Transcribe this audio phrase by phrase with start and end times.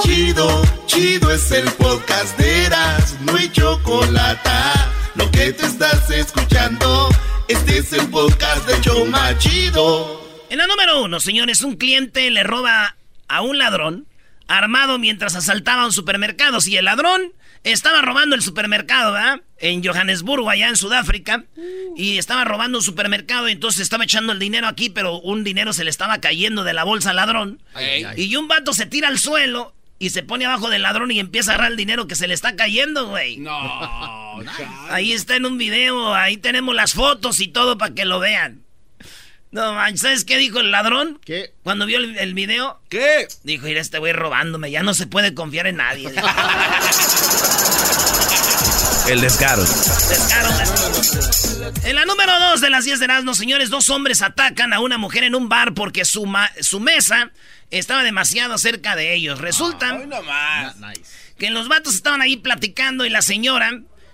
[0.00, 4.50] Chido, chido es el podcast de Eras, no hay chocolate.
[5.14, 7.08] Lo que te estás escuchando,
[7.48, 10.24] este es el podcast de Choma Chido.
[10.50, 12.96] En la número uno, señores, un cliente le roba
[13.28, 14.06] a un ladrón
[14.48, 16.60] armado mientras asaltaba un supermercado.
[16.60, 17.32] Si el ladrón
[17.72, 19.40] estaba robando el supermercado, ¿verdad?
[19.58, 21.44] En Johannesburgo, allá en Sudáfrica.
[21.96, 25.72] Y estaba robando un supermercado y entonces estaba echando el dinero aquí, pero un dinero
[25.72, 27.60] se le estaba cayendo de la bolsa al ladrón.
[28.16, 31.50] Y un vato se tira al suelo y se pone abajo del ladrón y empieza
[31.50, 33.38] a agarrar el dinero que se le está cayendo, güey.
[33.38, 34.38] No.
[34.90, 38.62] Ahí está en un video, ahí tenemos las fotos y todo para que lo vean.
[39.50, 41.18] No manches, ¿sabes qué dijo el ladrón?
[41.24, 41.54] ¿Qué?
[41.62, 43.26] Cuando vio el, el video, ¿Qué?
[43.42, 46.08] dijo, mira, este güey robándome, ya no se puede confiar en nadie.
[49.08, 49.62] El descaro.
[49.62, 50.48] Descaro,
[51.84, 54.98] En la número dos de las 10 de Erasmo, señores, dos hombres atacan a una
[54.98, 57.30] mujer en un bar porque su, ma- su mesa
[57.70, 59.40] estaba demasiado cerca de ellos.
[59.40, 59.94] Resulta
[61.38, 63.70] que los vatos estaban ahí platicando y la señora,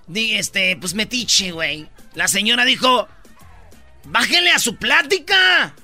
[0.06, 1.88] di- este, pues metiche, güey.
[2.14, 3.08] La señora dijo,
[4.04, 5.74] bájele a su plática.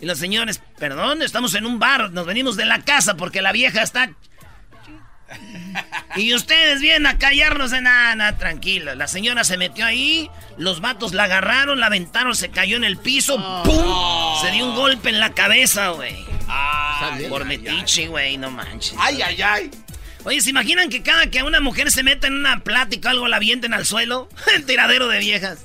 [0.00, 3.52] Y los señores, perdón, estamos en un bar, nos venimos de la casa porque la
[3.52, 4.10] vieja está...
[6.16, 8.94] Y ustedes vienen a callarnos de nada, nada, tranquilo.
[8.94, 12.96] La señora se metió ahí, los vatos la agarraron, la aventaron, se cayó en el
[12.96, 14.40] piso, ¡pum!
[14.42, 16.26] Se dio un golpe en la cabeza, güey.
[17.28, 18.94] Por metiche, güey, no manches.
[18.98, 19.70] Ay, ay, ay.
[20.24, 23.28] Oye, ¿se imaginan que cada que una mujer se meta en una plática o algo
[23.28, 24.28] la avienten al suelo?
[24.56, 25.60] El tiradero de viejas.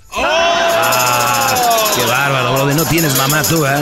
[1.96, 2.76] Qué bárbaro, Brody.
[2.76, 3.82] No tienes mamá tú, ¿eh?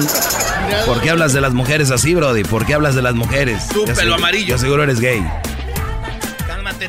[0.85, 2.43] ¿Por qué hablas de las mujeres así, Brody?
[2.43, 3.67] ¿Por qué hablas de las mujeres?
[3.67, 4.47] Tú, pelo amarillo.
[4.47, 5.21] Yo seguro eres gay.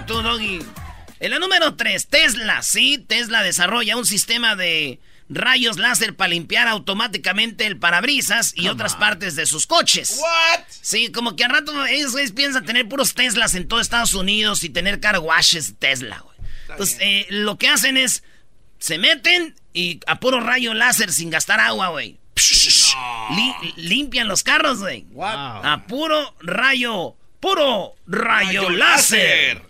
[0.01, 0.61] Tú, Doggy.
[1.21, 2.63] En la número 3, Tesla.
[2.63, 4.99] Sí, Tesla desarrolla un sistema de
[5.29, 10.19] rayos láser para limpiar automáticamente el parabrisas y otras partes de sus coches.
[10.21, 10.61] What?
[10.69, 14.69] Sí, como que al rato ellos piensan tener puros Teslas en todo Estados Unidos y
[14.71, 16.37] tener car washes Tesla, güey.
[16.69, 18.25] Entonces, eh, lo que hacen es,
[18.79, 22.19] se meten y a puro rayo láser sin gastar agua, güey.
[23.31, 25.07] Li- limpian los carros, güey.
[25.65, 29.63] A puro rayo, puro rayo, Rayo láser.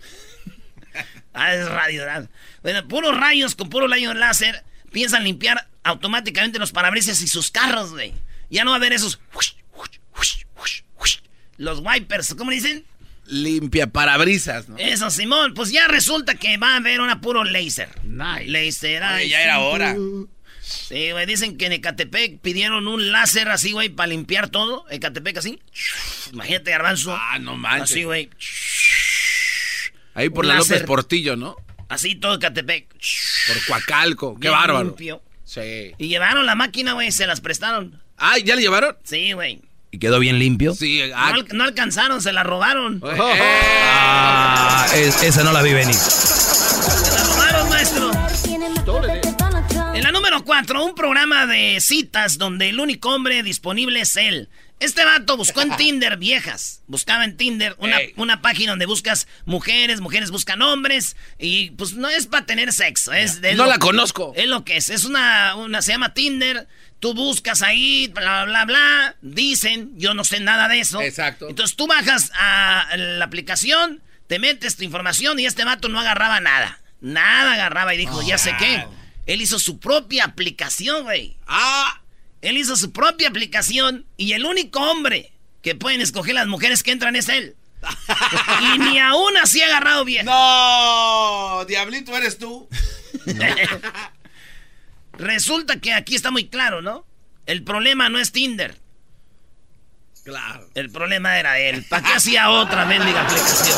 [1.33, 2.01] Ah, es radio.
[2.01, 2.29] ¿verdad?
[2.61, 7.91] Bueno, puros rayos con puro rayo láser piensan limpiar automáticamente los parabrisas y sus carros,
[7.91, 8.13] güey.
[8.49, 9.19] Ya no va a haber esos...
[11.57, 12.83] Los wipers, ¿cómo dicen?
[13.25, 14.77] Limpia parabrisas, ¿no?
[14.77, 15.53] Eso, Simón.
[15.53, 17.89] Pues ya resulta que va a haber una puro láser.
[18.03, 18.47] Nice.
[18.47, 19.03] Láser.
[19.03, 19.95] Oye, ay, ya era hora.
[20.61, 24.85] Sí, güey, dicen que en Ecatepec pidieron un láser así, güey, para limpiar todo.
[24.89, 25.59] Ecatepec así.
[26.31, 27.15] Imagínate, garbanzo.
[27.15, 27.91] Ah, no manches.
[27.91, 28.29] Así, güey.
[30.13, 30.55] Ahí por la.
[30.55, 31.55] López Portillo, ¿no?
[31.89, 32.87] Así todo Ecatepec.
[33.47, 34.33] Por Coacalco.
[34.35, 34.83] Qué Bien bárbaro.
[34.85, 35.21] limpio.
[35.43, 35.93] Sí.
[35.97, 38.01] Y llevaron la máquina, güey, se las prestaron.
[38.17, 38.95] Ah, ¿ya le llevaron?
[39.03, 39.61] Sí, güey.
[39.91, 40.73] ¿Y quedó bien limpio?
[40.73, 41.01] Sí.
[41.09, 43.01] No, Ah, al- no alcanzaron, se la robaron.
[43.05, 45.93] eh, Ah, es- esa no la vi venir.
[45.95, 48.11] Se la robaron, maestro.
[49.93, 54.49] En la número 4, un programa de citas donde el único hombre disponible es él.
[54.83, 56.81] Este vato buscó en Tinder viejas.
[56.87, 61.15] Buscaba en Tinder una, una página donde buscas mujeres, mujeres buscan hombres.
[61.39, 63.13] Y pues no es para tener sexo.
[63.13, 64.33] Es, es No lo- la conozco.
[64.35, 64.89] Es lo que es.
[64.89, 66.67] Es una, una, se llama Tinder.
[66.99, 69.15] Tú buscas ahí, bla, bla, bla.
[69.21, 71.01] Dicen, yo no sé nada de eso.
[71.01, 71.49] Exacto.
[71.49, 76.39] Entonces tú bajas a la aplicación, te metes tu información y este vato no agarraba
[76.39, 76.81] nada.
[77.01, 78.85] Nada agarraba y dijo, ya sé qué.
[79.25, 81.37] Él hizo su propia aplicación, güey.
[81.47, 82.01] Ah,
[82.43, 85.31] Él hizo su propia aplicación y el único hombre
[85.61, 87.55] que pueden escoger las mujeres que entran es él.
[88.75, 90.25] y ni aún así ha agarrado bien.
[90.25, 91.63] no.
[91.65, 92.67] Diablito eres tú.
[95.17, 97.05] Resulta que aquí está muy claro, ¿no?
[97.45, 98.77] El problema no es Tinder.
[100.25, 100.67] Claro.
[100.75, 101.85] El problema era él.
[101.89, 103.77] ¿Para qué hacía otra mendiga aplicación?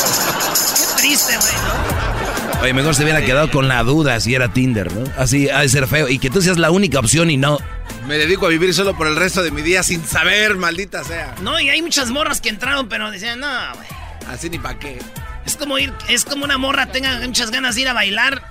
[1.03, 2.61] este güey, ¿no?
[2.61, 5.11] Oye, mejor se hubiera quedado con la duda si era Tinder, ¿no?
[5.17, 6.07] Así ha de ser feo.
[6.09, 7.59] Y que tú seas la única opción y no.
[8.07, 11.33] Me dedico a vivir solo por el resto de mi día sin saber, maldita sea.
[11.41, 13.87] No, y hay muchas morras que entraron, pero decían, no, güey.
[14.27, 14.99] Así ni pa' qué.
[15.45, 18.43] Es como ir, es como una morra tenga muchas ganas de ir a bailar.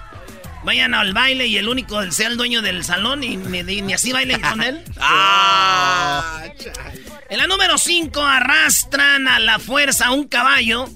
[0.65, 4.41] Vayan al baile y el único sea el dueño del salón y ni, así bailen
[4.41, 4.83] con él.
[5.01, 6.43] ah,
[7.29, 10.89] en la número 5 arrastran a la fuerza un caballo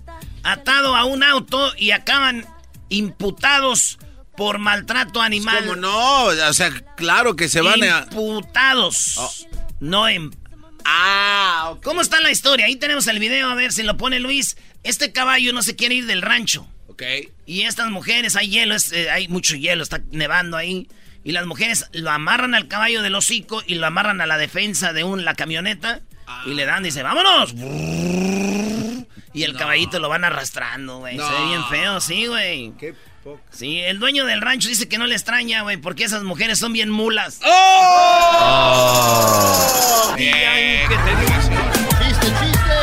[0.43, 2.47] atado a un auto y acaban
[2.89, 3.99] imputados
[4.39, 5.65] por maltrato animal.
[5.67, 6.25] ¿Cómo no?
[6.27, 8.07] O sea, claro que se van a...
[8.09, 9.17] Imputados.
[9.19, 9.33] Oh.
[9.81, 10.31] No en...
[10.85, 12.67] Ah, ¿Cómo está la historia?
[12.67, 14.57] Ahí tenemos el video, a ver si lo pone Luis.
[14.85, 16.69] Este caballo no se quiere ir del rancho.
[16.87, 17.03] Ok.
[17.47, 20.87] Y estas mujeres, hay hielo, eh, hay mucho hielo, está nevando ahí.
[21.25, 24.93] Y las mujeres lo amarran al caballo del hocico y lo amarran a la defensa
[24.93, 26.01] de un, la camioneta.
[26.47, 27.55] Y le dan, dice, vámonos.
[29.35, 31.17] Y el caballito lo van arrastrando, güey.
[31.17, 32.73] Se ve bien feo, sí, güey.
[32.79, 32.95] Qué
[33.31, 33.41] poco.
[33.51, 36.73] Sí, el dueño del rancho dice que no le extraña, güey, porque esas mujeres son
[36.73, 37.41] bien mulas.
[38.79, 40.15] ¡Oh!
[40.17, 40.33] Bien,
[40.89, 41.39] ¿qué te digo?
[42.03, 42.75] Chiste, chiste.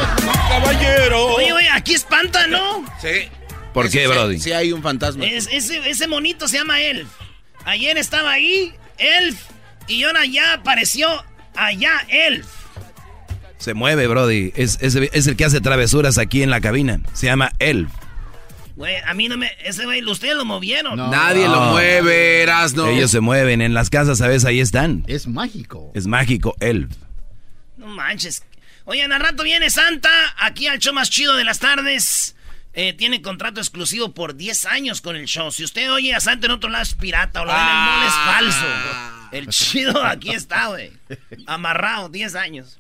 [0.50, 1.28] Caballero.
[1.36, 2.86] Oye, güey, aquí espanta, ¿no?
[3.02, 3.30] Sí.
[3.74, 4.40] ¿Por qué, Brody?
[4.40, 5.26] Sí, hay un fantasma.
[5.26, 7.08] Es- ese, ese monito se llama Elf.
[7.66, 9.38] Ayer estaba ahí, Elf,
[9.88, 11.10] y ahora ya apareció
[11.56, 12.48] allá Elf.
[13.58, 14.54] Se mueve, Brody.
[14.56, 17.00] Es, es, es el que hace travesuras aquí en la cabina.
[17.14, 17.90] Se llama Elf.
[18.76, 19.52] Güey, a mí no me...
[19.64, 20.98] Ese güey, ustedes lo movieron.
[20.98, 21.10] No.
[21.10, 22.88] Nadie lo mueve, Erasno.
[22.88, 23.62] Ellos se mueven.
[23.62, 24.44] En las casas, ¿sabes?
[24.46, 25.04] Ahí están.
[25.08, 25.92] Es mágico.
[25.96, 26.92] Es mágico, Elf.
[27.78, 28.44] No manches.
[28.84, 32.36] Oigan, al rato viene Santa aquí al show más chido de las tardes.
[32.74, 35.50] Eh, tiene contrato exclusivo por 10 años con el show.
[35.52, 37.74] Si usted oye a Santa en otro lado es pirata o lo ven en el
[37.74, 38.34] mall es Ah.
[38.36, 38.66] falso.
[39.38, 40.92] El chido aquí está, güey.
[41.48, 42.78] Amarrado, 10 años.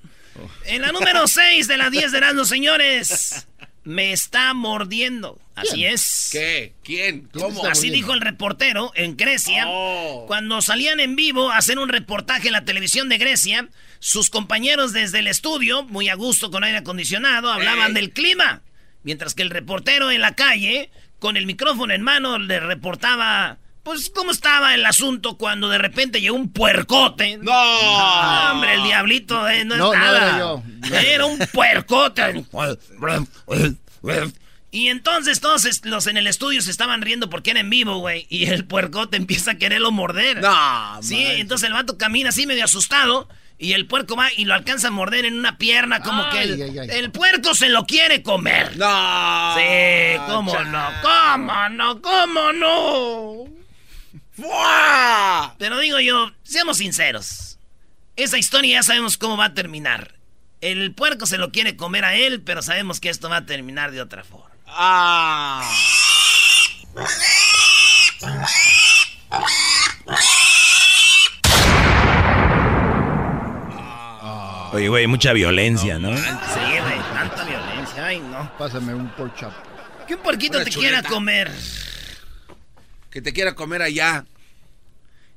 [0.65, 3.48] En la número 6 de las 10 de Erasmus, señores.
[3.85, 5.39] Me está mordiendo.
[5.55, 6.29] Así es.
[6.31, 6.73] ¿Qué?
[6.83, 7.29] ¿Quién?
[7.31, 7.65] ¿Cómo?
[7.65, 9.65] Así dijo el reportero en Grecia.
[9.67, 10.25] Oh.
[10.27, 14.91] Cuando salían en vivo a hacer un reportaje en la televisión de Grecia, sus compañeros
[14.91, 17.93] desde el estudio, muy a gusto con aire acondicionado, hablaban Ey.
[17.93, 18.63] del clima.
[19.03, 20.89] Mientras que el reportero en la calle,
[21.19, 26.19] con el micrófono en mano, le reportaba, pues, cómo estaba el asunto cuando de repente
[26.19, 27.37] llegó un puercote.
[27.37, 28.51] ¡No!
[28.51, 30.17] Hombre, el diablito eh, no, No, es no nada.
[30.27, 30.63] era yo.
[30.97, 32.43] Era un puercote.
[34.71, 38.27] Y entonces todos los en el estudio se estaban riendo porque era en vivo, güey.
[38.29, 40.41] Y el puercote empieza a quererlo morder.
[40.41, 43.29] No, Sí, entonces el vato camina así medio asustado.
[43.57, 46.41] Y el puerco va y lo alcanza a morder en una pierna, como Ay, que
[46.41, 46.89] el, ay, ay.
[46.91, 48.75] el puerco se lo quiere comer.
[48.75, 49.55] ¡No!
[49.55, 53.54] Sí, cómo no, cómo no, cómo no.
[54.35, 55.55] ¡Fua!
[55.57, 57.57] Pero digo yo, seamos sinceros.
[58.15, 60.15] Esa historia ya sabemos cómo va a terminar.
[60.61, 63.91] El puerco se lo quiere comer a él, pero sabemos que esto va a terminar
[63.91, 64.49] de otra forma.
[64.67, 65.63] ¡Ah!
[74.73, 76.15] Oye, güey, mucha violencia, ¿no?
[76.17, 78.05] Sí, güey, tanta violencia.
[78.05, 78.51] Ay, no.
[78.57, 79.53] Pásame un pork chop.
[80.05, 81.09] Que un puerquito Una te quiera chuleta.
[81.09, 81.51] comer.
[83.15, 84.25] Que te quiera comer allá.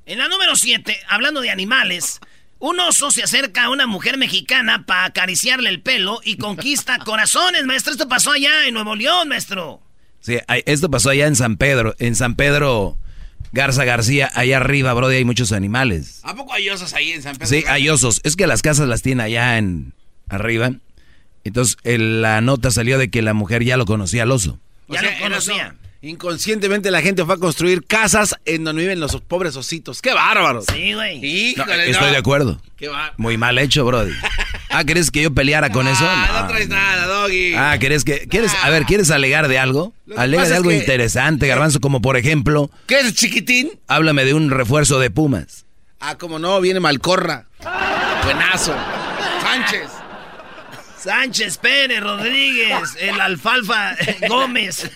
[0.05, 2.19] En la número 7, hablando de animales,
[2.59, 7.63] un oso se acerca a una mujer mexicana para acariciarle el pelo y conquista corazones,
[7.65, 7.93] maestro.
[7.93, 9.81] Esto pasó allá en Nuevo León, maestro.
[10.19, 11.95] Sí, esto pasó allá en San Pedro.
[11.99, 12.97] En San Pedro
[13.53, 16.19] Garza García, allá arriba, Brody, hay muchos animales.
[16.23, 17.47] ¿A poco hay osos ahí en San Pedro?
[17.47, 18.19] Sí, hay osos.
[18.25, 19.93] Es que las casas las tiene allá en
[20.27, 20.71] arriba.
[21.45, 24.59] Entonces, el- la nota salió de que la mujer ya lo conocía al oso.
[24.89, 25.75] O Ya sea, lo conocía.
[26.01, 30.01] Inconscientemente la gente fue a construir casas en donde viven los pobres ositos.
[30.01, 30.65] ¡Qué bárbaros!
[30.73, 31.53] Sí, güey.
[31.57, 32.11] No, estoy no.
[32.11, 32.61] de acuerdo.
[32.77, 33.13] ¡Qué bárbaro!
[33.17, 34.13] Muy mal hecho, Brody.
[34.69, 36.05] Ah, ¿quieres que yo peleara con eso?
[36.07, 36.47] Ah, no No.
[36.47, 37.53] traes nada, Doggy.
[37.55, 39.93] Ah, ¿quieres que quieres a ver, quieres alegar de algo?
[40.15, 43.71] Alega de es algo que- interesante, Garbanzo, como por ejemplo, ¿Qué es chiquitín?
[43.87, 45.65] háblame de un refuerzo de Pumas.
[45.99, 47.47] Ah, como no, viene Malcorra.
[48.23, 48.73] Buenazo.
[49.41, 49.89] Sánchez.
[51.03, 53.95] Sánchez Pérez Rodríguez, el alfalfa
[54.27, 54.89] Gómez.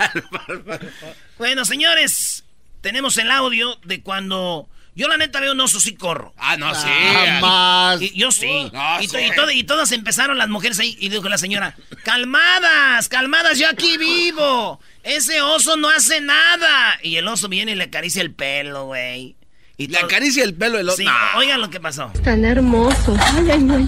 [1.38, 2.44] bueno, señores,
[2.82, 6.34] tenemos el audio de cuando yo la neta veo un oso sí corro.
[6.38, 6.88] Ah, no, sí.
[6.88, 8.02] Jamás.
[8.02, 8.70] Y yo sí.
[8.74, 9.26] No, y, to- sí.
[9.26, 13.68] y todo- y todas empezaron las mujeres ahí y dijo la señora, calmadas, calmadas, yo
[13.70, 14.80] aquí vivo.
[15.04, 17.00] Ese oso no hace nada.
[17.02, 19.36] Y el oso viene y le acaricia el pelo, güey.
[19.78, 20.98] Y Le acaricia el pelo del otro.
[20.98, 21.40] Sí, No.
[21.40, 22.12] oigan lo que pasó.
[22.24, 23.18] Tan hermosos.
[23.20, 23.88] Ay, ay, ay.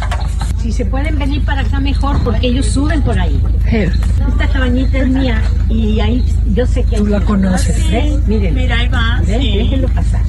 [0.66, 3.40] Si se pueden venir para acá mejor porque ellos suben por ahí.
[3.68, 7.78] Esta cabañita es mía y ahí yo sé que tú la conoces.
[8.26, 8.56] Miren.
[8.56, 9.22] Mira, ahí va.
[9.28, 10.24] Déjenlo pasar.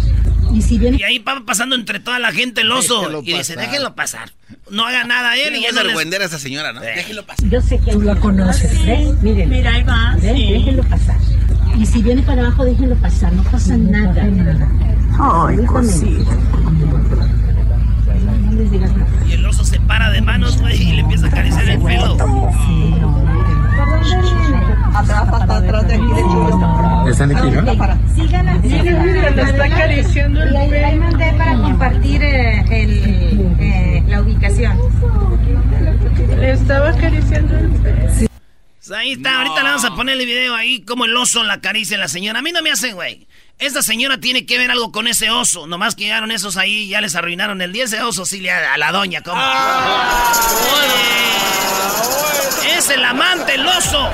[0.52, 3.00] Y si vienen Y ahí va pasando entre toda la gente el oso.
[3.00, 3.70] Déjelo y dice, pasar.
[3.70, 4.30] déjenlo pasar.
[4.70, 5.52] No haga nada él.
[5.54, 6.82] Tiene Y no les- argüendera esa señora, ¿no?
[6.82, 6.92] Eh.
[6.96, 7.48] Déjelo pasar.
[7.48, 8.84] yo sé que tú la conoces.
[8.84, 9.22] ¿Ves?
[9.22, 9.48] Miren.
[9.48, 10.16] Mira, ahí va.
[10.20, 11.16] Déjenlo pasar.
[11.78, 14.22] Y si viene para abajo, déjenlo pasar, no pasa nada.
[15.18, 16.36] Ay, cosita.
[19.26, 22.14] Y el oso se para de manos, güey, y le empieza a acariciar el pelo.
[24.94, 27.08] Atrás, atrás, atrás de aquí de chulo.
[27.08, 27.60] ¿Están aquí, no?
[28.14, 29.30] Síganla, síganla.
[29.30, 34.78] Le está acariciando el Y ahí, mandé para compartir eh, el, eh, la ubicación.
[36.38, 37.96] Le estaba acariciando el pelo.
[38.86, 41.54] Pues ahí está, ahorita le vamos a poner el video ahí como el oso la
[41.54, 42.38] acaricia a la señora.
[42.38, 43.26] A mí no me hace, güey.
[43.58, 45.66] Esta señora tiene que ver algo con ese oso.
[45.66, 47.84] Nomás que llegaron esos ahí y ya les arruinaron el día.
[47.84, 49.40] Ese oso sí le a, a la doña, ¿cómo?
[52.62, 54.10] Oye, Es el amante, el oso.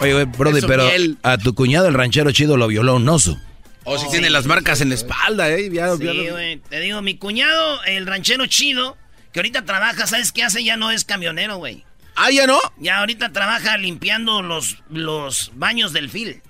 [0.00, 0.88] Oye, güey, Brody, Eso, pero
[1.22, 3.38] a tu cuñado el ranchero chido lo violó un oso.
[3.84, 5.68] O si tiene las marcas en la espalda, ¿eh?
[5.72, 6.58] Ya, Sí, ya lo- güey.
[6.58, 8.96] Te digo, mi cuñado, el ranchero chido,
[9.32, 10.62] que ahorita trabaja, ¿sabes qué hace?
[10.64, 11.84] Ya no es camionero, güey.
[12.16, 12.58] Ah, ya no.
[12.78, 16.42] Ya ahorita trabaja limpiando los, los baños del fil.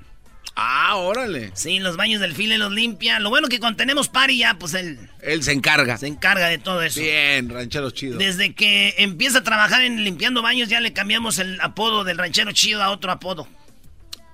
[0.60, 1.52] Ah, órale.
[1.54, 3.20] Sí, los baños del fil él los limpia.
[3.20, 5.96] Lo bueno que cuando tenemos party ya, pues él Él se encarga.
[5.98, 6.98] se encarga de todo eso.
[7.00, 8.18] Bien, ranchero chido.
[8.18, 12.50] Desde que empieza a trabajar en limpiando baños, ya le cambiamos el apodo del ranchero
[12.50, 13.46] chido a otro apodo.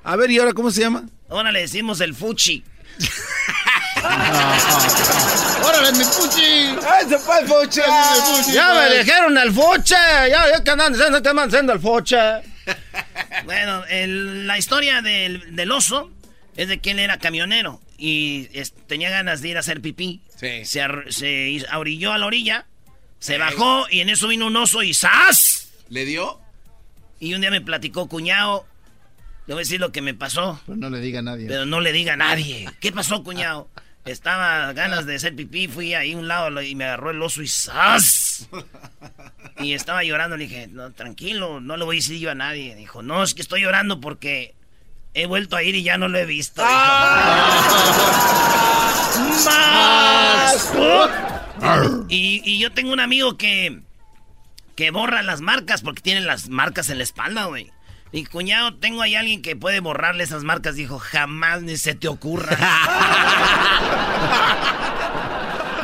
[0.03, 1.05] A ver, ¿y ahora cómo se llama?
[1.29, 2.65] Ahora le decimos el fuchi.
[5.63, 6.43] ¡Órale, mi puchi!
[6.91, 7.83] ¡Ay, se fue el focha!
[8.53, 9.95] ¡Ya me dijeron el foche!
[9.95, 12.17] ¡Ya, ya que andan diciendo que andan diciendo el foche!
[13.45, 16.11] Bueno, el- la historia del, del oso
[16.57, 20.21] es de que él era camionero y es- tenía ganas de ir a hacer pipí.
[20.37, 20.65] Sí.
[20.65, 22.67] Se, ar- se is- ahorilló a la orilla,
[23.19, 25.73] se bajó y en eso vino un oso y ¡zas!
[25.89, 26.41] ¿Le dio?
[27.21, 28.67] Y un día me platicó, cuñado,
[29.47, 31.47] le voy a decir lo que me pasó, Pero no le diga a nadie.
[31.49, 32.69] pero no le diga a nadie.
[32.81, 33.69] ¿Qué pasó, cuñado?
[34.05, 37.43] Estaba ganas de hacer pipí, fui ahí a un lado y me agarró el oso
[37.43, 38.49] y ¡zas!
[39.59, 42.75] Y estaba llorando, le dije, no, tranquilo, no le voy a decir yo a nadie.
[42.75, 44.55] Dijo, no, es que estoy llorando porque
[45.15, 46.61] he vuelto a ir y ya no lo he visto.
[46.63, 46.75] Dijo.
[49.45, 50.73] ¡Más!
[52.09, 53.81] Y, y yo tengo un amigo que,
[54.77, 57.71] que borra las marcas porque tiene las marcas en la espalda, güey.
[58.17, 60.77] Y cuñado, tengo ahí alguien que puede borrarle esas marcas.
[60.77, 62.57] Dijo, jamás ni se te ocurra.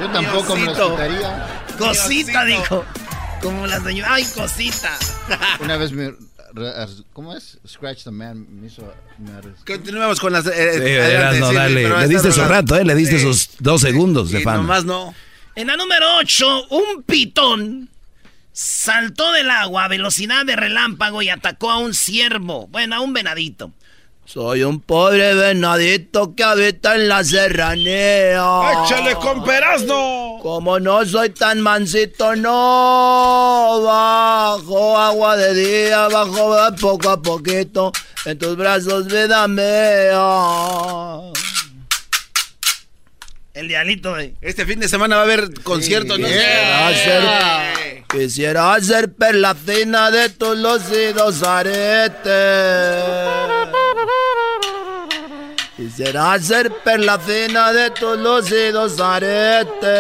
[0.01, 0.91] Yo tampoco me Diosito.
[0.93, 1.47] quitaría.
[1.79, 2.63] cosita, Diosito.
[2.63, 2.85] dijo.
[3.43, 4.15] Como la señora.
[4.15, 4.97] Ay, cosita.
[5.61, 6.15] Una vez me...
[7.13, 7.59] ¿Cómo es?
[7.67, 8.93] Scratch the man me hizo...
[9.67, 10.47] Continuemos con las...
[10.47, 11.89] eh, Sí, adelante, no, dale.
[11.89, 12.85] Le diste su rato, ¿eh?
[12.85, 13.25] Le diste Sí.
[13.25, 14.59] sus dos segundos de Y fama.
[14.59, 15.15] nomás no.
[15.55, 17.89] En la número 8, un pitón
[18.53, 22.67] saltó del agua a velocidad de relámpago y atacó a un ciervo.
[22.69, 23.73] Bueno, a un venadito.
[24.25, 28.85] Soy un pobre venadito que habita en la serranía.
[28.85, 30.39] ¡Échale con perazno!
[30.41, 37.91] Como no soy tan mansito, no bajo agua de día, bajo poco a poquito.
[38.25, 41.33] En tus brazos, vida mía.
[43.53, 44.35] El dialito de.
[44.41, 46.27] Este fin de semana va a haber concierto, ¿no?
[46.27, 52.31] Quisiera ser, quisiera ser perla fina de tus lucidos aretes.
[55.77, 59.91] Quisiera ser perla fina de tus lucidos aretes.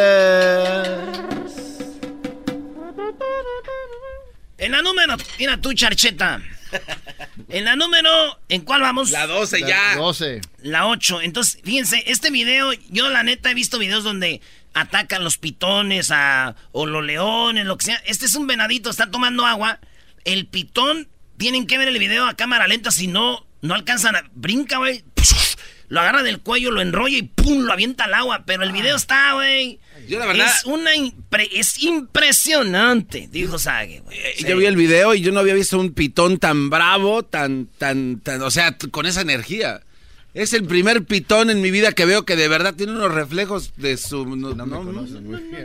[4.59, 6.41] En la número, mira tú, charcheta.
[7.49, 9.11] En la número, ¿en cuál vamos?
[9.11, 9.97] La 12 La ya.
[9.97, 10.41] 12.
[10.63, 11.23] La 8.
[11.23, 14.41] Entonces, fíjense, este video, yo la neta he visto videos donde
[14.75, 18.03] atacan los pitones a, o los leones, lo que sea.
[18.07, 19.81] Este es un venadito, está tomando agua.
[20.25, 21.09] El pitón,
[21.39, 24.25] tienen que ver el video a cámara lenta, si no, no alcanzan a...
[24.35, 25.03] Brinca, güey.
[25.89, 27.63] Lo agarra del cuello, lo enrolla y ¡pum!
[27.63, 28.45] Lo avienta al agua.
[28.47, 29.81] Pero el video está, güey.
[30.11, 30.93] Yo la verdad- Es una...
[30.95, 34.19] impre- es impresionante, dijo Sage, güey.
[34.19, 34.45] Eh, Sí.
[34.49, 38.21] Yo vi el video y yo no había visto un pitón tan bravo, tan, tan,
[38.21, 39.81] tan, o sea, con esa energía.
[40.33, 43.73] Es el primer pitón en mi vida que veo que de verdad tiene unos reflejos
[43.77, 44.25] de su...
[44.37, 45.07] No, No no.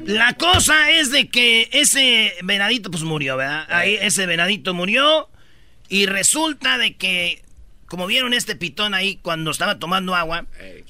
[0.05, 3.65] La cosa es de que ese venadito pues murió, ¿verdad?
[3.69, 5.29] Ahí ese venadito murió
[5.87, 7.43] y resulta de que
[7.95, 10.43] como vieron este pitón ahí cuando estaba tomando agua,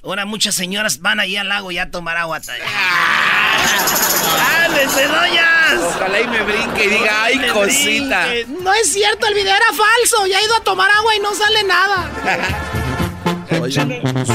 [0.04, 2.42] ahora muchas señoras van allí al lago ya a tomar agua.
[4.66, 5.82] ¡Ándese, doñas!
[5.88, 8.26] Ojalá y me brinque y diga, ay, Me cosita.
[8.26, 8.64] brinque.
[8.64, 10.26] No es cierto, el video era falso.
[10.26, 12.10] Ya he ido a tomar agua y no sale nada.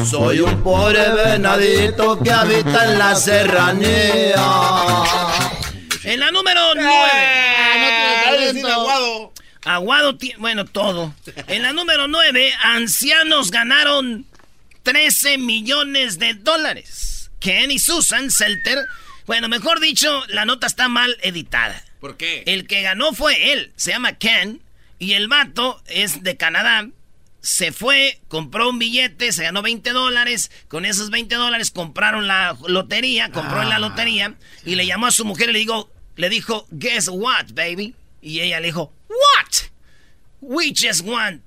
[0.09, 4.37] Soy un pobre venadito que habita en la serranía.
[6.05, 6.89] En la número 9.
[8.73, 9.30] aguado.
[9.65, 11.15] Aguado, ti- bueno, todo.
[11.49, 14.27] En la número 9, ancianos ganaron
[14.83, 17.31] 13 millones de dólares.
[17.41, 18.79] Ken y Susan Selter.
[19.27, 21.85] Bueno, mejor dicho, la nota está mal editada.
[22.01, 22.43] ¿Por qué?
[22.47, 24.63] El que ganó fue él, se llama Ken,
[24.99, 26.89] y el vato es de Canadá.
[27.43, 30.51] se fue, compró un billete, se ganó 20 dólares.
[30.69, 34.35] Con esos 20 dólares compraron la lotería, compró en la lotería
[34.67, 37.95] y le llamó a su mujer y le dijo, le dijo, guess what, baby?
[38.21, 39.71] Y ella le dijo, what?
[40.41, 41.43] We just won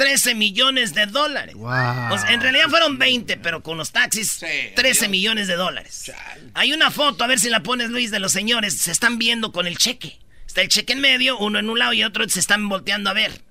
[0.00, 1.54] 13 millones de dólares.
[1.54, 4.42] en realidad fueron 20, pero con los taxis,
[4.74, 6.10] 13 millones de dólares.
[6.54, 8.78] Hay una foto, a ver si la pones, Luis, de los señores.
[8.78, 10.18] Se están viendo con el cheque.
[10.46, 13.12] Está el cheque en medio, uno en un lado y otro se están volteando a
[13.12, 13.42] ver.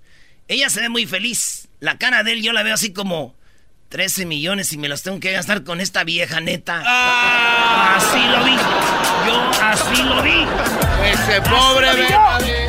[0.47, 1.67] Ella se ve muy feliz.
[1.79, 3.35] La cara de él yo la veo así como
[3.89, 6.81] 13 millones y me los tengo que gastar con esta vieja neta.
[6.83, 7.97] Ah.
[7.97, 8.55] Así lo vi.
[9.27, 10.47] Yo así lo vi.
[11.11, 12.68] Ese pobre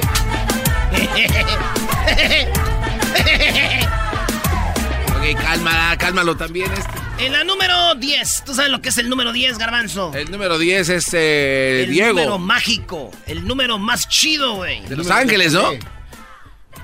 [5.17, 7.01] ok, cálmala, cálmalo también este.
[7.19, 10.13] En la número 10, ¿tú sabes lo que es el número 10, Garbanzo?
[10.15, 12.11] El número 10 es eh, Diego.
[12.11, 14.81] El número mágico, el número más chido, güey.
[14.87, 15.71] De Los Ángeles, ¿no?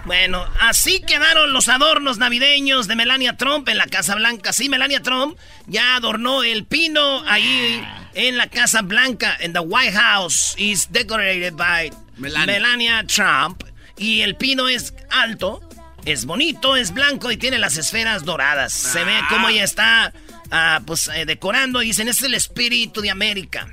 [0.06, 4.52] Bueno, así quedaron los adornos navideños de Melania Trump en la Casa Blanca.
[4.52, 9.92] Sí, Melania Trump ya adornó el pino ahí en la Casa Blanca, en the White
[9.92, 10.54] House.
[10.58, 13.04] Is decorated by Melania.
[13.06, 13.64] Trump.
[13.98, 15.60] Y el pino es alto,
[16.04, 18.72] es bonito, es blanco y tiene las esferas doradas.
[18.72, 19.26] Se ve ah.
[19.28, 20.12] cómo ella está
[20.50, 21.80] ah, pues eh, decorando.
[21.80, 23.66] Dicen, es el espíritu de América.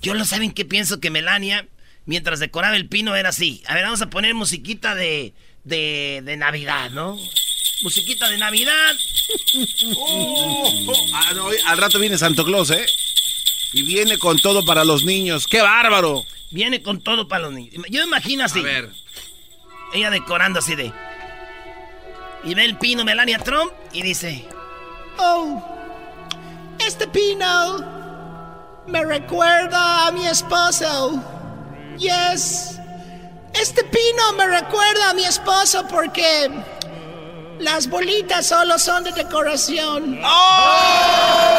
[0.00, 1.66] Yo lo saben que pienso que Melania,
[2.04, 3.62] mientras decoraba el pino, era así.
[3.66, 5.34] A ver, vamos a poner musiquita de
[5.64, 7.18] de, Navidad, ¿no?
[7.82, 8.96] Musiquita de Navidad.
[11.12, 11.32] Ah,
[11.66, 12.86] al rato viene Santo Claus, ¿eh?
[13.72, 15.46] Y viene con todo para los niños.
[15.46, 16.24] ¡Qué bárbaro!
[16.50, 17.74] Viene con todo para los niños.
[17.90, 18.60] Yo me imagino así.
[18.60, 18.90] A ver.
[19.94, 20.92] Ella decorando así de.
[22.42, 24.46] Y ve el pino Melania Trump y dice:
[25.18, 25.62] Oh,
[26.78, 31.22] este pino me recuerda a mi esposo.
[31.96, 32.80] Yes.
[33.54, 36.50] Este pino me recuerda a mi esposo porque
[37.60, 40.20] las bolitas solo son de decoración.
[40.24, 41.54] ¡Oh!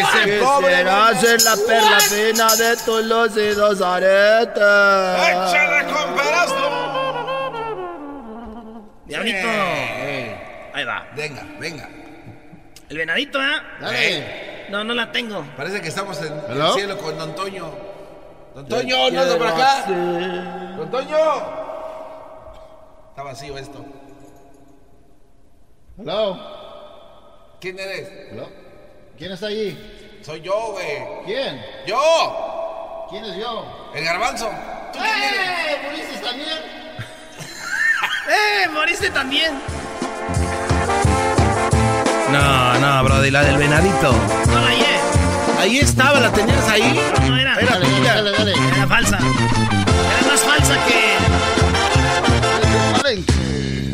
[0.00, 0.76] Ese pobre
[1.20, 4.62] ser la perla fina de tus lucidos aretes.
[5.28, 6.10] ¡Échale con
[9.06, 9.48] Diablito.
[10.72, 11.06] Ahí va.
[11.16, 11.88] Venga, venga.
[12.88, 13.56] El venadito, ¿eh?
[13.80, 14.66] Dale.
[14.70, 15.44] No, no la tengo.
[15.56, 17.72] Parece que estamos en el cielo con Don Toño.
[18.54, 19.84] Don Toño, no por acá.
[19.86, 21.18] Don Toño.
[23.10, 23.84] Está vacío esto.
[25.98, 26.38] Hello.
[27.60, 28.08] ¿Quién eres?
[28.30, 28.69] Hello.
[29.20, 29.76] ¿Quién está allí?
[30.24, 30.86] Soy yo, güey.
[31.26, 31.62] ¿Quién?
[31.86, 33.06] ¡Yo!
[33.10, 33.90] ¿Quién es yo?
[33.94, 34.50] El garbanzo.
[34.94, 35.76] ¿Tú ¡Eh!
[35.84, 36.48] ¿Moriste también?
[38.30, 38.68] ¡Eh!
[38.72, 39.60] ¿Moriste también?
[42.32, 44.10] No, no, bro, de la del venadito.
[44.46, 44.70] No la
[45.60, 46.98] Ahí estaba, ¿la tenías ahí?
[47.20, 47.60] No, no era.
[47.60, 48.54] Era dale, dale, dale.
[48.74, 49.18] Era falsa.
[49.18, 51.18] Era más falsa que.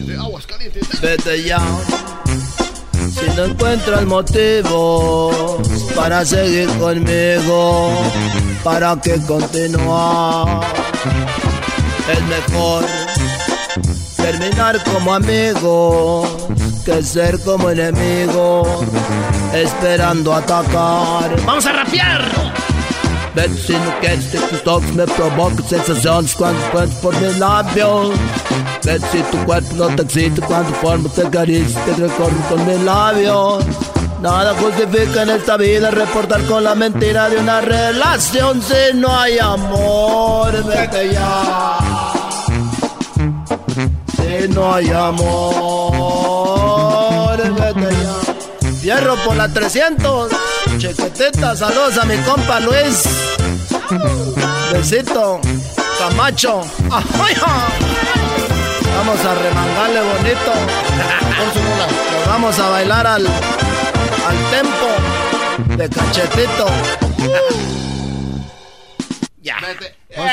[0.06, 1.00] De aguas calientes.
[1.00, 1.58] Vete ya.
[3.18, 5.62] Si no encuentras motivo
[5.94, 7.90] para seguir conmigo,
[8.62, 10.60] para que continuar,
[12.12, 12.84] es mejor
[14.16, 16.28] terminar como amigos
[16.84, 18.68] que ser como enemigos,
[19.52, 21.34] esperando atacar.
[21.44, 22.22] ¡Vamos a rapear!
[23.36, 28.16] Ven si no quieres que tus toques me provoquen sensaciones cuando cuento por mis labios.
[28.82, 32.80] Ven si tu cuerpo no te excita cuando formas te caricias que recorren con mis
[32.80, 33.64] labios.
[34.22, 39.38] Nada justifica en esta vida reportar con la mentira de una relación si no hay
[39.38, 40.64] amor.
[40.64, 41.76] Vete ya
[44.48, 46.26] no hay amor,
[47.38, 48.14] vete ya.
[48.80, 50.30] Fierro por la 300,
[50.78, 53.04] chequeteta, saludos a mi compa Luis.
[54.72, 55.40] Besito,
[55.98, 56.62] Camacho.
[58.96, 60.52] Vamos a remangarle bonito.
[62.16, 66.66] Nos vamos a bailar al, al tempo de cachetito.
[69.40, 69.56] Ya.
[70.14, 70.28] Pon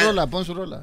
[0.00, 0.82] su, rola, pon su rola.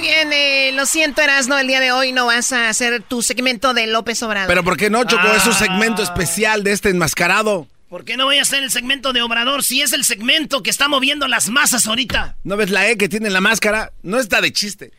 [0.00, 3.74] bien, eh, lo siento, Erasno, el día de hoy no vas a hacer tu segmento
[3.74, 4.48] de López Obrador.
[4.48, 5.26] Pero ¿por qué no, Choco?
[5.28, 5.58] Es un ah.
[5.58, 7.66] segmento especial de este enmascarado.
[7.88, 10.70] ¿Por qué no voy a hacer el segmento de Obrador si es el segmento que
[10.70, 12.36] está moviendo las masas ahorita?
[12.44, 13.92] ¿No ves la E que tiene la máscara?
[14.02, 14.92] No está de chiste.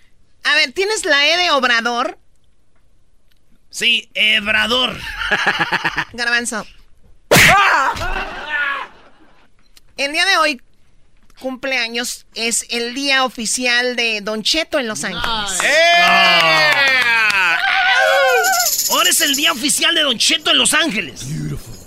[0.43, 2.17] A ver, ¿tienes la E de Obrador?
[3.69, 4.97] Sí, Ebrador.
[6.13, 6.65] Garbanzo.
[9.97, 10.61] El día de hoy,
[11.39, 15.23] cumpleaños, es el día oficial de Don Cheto en Los Ángeles.
[18.91, 21.25] Ahora es el día oficial de Don Cheto en Los Ángeles.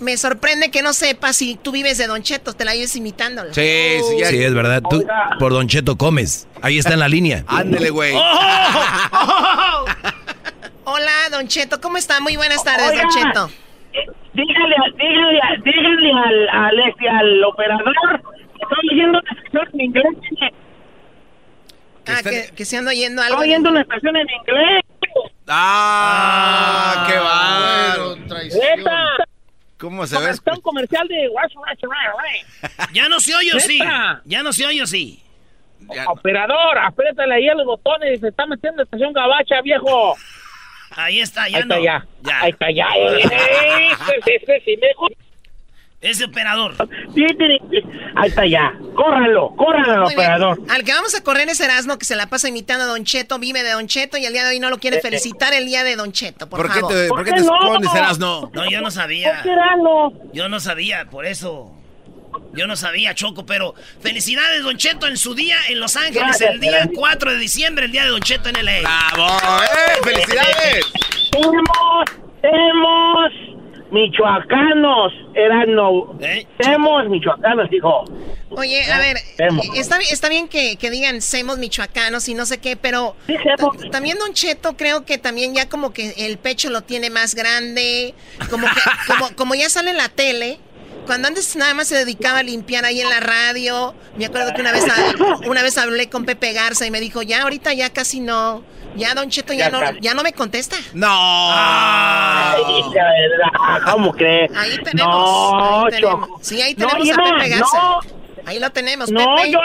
[0.01, 3.53] Me sorprende que no sepas si tú vives de Don Cheto, te la vives imitándolo.
[3.55, 4.83] Sí, sí, ya- sí, es verdad.
[4.89, 5.05] Tú
[5.39, 6.47] por Don Cheto comes.
[6.61, 7.45] Ahí está en la línea.
[7.49, 8.15] Ándele, güey.
[10.85, 12.21] Hola, Don Cheto, ¿cómo está?
[12.21, 13.51] Muy buenas tardes, Oiga, Don Cheto.
[14.35, 18.23] Dígale, dígale, dígale al, al, este, al operador
[18.73, 20.07] estoy oyendo una estación en inglés.
[22.07, 23.35] Ah, que, que se anda oyendo algo.
[23.37, 24.85] Estoy oyendo una estación en inglés.
[25.49, 27.07] ¡Ah!
[27.09, 28.17] ¡Qué bárbaro!
[28.17, 29.07] Neta.
[29.79, 30.31] ¿Cómo se ve?
[30.31, 33.79] está un comercial de Watch, Watch, Watch, Ya no se oye, ¿o sí.
[34.25, 35.21] Ya no se oye, ¿o sí.
[36.07, 38.21] Operador, apriétale ahí a los botones.
[38.21, 40.15] Se está metiendo estación gabacha, viejo.
[40.95, 41.75] Ahí está, ya Ahí no.
[41.75, 42.41] está ya.
[42.41, 42.87] Ahí está ya.
[44.19, 45.22] Ese, ese sí me gusta.
[46.03, 46.75] Ese operador.
[48.17, 48.75] Ahí está ya.
[48.97, 50.19] Córralo, córralo, bien.
[50.19, 50.61] operador.
[50.69, 53.39] Al que vamos a correr es Erasmo, que se la pasa imitando a Don Cheto,
[53.39, 55.85] vive de Don Cheto y el día de hoy no lo quiere felicitar el día
[55.85, 56.93] de Don Cheto, por, ¿Por qué favor.
[56.93, 58.51] te, por qué te escondes, Erasno?
[58.53, 59.35] No, yo no sabía.
[59.35, 60.13] ¿Por qué Erasmo?
[60.33, 61.73] Yo no sabía, por eso.
[62.55, 66.55] Yo no sabía, Choco, pero felicidades, Don Cheto, en su día en Los Ángeles, Gracias,
[66.55, 66.95] el día gracias.
[66.97, 68.81] 4 de diciembre, el día de Don Cheto en LA.
[68.81, 69.29] ¡Bravo!
[69.63, 70.01] ¡Eh!
[70.03, 70.85] ¡Felicidades!
[71.35, 72.11] Hemos,
[72.43, 73.62] hemos,
[73.93, 76.19] michoacanos, eran no.
[76.59, 78.05] Hemos, michoacanos, hijo.
[78.51, 79.65] Oye, a ver, Semos.
[79.67, 83.17] eh, está, está bien que, que digan semos michoacanos y no sé qué, pero
[83.57, 87.35] ta- también Don Cheto creo que también ya como que el pecho lo tiene más
[87.35, 88.15] grande,
[88.51, 90.59] como que como, como ya sale en la tele.
[91.07, 94.61] Cuando antes nada más se dedicaba a limpiar ahí en la radio, me acuerdo que
[94.61, 97.91] una vez a- una vez hablé con Pepe Garza y me dijo, ya ahorita ya
[97.91, 98.63] casi no,
[98.97, 100.01] ya Don Cheto ya, Ya no, casi.
[100.01, 100.77] ya no me contesta.
[100.95, 101.09] ¡No!
[101.11, 102.63] Ay,
[103.91, 104.51] ¿Cómo crees?
[104.57, 106.21] Ahí tenemos, No, ahí tenemos.
[106.29, 106.39] Choco.
[106.43, 107.77] Sí, ahí No, tenemos a Pepe Garza.
[107.77, 108.01] no.
[108.47, 109.51] Ahí lo tenemos, No, Pepe.
[109.53, 109.59] yo.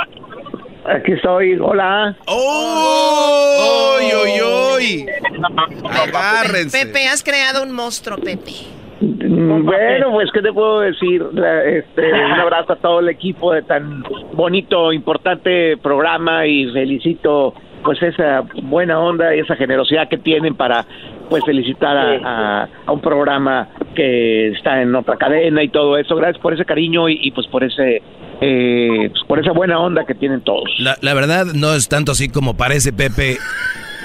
[0.90, 2.16] Aquí estoy, hola.
[2.28, 5.06] ¡Uy, uy, uy!
[6.02, 6.86] Agárrense.
[6.86, 8.54] Pepe, has creado un monstruo, Pepe.
[9.00, 11.24] Mm, Bueno, pues, ¿qué te puedo decir?
[11.34, 17.54] La- Este, un abrazo a todo el equipo de tan bonito, importante programa y felicito
[17.84, 20.84] pues esa buena onda y esa generosidad que tienen para
[21.30, 22.18] pues felicitar a,
[22.64, 26.16] a- a un programa que está en otra cadena y todo eso.
[26.16, 28.02] Gracias por ese cariño y, y, pues por ese
[28.42, 30.70] eh, pues, por esa buena onda que tienen todos.
[30.80, 33.38] La, la verdad no es tanto así como parece, Pepe.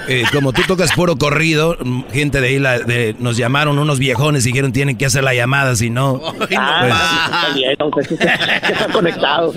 [0.07, 1.77] Eh, como tú tocas puro corrido,
[2.11, 5.33] gente de ahí la- de- nos llamaron unos viejones y dijeron tienen que hacer la
[5.33, 6.21] llamada, si no...
[6.57, 8.17] Ah, está bien, o sea, que-
[8.67, 9.55] que están conectados.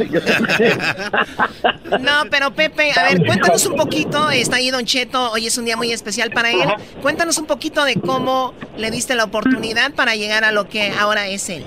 [2.01, 4.31] No, pero Pepe, a ver, cuéntanos un poquito.
[4.31, 6.69] Está ahí Don Cheto, hoy es un día muy especial para él.
[7.03, 11.27] Cuéntanos un poquito de cómo le diste la oportunidad para llegar a lo que ahora
[11.29, 11.65] es él.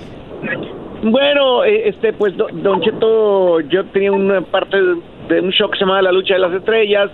[1.03, 4.95] Bueno, eh, este, pues, do- Don Cheto, yo tenía una parte de,
[5.29, 7.09] de un show que se llamaba La Lucha de las Estrellas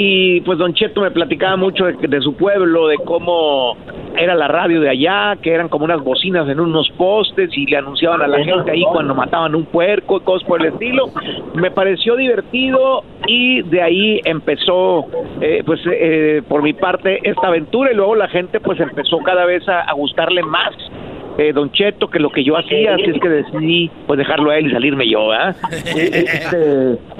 [0.00, 3.76] y pues Don Cheto me platicaba mucho de, de su pueblo, de cómo
[4.16, 7.78] era la radio de allá, que eran como unas bocinas en unos postes y le
[7.78, 11.06] anunciaban a la gente ahí cuando mataban un puerco y cosas por el estilo.
[11.54, 15.04] Me pareció divertido y de ahí empezó,
[15.40, 19.44] eh, pues, eh, por mi parte, esta aventura y luego la gente pues empezó cada
[19.46, 20.70] vez a- a gustarle más
[21.38, 24.58] eh, Don Cheto que lo que yo hacía, así es que decidí pues dejarlo a
[24.58, 25.54] él y salirme yo, ¿ah?
[25.96, 26.56] Eh, este,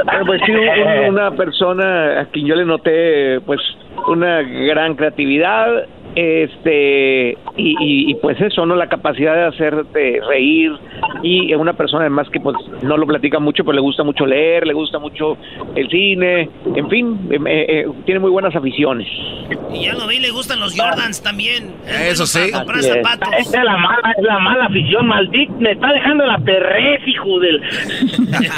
[0.04, 3.60] bueno, pues sí, un- una persona a quien yo le noté pues
[4.08, 5.86] una gran creatividad,
[6.18, 8.74] este y, y- y, pues eso, ¿no?
[8.76, 10.72] La capacidad de hacerte reír
[11.22, 14.66] y una persona además que pues no lo platica mucho, pero le gusta mucho leer,
[14.66, 15.36] le gusta mucho
[15.74, 19.06] el cine, en fin, eh, eh, tiene muy buenas aficiones.
[19.72, 21.72] Y ya lo vi, le gustan los Jordans también.
[21.86, 22.52] Es Eso bueno sí.
[22.52, 22.86] comprar es.
[22.86, 23.28] zapatos.
[23.38, 25.52] Esta es la mala, es la mala afición, maldito.
[25.58, 27.62] Me está dejando la perrez, hijo del.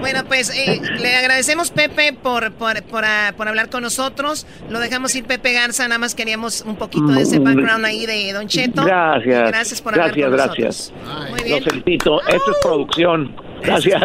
[0.00, 4.46] Bueno, pues eh, le agradecemos Pepe por, por, por, ah, por hablar con nosotros.
[4.70, 8.32] Lo dejamos ir Pepe Garza, nada más queríamos un poquito de ese background ahí de
[8.32, 8.84] Don Cheto.
[8.84, 9.48] Gracias.
[9.50, 10.92] Gracias por gracias, hablar con gracias.
[10.92, 11.30] nosotros.
[11.30, 11.64] Muy bien.
[11.64, 12.20] Lo felicito.
[12.28, 13.36] Esto es producción.
[13.62, 14.02] Gracias.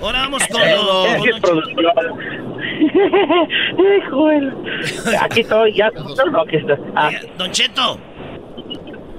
[0.00, 1.86] Ahora vamos con lo- es que es producción.
[5.20, 5.90] Aquí estoy, ya.
[5.90, 6.78] No, aquí está.
[6.96, 7.98] Ah, Don Cheto,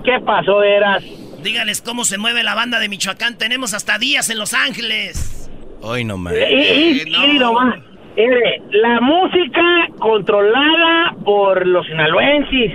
[0.04, 1.04] ¿Qué pasó, Eras?
[1.44, 3.38] dígales cómo se mueve la banda de Michoacán.
[3.38, 5.50] Tenemos hasta días en Los Ángeles.
[5.82, 6.34] Hoy no más.
[6.34, 7.80] Y, y- y nomás,
[8.16, 12.72] mire, la música controlada por los sinaloenses,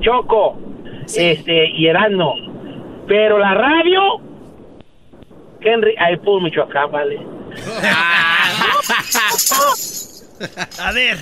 [0.00, 0.58] Choco,
[1.06, 2.34] este, y Erasmo.
[3.06, 4.20] Pero la radio,
[5.60, 7.20] Henry, ahí por Michoacán, vale.
[10.80, 11.18] A ver.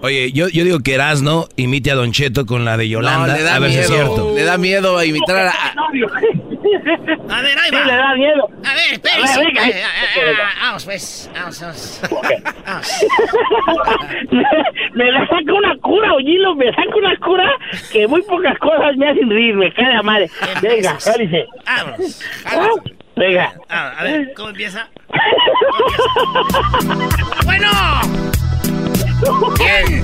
[0.00, 3.26] Oye, yo, yo digo que Erasno imite a Don Cheto con la de Yolanda.
[3.26, 3.82] No, le da a ver miedo.
[3.82, 4.32] si es cierto.
[4.34, 5.50] Le da miedo a imitar a...
[5.50, 5.74] a-
[7.28, 7.84] A ver, ahí Sí, va.
[7.84, 8.48] le da miedo.
[8.64, 9.68] A ver, A ver, venga.
[9.68, 9.84] Eh, eh,
[10.16, 11.30] eh, Vamos, pues.
[11.34, 12.00] Vamos, vamos.
[14.30, 14.44] me,
[14.94, 17.50] me la saca una cura, Ollilo, me saca una cura
[17.92, 20.30] que muy pocas cosas me hacen reír, me cae la madre.
[20.62, 21.46] Venga, cálice.
[21.66, 22.22] Vámonos.
[23.20, 23.52] Venga.
[23.68, 24.88] Ah, a ver, ¿cómo empieza?
[27.44, 27.68] Bueno.
[29.56, 30.02] ¿Quién?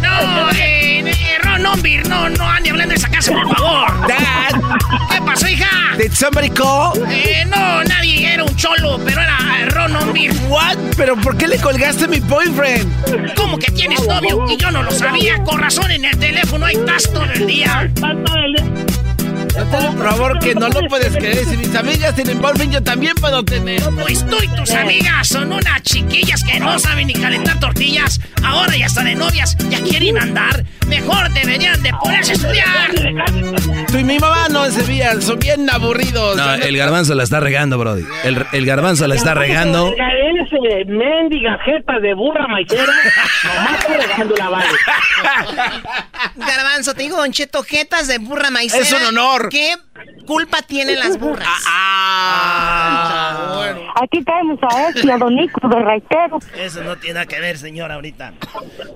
[0.00, 4.08] No, eh, eh, Ron Ombir, no, no ande hablando de esa casa, por favor.
[4.08, 4.60] Dad,
[5.10, 5.68] ¿Qué pasó, hija?
[5.98, 6.92] did somebody call?
[7.10, 10.32] Eh, no, nadie, era un cholo, pero era eh, Ron Ombir.
[10.48, 10.78] What?
[10.96, 13.34] ¿Pero por qué le colgaste a mi boyfriend?
[13.34, 14.46] ¿Cómo que tienes novio?
[14.48, 15.44] Y yo no lo sabía.
[15.44, 17.90] Con razón en el teléfono ahí estás todo el día.
[19.52, 21.44] Por favor, que no lo puedes creer.
[21.44, 23.82] Si mis amigas tienen boyfriend, yo también puedo tener.
[24.00, 28.20] Pues tú y tus amigas son unas chiquillas que no saben ni calentar tortillas.
[28.42, 30.64] Ahora ya están de novias, ya quieren andar.
[30.86, 33.86] Mejor deberían de ponerse a estudiar.
[33.88, 36.36] Tú y mi mamá no se veían, son bien aburridos.
[36.36, 38.04] No, el garbanzo la está regando, Brody.
[38.24, 39.94] El, el garbanzo la está regando.
[40.42, 42.92] Ese mendiga jeta de burra maicera,
[43.44, 44.68] nomás está regando la vale.
[46.36, 48.82] Garbanzo, te digo, Don Cheto, jetas de burra maicera.
[48.82, 49.41] Es un honor.
[49.50, 49.74] ¿Qué
[50.26, 51.48] culpa tienen las burras?
[51.66, 53.64] Ah,
[54.00, 56.38] Aquí tenemos a este, a Don Nico de Raitero.
[56.58, 58.32] Eso no tiene nada que ver, señora, ahorita.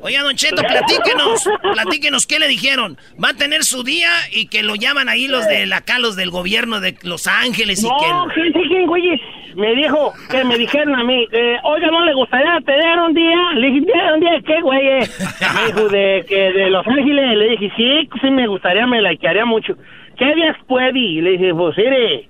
[0.01, 2.97] Oiga, Don Cheto, platíquenos, platíquenos qué le dijeron.
[3.23, 6.31] Va a tener su día y que lo llaman ahí los de acá, los del
[6.31, 8.41] gobierno de Los Ángeles y No, que...
[8.41, 9.21] gente, ¿quién, güeyes?
[9.55, 13.37] Me dijo, que me dijeron a mí, eh, oiga, ¿no le gustaría tener un día?
[13.55, 14.85] Le dije, ¿día un día de qué, güey?
[14.85, 17.37] Me dijo, de, que de Los Ángeles.
[17.39, 19.75] Le dije, sí, sí me gustaría, me likearía mucho.
[20.17, 20.99] ¿Qué días puede?
[20.99, 22.29] Y le dije, pues, mire,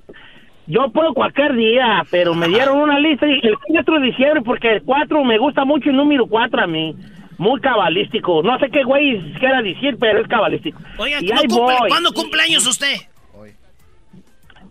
[0.67, 4.73] yo puedo cualquier día, pero me dieron una lista y el 4 de diciembre, porque
[4.73, 6.95] el 4 me gusta mucho el número 4 a mí.
[7.39, 8.43] Muy cabalístico.
[8.43, 10.79] No sé qué güey quiera decir, pero es cabalístico.
[10.97, 11.89] Oiga, y ¿cuándo ahí cumple, voy.
[11.91, 12.97] ¿cuándo cumple años usted?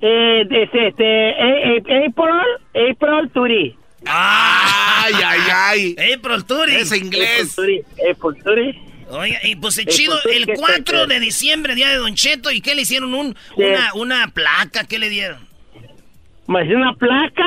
[0.01, 3.78] Eh, este, este, eh, eh, April, April Turi.
[4.06, 5.95] Ay, ay, ay.
[6.15, 6.75] April Turi.
[6.75, 7.58] Es inglés.
[7.58, 8.82] April Turi, April Turi.
[9.09, 11.07] Oiga, y pues el Eh, chido, pues, el ¿qué 4 tal?
[11.09, 13.13] de diciembre, día de Don Cheto, ¿y qué le hicieron?
[13.13, 13.63] Un, Sí.
[13.63, 15.39] una, una placa, ¿qué le dieron?
[16.47, 17.43] Me hice una placa,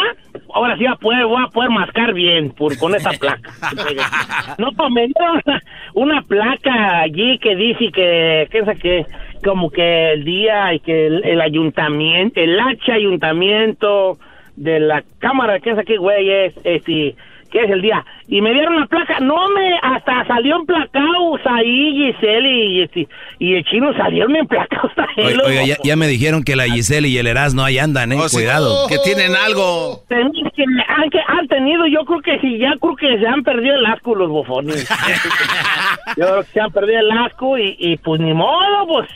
[0.54, 3.48] ahora sí voy a poder, voy a poder mascar bien por, con esa placa.
[4.58, 5.62] no, me dieron una,
[5.94, 9.06] una placa allí que dice que, que, es que
[9.44, 14.18] como que el día y que el, el ayuntamiento, el H ayuntamiento
[14.56, 17.14] de la cámara, que es aquí, güey, es, es, y-
[17.50, 18.04] que es el día.
[18.28, 23.08] Y me dieron la placa, no me, hasta salió emplacados ahí Giselle y, y,
[23.38, 27.18] y el chino salieron emplacados Oiga, oiga, ya, ya me dijeron que la Giselle y
[27.18, 28.16] el Erasmo ahí andan, eh.
[28.20, 28.36] Oh, sí.
[28.36, 28.86] Cuidado.
[28.88, 30.02] Que tienen algo.
[30.08, 33.42] Ten- que han, que han tenido, yo creo que sí, ya creo que se han
[33.42, 34.88] perdido el asco los bofones.
[36.16, 39.08] yo creo que se han perdido el asco y, y pues ni modo, pues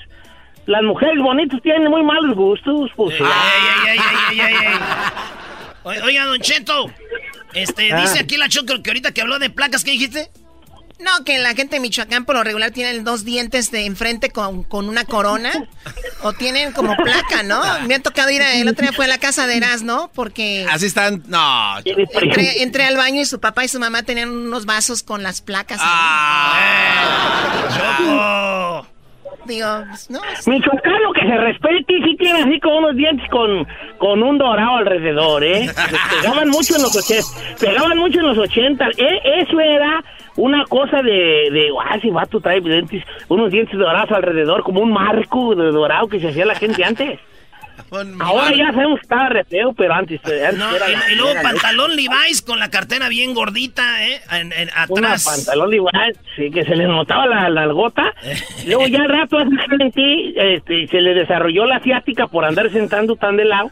[0.66, 3.14] las mujeres bonitas tienen muy malos gustos, pues.
[3.21, 3.27] Ey,
[3.88, 3.99] ey,
[4.31, 4.75] ey, ey, ey.
[5.85, 6.87] O- Oiga, Don Cheto,
[7.55, 8.01] este, Ah.
[8.03, 10.31] dice aquí la Choco que ahorita que habló de placas, ¿qué dijiste?
[10.99, 14.62] No, que la gente de Michoacán por lo regular tienen dos dientes de enfrente con,
[14.62, 15.51] con una corona.
[16.23, 17.61] O tienen como placa, ¿no?
[17.88, 20.65] Me ha tocado ir, a- el otro día fue a la casa de Erasmo porque
[20.71, 21.25] Así están.
[21.27, 21.75] No.
[21.85, 25.41] entré, entré al baño y su papá y su mamá tenían unos vasos con las
[25.41, 25.81] placas.
[25.83, 27.49] ahí.
[27.77, 28.87] Choco.
[29.46, 30.20] Digo, pues, no.
[31.12, 33.66] Que se respete, sí tiene así como unos dientes con,
[33.98, 35.68] con un dorado alrededor, ¿eh?
[36.22, 38.87] Pegaban mucho en los ochenta, pegaban mucho en los ochenta.
[38.96, 40.02] Eh, eso era
[40.37, 44.92] una cosa de, de, ah, ese vato trae dientes, unos dientes dorados alrededor, como un
[44.92, 47.20] marco de dorado que se hacía la gente antes.
[48.20, 51.16] Ahora ya sabemos que estaba re feo, pero antes, antes No, era y, la- y
[51.16, 54.20] luego era pantalón Levi's con la cartera bien gordita, ¿eh?
[54.30, 55.24] En, en- una atrás.
[55.24, 58.14] pantalón Levi's, sí, que se le notaba la, la algota.
[58.66, 63.16] Luego ya al rato en ti, este, se le desarrolló la asiática por andar sentando
[63.16, 63.70] tan de lado.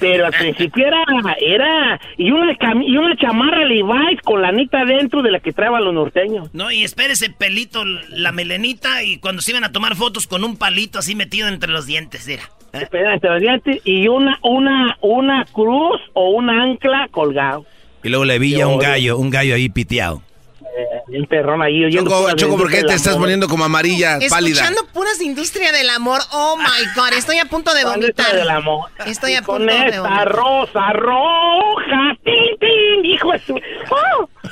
[0.00, 1.04] Pero al principio era,
[1.40, 2.52] era, y una,
[2.84, 6.48] y una chamarra Levi's con la anita dentro de la que traban los norteños.
[6.52, 10.56] No, y espérese, pelito, la melenita, y cuando se iban a tomar fotos con un
[10.56, 12.42] palito así metido entre los dientes, era.
[12.72, 17.64] Dientes, Y una, una, una cruz o un ancla colgado.
[18.02, 20.22] Y luego le vi a un gallo, un gallo ahí piteado.
[20.62, 24.52] Eh, un perrón ahí oyendo Choco, Choco, ¿por qué te estás poniendo como amarilla, pálida?
[24.60, 26.20] Escuchando puras industria del amor.
[26.32, 28.36] Oh my God, estoy a punto de ¿Cuál es la vomitar.
[28.36, 28.90] del amor?
[29.04, 30.28] Estoy a Con punto de esta vomitar.
[30.28, 33.54] rosa roja, tin, tin, hijo de su...
[33.90, 34.28] ¡Oh!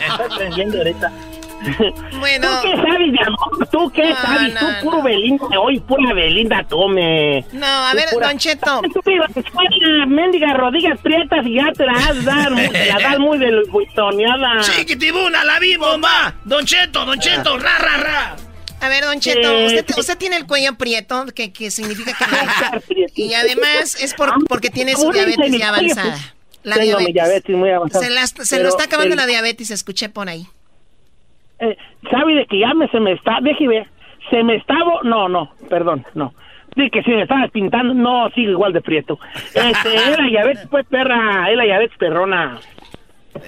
[0.00, 1.12] Está prendiendo ahorita.
[2.18, 2.48] Bueno.
[2.62, 3.68] ¿Tú qué sabes de amor?
[3.70, 4.54] ¿Tú qué No, sabes?
[4.54, 7.44] no, tú puro Belinda de hoy, pura Belinda, tome.
[7.52, 8.80] No, a Tú ver, pura- Don Cheto.
[8.92, 12.72] Tú te ibas a escuela, mendigas rodillas prietas y ya te las has dar, las
[13.02, 14.60] das muy de buitoneada.
[14.62, 16.34] Chiquitibuna, la vi, bomba.
[16.44, 18.36] Don Cheto, Don Cheto, ra, ra, ra.
[18.80, 22.16] A ver, Don Cheto, Eh, usted, usted tiene el cuello prieto, que, que significa
[22.88, 23.06] que...
[23.14, 26.16] y además es por, porque tiene su diabetes ya avanzada.
[26.62, 27.14] La tengo mi diabetes.
[27.14, 28.04] diabetes muy avanzada.
[28.04, 30.46] Se, las- se lo está acabando el- la diabetes, escuché por ahí.
[31.60, 31.76] Eh,
[32.10, 33.86] ¿Sabe de que ya me, se me está, deje ver,
[34.30, 36.34] se me estaba, no, no, perdón, no.
[36.76, 39.18] Sí, que si me estabas pintando, no, sigo igual de prieto.
[39.54, 42.60] Este, es la diabetes, pues, perra, es la diabetes perrona.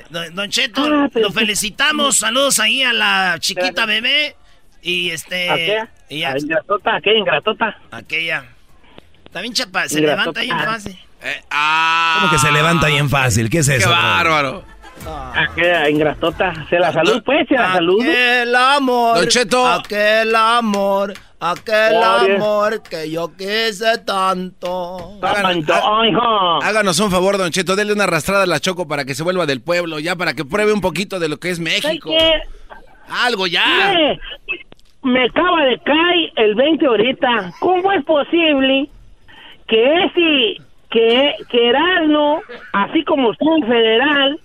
[0.09, 2.17] Don, Don Cheto, Ah, pero- lo felicitamos.
[2.19, 4.35] Saludos ahí a la chiquita bebé.
[4.83, 5.51] Y este.
[5.51, 5.89] ¿Aquella?
[6.09, 6.97] y ¿A ingratota?
[6.97, 7.77] ¿Aquella ingratota?
[7.91, 8.45] aquella.
[9.31, 10.41] También chapa, se Ingratota.
[10.41, 10.99] levanta bien fácil.
[12.21, 13.51] ¿Cómo que se levanta bien fácil?
[13.51, 13.91] ¿Qué es eso?
[13.91, 14.65] Qué bro?
[15.35, 16.67] Aquella ingratota.
[16.69, 18.01] Se la salud, pues, se la salud.
[18.01, 19.17] Aquel amor.
[19.19, 19.67] Don Cheto.
[19.67, 21.15] Aquel amor.
[21.41, 22.37] Aquel Oye.
[22.37, 25.19] amor que yo quise tanto.
[26.07, 26.63] Hijo.
[26.63, 29.47] Háganos un favor, Don Cheto, denle una arrastrada a la Choco para que se vuelva
[29.47, 32.11] del pueblo, ya para que pruebe un poquito de lo que es México.
[33.09, 33.65] Algo ya.
[33.65, 34.19] ¿Qué?
[35.03, 37.53] Me acaba de caer el 20 ahorita.
[37.59, 38.91] ¿Cómo es posible
[39.67, 42.43] que ese, que, que Erasmo,
[42.75, 44.41] así como usted en federal,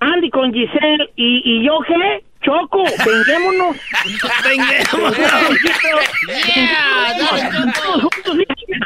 [0.00, 2.24] Andy con Giselle y, y yo qué?
[2.42, 3.76] Choco, venguémonos.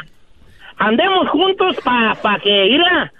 [0.77, 3.11] Andemos juntos para pa que irla.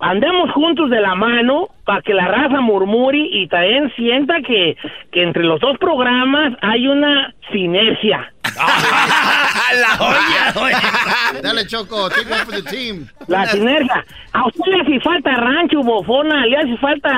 [0.00, 4.76] Andemos juntos de la mano para que la raza murmure y también sienta que,
[5.10, 8.30] que entre los dos programas hay una sinergia.
[9.74, 13.08] la olla, Dale, Choco, take one for the team.
[13.26, 14.04] La sinergia.
[14.32, 17.10] A usted le hace falta rancho, bofona, le hace falta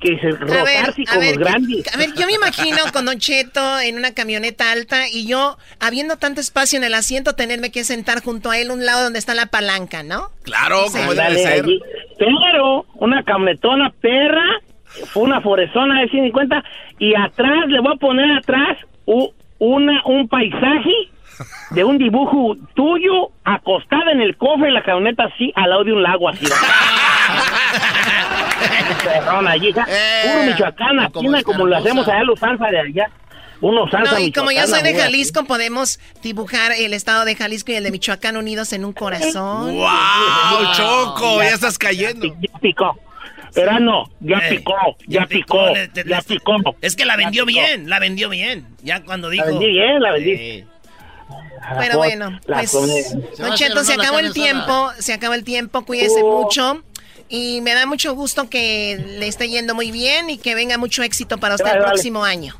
[0.00, 0.30] que se A
[0.64, 1.94] ver, rotarse a con ver, los grandes.
[1.94, 6.16] a ver, yo me imagino con Don Cheto en una camioneta alta y yo, habiendo
[6.16, 9.34] tanto espacio en el asiento, tenerme que sentar junto a él un lado donde está
[9.34, 10.30] la palanca, ¿no?
[10.42, 10.98] Claro, Sí.
[10.98, 11.62] como debe ser.
[11.64, 11.80] allí.
[12.18, 14.42] Pero una camionetona perra,
[15.12, 16.62] fue una forezona de 150
[16.98, 20.90] y atrás le voy a poner atrás u- una un paisaje
[21.70, 25.92] de un dibujo tuyo acostada en el cofre de la camioneta así al lado de
[25.92, 26.46] un lago así.
[29.04, 33.10] Perrona, allí, ja, puro Michoacán, como así como lo hacemos allá los salsa de allá.
[33.60, 35.00] Unos salsa No, y como yo soy michoacana, de así.
[35.02, 39.76] Jalisco, podemos dibujar el estado de Jalisco y el de Michoacán unidos en un corazón.
[39.76, 39.88] ¡Wow,
[40.76, 41.42] Choco!
[41.42, 42.26] Ya estás cayendo.
[42.40, 42.98] Ya picó.
[43.54, 44.74] Pero no, ya Eh, picó,
[45.06, 46.56] ya picó, le- te- ya picó.
[46.80, 48.66] Es que la vendió Ya bien, la vendió bien.
[48.82, 49.44] Ya cuando dijo.
[49.44, 50.36] La vendí bien, la vendí.
[50.36, 50.64] Sí.
[51.78, 52.70] Pero bueno, pues.
[52.70, 56.42] Se Don Cheto, acabó el tiempo, se acabó el tiempo, cuídese Oh.
[56.42, 56.82] mucho.
[57.28, 61.02] Y me da mucho gusto que le esté yendo muy bien y que venga mucho
[61.02, 61.92] éxito para usted Vale, el vale.
[61.92, 62.54] próximo año.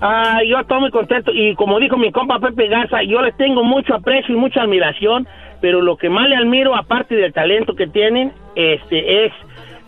[0.00, 3.62] Ah, yo estoy muy contento y como dijo mi compa Pepe Garza, yo les tengo
[3.62, 5.28] mucho aprecio y mucha admiración,
[5.60, 9.32] pero lo que más le admiro, aparte del talento que tienen, este es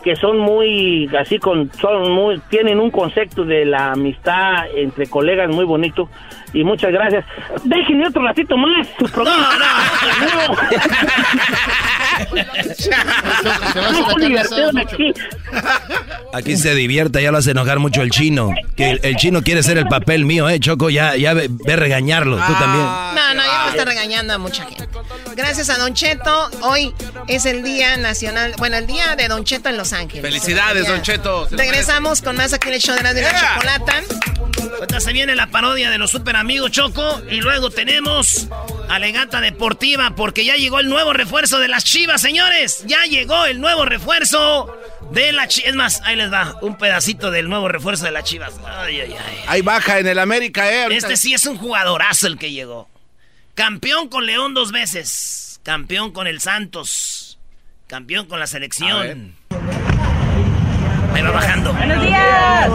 [0.05, 5.49] que son muy así con son muy tienen un concepto de la amistad entre colegas
[5.51, 6.09] muy bonito
[6.55, 7.25] y muchas gracias.
[7.65, 9.49] Déjenme otro ratito más su programa.
[13.91, 15.13] No, asada, aquí.
[16.33, 18.51] Aquí se divierte, ya lo hace enojar mucho el chino.
[18.77, 20.91] Que el, el chino quiere ser el papel mío, ¿eh, Choco?
[20.91, 22.85] Ya, ya ve, ve regañarlo, tú también.
[22.85, 24.89] No, no, yo no estoy regañando a mucha gente.
[25.37, 26.51] Gracias a Don Cheto.
[26.63, 26.93] Hoy
[27.29, 30.23] es el Día Nacional, bueno, el Día de Don Cheto en Los Ángeles.
[30.23, 30.87] Felicidades.
[30.87, 31.49] Don Cheto.
[31.51, 33.55] Regresamos con más aquí en el show de la, de la Yeah.
[33.55, 33.93] chocolata.
[34.79, 37.23] Ahorita se viene la parodia de los super amigos Choco.
[37.31, 38.49] Y luego tenemos
[38.91, 42.85] Alegata Deportiva porque ya llegó el nuevo refuerzo de las chivas, señores.
[42.87, 44.71] Ya llegó el nuevo refuerzo
[45.11, 45.71] de la chivas.
[45.71, 48.55] Es más, ahí les va un pedacito del nuevo refuerzo de las chivas.
[48.67, 49.37] Ay, ay, ay.
[49.47, 50.83] Hay baja en el América, ¿eh?
[50.85, 52.89] Ahorita- Este sí es un jugadorazo el que llegó.
[53.55, 55.61] Campeón con León dos veces.
[55.63, 57.39] Campeón con el Santos.
[57.87, 59.35] Campeón con la selección.
[61.15, 61.73] Ahí va bajando.
[61.73, 62.69] Buenos días.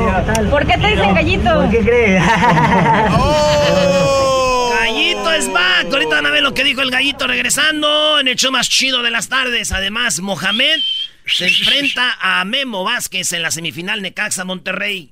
[0.50, 1.54] ¿Por qué te dicen gallito?
[1.56, 2.24] ¿Por qué crees?
[4.72, 5.88] Gallito es back.
[5.92, 9.04] Ahorita van a ver lo que dijo el gallito regresando en el show más chido
[9.04, 9.72] de las tardes.
[9.72, 10.80] Además, Mohamed
[11.26, 15.12] se enfrenta a Memo Vázquez en la semifinal Necaxa Monterrey.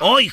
[0.00, 0.32] Hoy,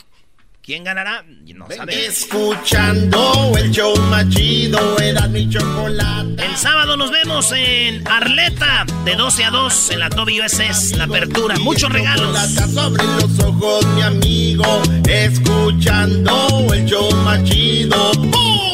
[0.61, 1.23] ¿quién ganará?
[1.55, 2.05] No sabe.
[2.05, 6.45] Escuchando el show más chido, era mi chocolate.
[6.45, 11.55] El sábado nos vemos en Arleta de 12 a 2 en la WSS, la apertura.
[11.59, 12.37] Muchos regalos.
[12.73, 18.11] sobre los ojos, mi amigo, escuchando el show más chido.
[18.13, 18.71] ¡Bum!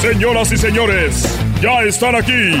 [0.00, 2.58] Señoras y señores, ya están aquí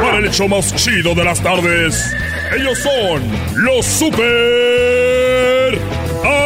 [0.00, 2.14] para el show más chido de las tardes.
[2.50, 3.22] Ellos son
[3.56, 5.78] los super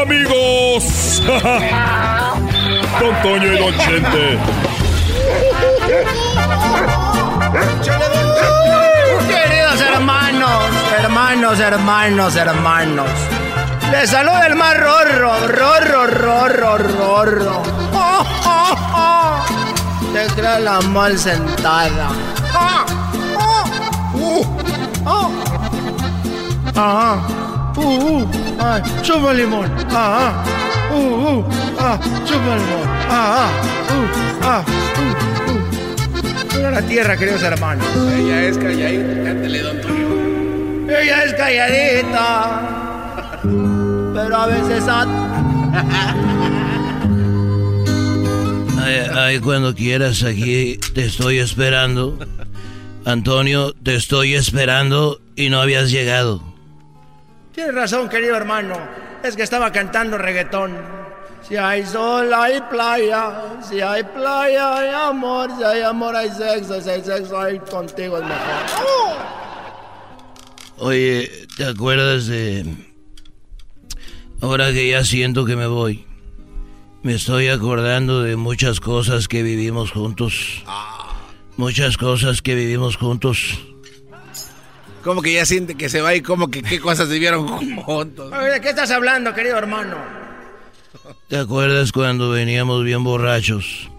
[0.02, 1.22] amigos.
[3.00, 4.38] Don Toño y Don Chente.
[9.28, 10.62] Queridos hermanos,
[10.98, 13.08] hermanos, hermanos, hermanos.
[13.92, 17.62] Les saluda el más rorro, rorro, rorro, rorro.
[20.12, 22.08] Te crea la mal sentada.
[22.54, 22.84] Ah,
[24.14, 24.44] oh, uh,
[25.06, 25.51] oh.
[26.74, 27.72] Ajá.
[27.76, 28.28] Uh, uh,
[28.60, 29.70] ay, chupa limón.
[29.88, 30.44] Ajá.
[30.90, 31.44] Uh, uh,
[31.78, 32.88] ah, chupa limón.
[33.08, 33.48] Ajá.
[33.90, 34.06] Uh,
[34.42, 34.64] ah,
[34.98, 35.60] uh, uh.
[36.56, 37.86] Mira la tierra, queridos hermanos.
[38.16, 40.08] Ella es calladita, cántale, don Toño.
[40.88, 42.60] Ella es calladita.
[44.14, 44.84] Pero a veces.
[48.78, 52.18] Ay, ay, cuando quieras, aquí te estoy esperando.
[53.04, 56.51] Antonio, te estoy esperando y no habías llegado.
[57.54, 58.74] Tienes razón, querido hermano.
[59.22, 60.76] Es que estaba cantando reggaetón.
[61.46, 63.60] Si hay sol, hay playa.
[63.68, 65.50] Si hay playa, hay amor.
[65.58, 66.80] Si hay amor, hay sexo.
[66.80, 69.32] Si hay sexo, hay contigo es mejor.
[70.78, 72.64] Oye, ¿te acuerdas de...
[74.40, 76.04] Ahora que ya siento que me voy,
[77.02, 80.64] me estoy acordando de muchas cosas que vivimos juntos.
[81.56, 83.60] Muchas cosas que vivimos juntos.
[85.02, 88.32] Como que ya siente que se va y como que qué cosas vivieron juntos.
[88.32, 89.96] Oye, ¿De qué estás hablando, querido hermano?
[91.28, 93.90] ¿Te acuerdas cuando veníamos bien borrachos?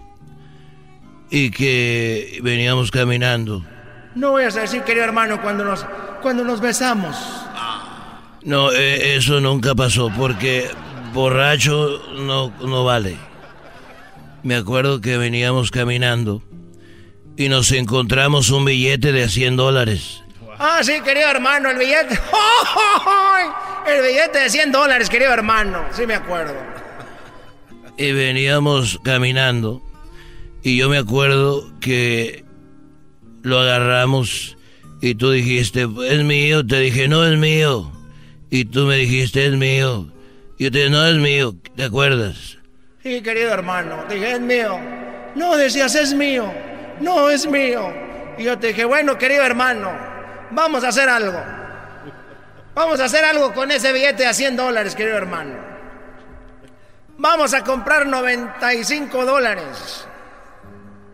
[1.30, 3.64] Y que veníamos caminando.
[4.14, 5.84] No voy a decir, querido hermano, cuando nos,
[6.22, 7.16] cuando nos besamos.
[8.42, 10.68] No, eh, eso nunca pasó porque
[11.12, 13.16] borracho no, no vale.
[14.42, 16.42] Me acuerdo que veníamos caminando
[17.36, 20.23] y nos encontramos un billete de 100 dólares.
[20.58, 22.18] Ah, sí, querido hermano, el billete.
[23.86, 25.84] El billete de 100 dólares, querido hermano.
[25.92, 26.54] Sí, me acuerdo.
[27.98, 29.82] Y veníamos caminando
[30.62, 32.44] y yo me acuerdo que
[33.42, 34.56] lo agarramos
[35.02, 36.66] y tú dijiste, es mío.
[36.66, 37.92] Te dije, no es mío.
[38.48, 40.08] Y tú me dijiste, es mío.
[40.56, 41.54] Y yo te dije, no es mío.
[41.76, 42.56] ¿Te acuerdas?
[43.02, 44.80] Sí, querido hermano, dije, es mío.
[45.34, 46.50] No, decías, es mío.
[47.00, 47.92] No, es mío.
[48.38, 49.92] Y yo te dije, bueno, querido hermano,
[50.54, 51.42] vamos a hacer algo.
[52.74, 55.54] Vamos a hacer algo con ese billete a 100 dólares, querido hermano.
[57.18, 60.06] Vamos a comprar 95 dólares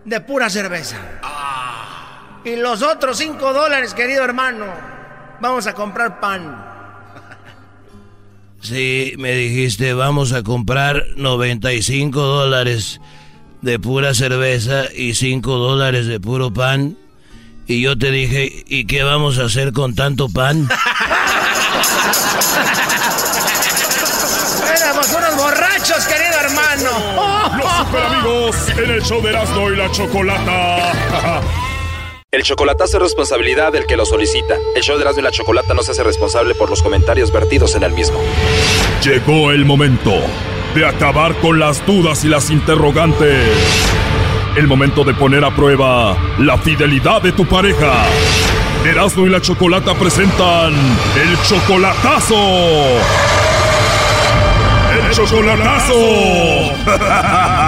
[0.04, 0.96] de pura cerveza.
[2.44, 4.66] Y los otros 5 dólares, querido hermano,
[5.40, 6.66] vamos a comprar pan.
[8.62, 13.00] Sí, me dijiste, vamos a comprar 95 dólares
[13.62, 16.96] de pura cerveza y 5 dólares de puro pan.
[17.70, 20.68] Y yo te dije, ¿y qué vamos a hacer con tanto pan?
[24.76, 26.90] Éramos unos borrachos, querido hermano.
[27.58, 31.40] Los super amigos en el show de Erasmo y la Chocolata.
[32.32, 34.56] El chocolatazo es responsabilidad del que lo solicita.
[34.74, 37.76] El show de Erasmo y la Chocolata no se hace responsable por los comentarios vertidos
[37.76, 38.20] en el mismo.
[39.04, 40.14] Llegó el momento
[40.74, 43.48] de acabar con las dudas y las interrogantes.
[44.56, 48.04] El momento de poner a prueba la fidelidad de tu pareja.
[48.84, 50.74] Erasmo y la Chocolata presentan
[51.16, 52.34] el chocolatazo.
[54.92, 55.94] ¡El chocolatazo!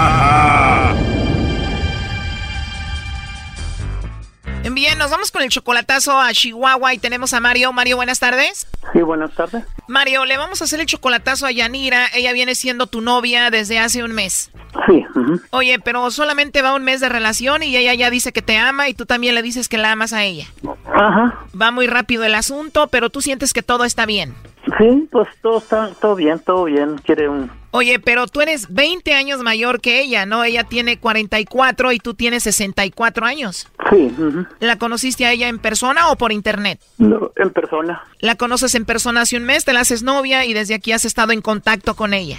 [4.73, 7.71] Bien, nos vamos con el chocolatazo a Chihuahua y tenemos a Mario.
[7.71, 8.67] Mario, buenas tardes.
[8.91, 9.63] Sí, buenas tardes.
[9.87, 12.07] Mario, le vamos a hacer el chocolatazo a Yanira.
[12.13, 14.51] Ella viene siendo tu novia desde hace un mes.
[14.87, 15.05] Sí.
[15.51, 18.89] Oye, pero solamente va un mes de relación y ella ya dice que te ama
[18.89, 20.47] y tú también le dices que la amas a ella.
[20.93, 21.45] Ajá.
[21.59, 24.33] Va muy rápido el asunto, pero tú sientes que todo está bien.
[24.77, 26.97] Sí, pues todo está todo bien, todo bien.
[27.03, 30.43] Quiere un Oye, pero tú eres 20 años mayor que ella, ¿no?
[30.43, 33.67] Ella tiene 44 y tú tienes 64 años.
[33.89, 34.13] Sí.
[34.59, 36.79] ¿La conociste a ella en persona o por internet?
[36.99, 38.03] No, en persona.
[38.19, 41.03] La conoces en persona hace un mes, te la haces novia y desde aquí has
[41.03, 42.37] estado en contacto con ella.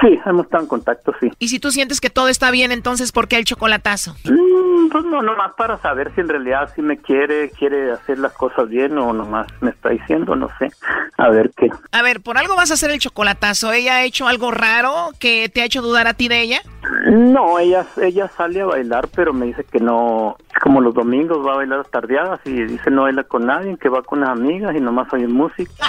[0.00, 1.30] Sí, hemos estado en contacto, sí.
[1.38, 4.14] Y si tú sientes que todo está bien, entonces ¿por qué el chocolatazo?
[4.24, 8.32] Mm, pues no, nomás para saber si en realidad si me quiere, quiere hacer las
[8.32, 10.70] cosas bien o nomás me está diciendo, no sé.
[11.16, 11.68] A ver qué.
[11.90, 13.72] A ver, por algo vas a hacer el chocolatazo.
[13.72, 16.62] ¿Ella ha hecho algo raro que te ha hecho dudar a ti de ella?
[17.10, 21.54] No, ella, ella sale a bailar, pero me dice que no, como los domingos va
[21.54, 24.80] a bailar tardeadas y dice no baila con nadie, que va con las amigas y
[24.80, 25.72] nomás oye música.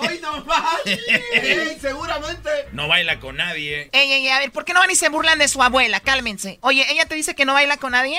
[0.00, 0.30] ¡Ay, no
[1.80, 2.50] seguramente.
[2.72, 3.90] No baila con nadie.
[3.92, 6.00] Ey, ey, a ver, ¿por qué no van y se burlan de su abuela?
[6.00, 6.58] Cálmense.
[6.62, 8.18] Oye, ¿ella te dice que no baila con nadie?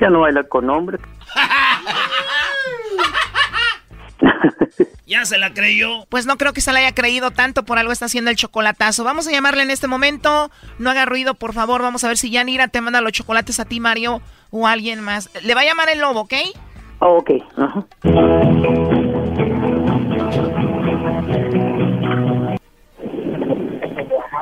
[0.00, 1.00] Ya no baila con hombres.
[5.06, 6.04] ya se la creyó.
[6.08, 9.04] Pues no creo que se la haya creído tanto, por algo está haciendo el chocolatazo.
[9.04, 10.50] Vamos a llamarle en este momento.
[10.78, 11.82] No haga ruido, por favor.
[11.82, 14.20] Vamos a ver si Yanira te manda los chocolates a ti, Mario,
[14.50, 15.30] o alguien más.
[15.42, 16.34] Le va a llamar el lobo, ¿ok?
[16.98, 17.30] Oh, ok.
[17.56, 17.86] Ajá.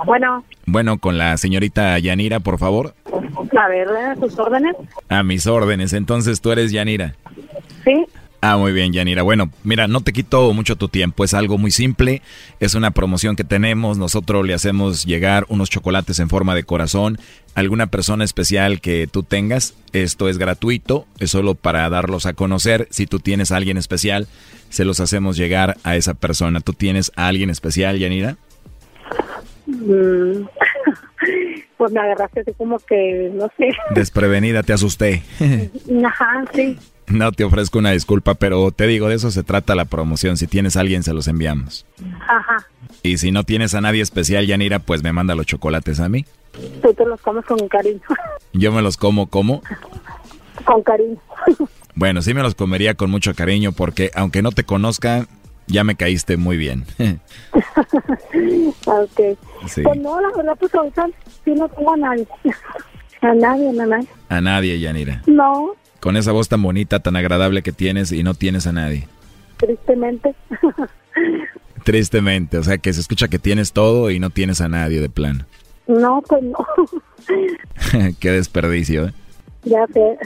[0.05, 0.45] Bueno.
[0.67, 2.95] Bueno, con la señorita Yanira, por favor.
[3.59, 3.89] A ver,
[4.21, 4.75] tus órdenes.
[5.09, 5.93] A mis órdenes.
[5.93, 7.15] Entonces tú eres Yanira.
[7.85, 8.05] Sí.
[8.41, 9.23] Ah, muy bien, Yanira.
[9.23, 11.25] Bueno, mira, no te quito mucho tu tiempo.
[11.25, 12.21] Es algo muy simple.
[12.61, 13.97] Es una promoción que tenemos.
[13.97, 17.19] Nosotros le hacemos llegar unos chocolates en forma de corazón.
[17.55, 19.75] Alguna persona especial que tú tengas.
[19.95, 21.07] Esto es gratuito.
[21.21, 22.87] Es solo para darlos a conocer.
[22.91, 24.29] Si tú tienes a alguien especial,
[24.69, 26.61] se los hacemos llegar a esa persona.
[26.61, 28.37] ¿Tú tienes a alguien especial, Yanira?
[29.67, 30.47] Mm.
[31.77, 33.71] pues me agarraste así como que, no sé.
[33.95, 35.23] Desprevenida, te asusté.
[36.05, 36.79] Ajá, sí.
[37.07, 40.37] No te ofrezco una disculpa, pero te digo, de eso se trata la promoción.
[40.37, 41.87] Si tienes a alguien, se los enviamos.
[42.27, 42.67] Ajá.
[43.03, 46.25] Y si no tienes a nadie especial, Yanira, pues me manda los chocolates a mí.
[46.83, 48.01] Tú te los comes con cariño.
[48.55, 49.63] Yo me los como, ¿cómo?
[50.65, 51.19] Con cariño.
[51.95, 55.27] Bueno, sí me los comería con mucho cariño porque aunque no te conozca,
[55.67, 56.85] ya me caíste muy bien.
[58.87, 59.21] ok.
[59.83, 61.07] Pues no, la verdad, pues ahorita
[61.45, 62.27] sí no tengo a nadie.
[63.21, 64.07] A nadie, nadie.
[64.29, 65.23] A nadie, Yanira.
[65.27, 65.73] No.
[66.01, 69.09] Con esa voz tan bonita, tan agradable que tienes y no tienes a nadie.
[69.57, 70.35] Tristemente.
[71.85, 75.09] Tristemente, o sea que se escucha que tienes todo y no tienes a nadie de
[75.09, 75.47] plano.
[75.87, 76.67] No, pues no.
[78.21, 79.15] Qué desperdicio, ¿eh?
[79.63, 80.19] Ya sé.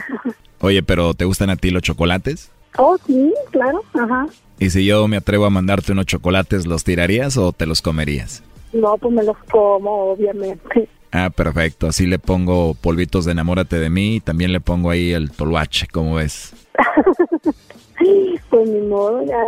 [0.59, 2.51] Oye, pero ¿te gustan a ti los chocolates?
[2.77, 4.27] Oh, sí, claro, ajá.
[4.59, 8.43] ¿Y si yo me atrevo a mandarte unos chocolates, los tirarías o te los comerías?
[8.73, 10.89] No, pues me los como, obviamente.
[11.11, 11.87] Ah, perfecto.
[11.87, 15.87] Así le pongo polvitos de enamórate de mí y también le pongo ahí el toluache,
[15.87, 16.53] ¿cómo ves?
[18.49, 19.41] pues ni modo, ya,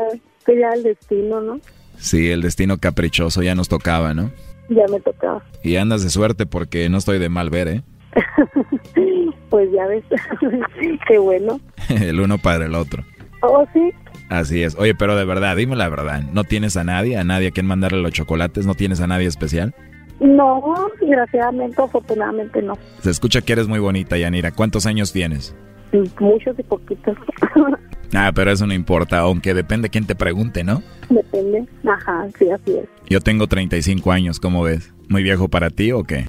[0.46, 1.60] pues ya el destino, ¿no?
[1.98, 4.32] Sí, el destino caprichoso ya nos tocaba, ¿no?
[4.70, 5.44] Ya me tocaba.
[5.62, 7.84] Y andas de suerte porque no estoy de mal ver, ¿eh?
[9.50, 10.04] pues ya ves,
[11.08, 11.60] qué bueno.
[11.90, 13.04] el uno para el otro.
[13.42, 13.92] Oh, sí.
[14.32, 14.78] Así es.
[14.80, 16.24] Oye, pero de verdad, dime la verdad.
[16.32, 17.18] ¿No tienes a nadie?
[17.18, 18.66] ¿A nadie a quien mandarle los chocolates?
[18.66, 19.76] ¿No tienes a nadie especial?
[20.22, 22.78] No, desgraciadamente, afortunadamente no.
[23.02, 24.52] Se escucha que eres muy bonita, Yanira.
[24.52, 25.54] ¿Cuántos años tienes?
[26.22, 27.18] Muchos y poquitos.
[28.16, 30.82] ah, pero eso no importa, aunque depende quién te pregunte, ¿no?
[31.10, 31.66] Depende.
[31.86, 32.86] Ajá, sí, así es.
[33.10, 34.94] Yo tengo 35 años, ¿cómo ves?
[35.10, 36.28] ¿Muy viejo para ti o qué?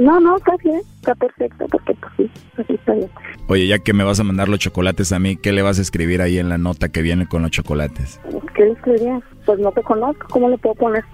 [0.00, 3.10] No, no, casi, está perfecto, perfecto, sí, así está bien.
[3.48, 5.82] Oye, ya que me vas a mandar los chocolates a mí, ¿qué le vas a
[5.82, 8.20] escribir ahí en la nota que viene con los chocolates?
[8.54, 9.22] ¿Qué le escribirías?
[9.44, 11.04] Pues no te conozco, ¿cómo le puedo poner?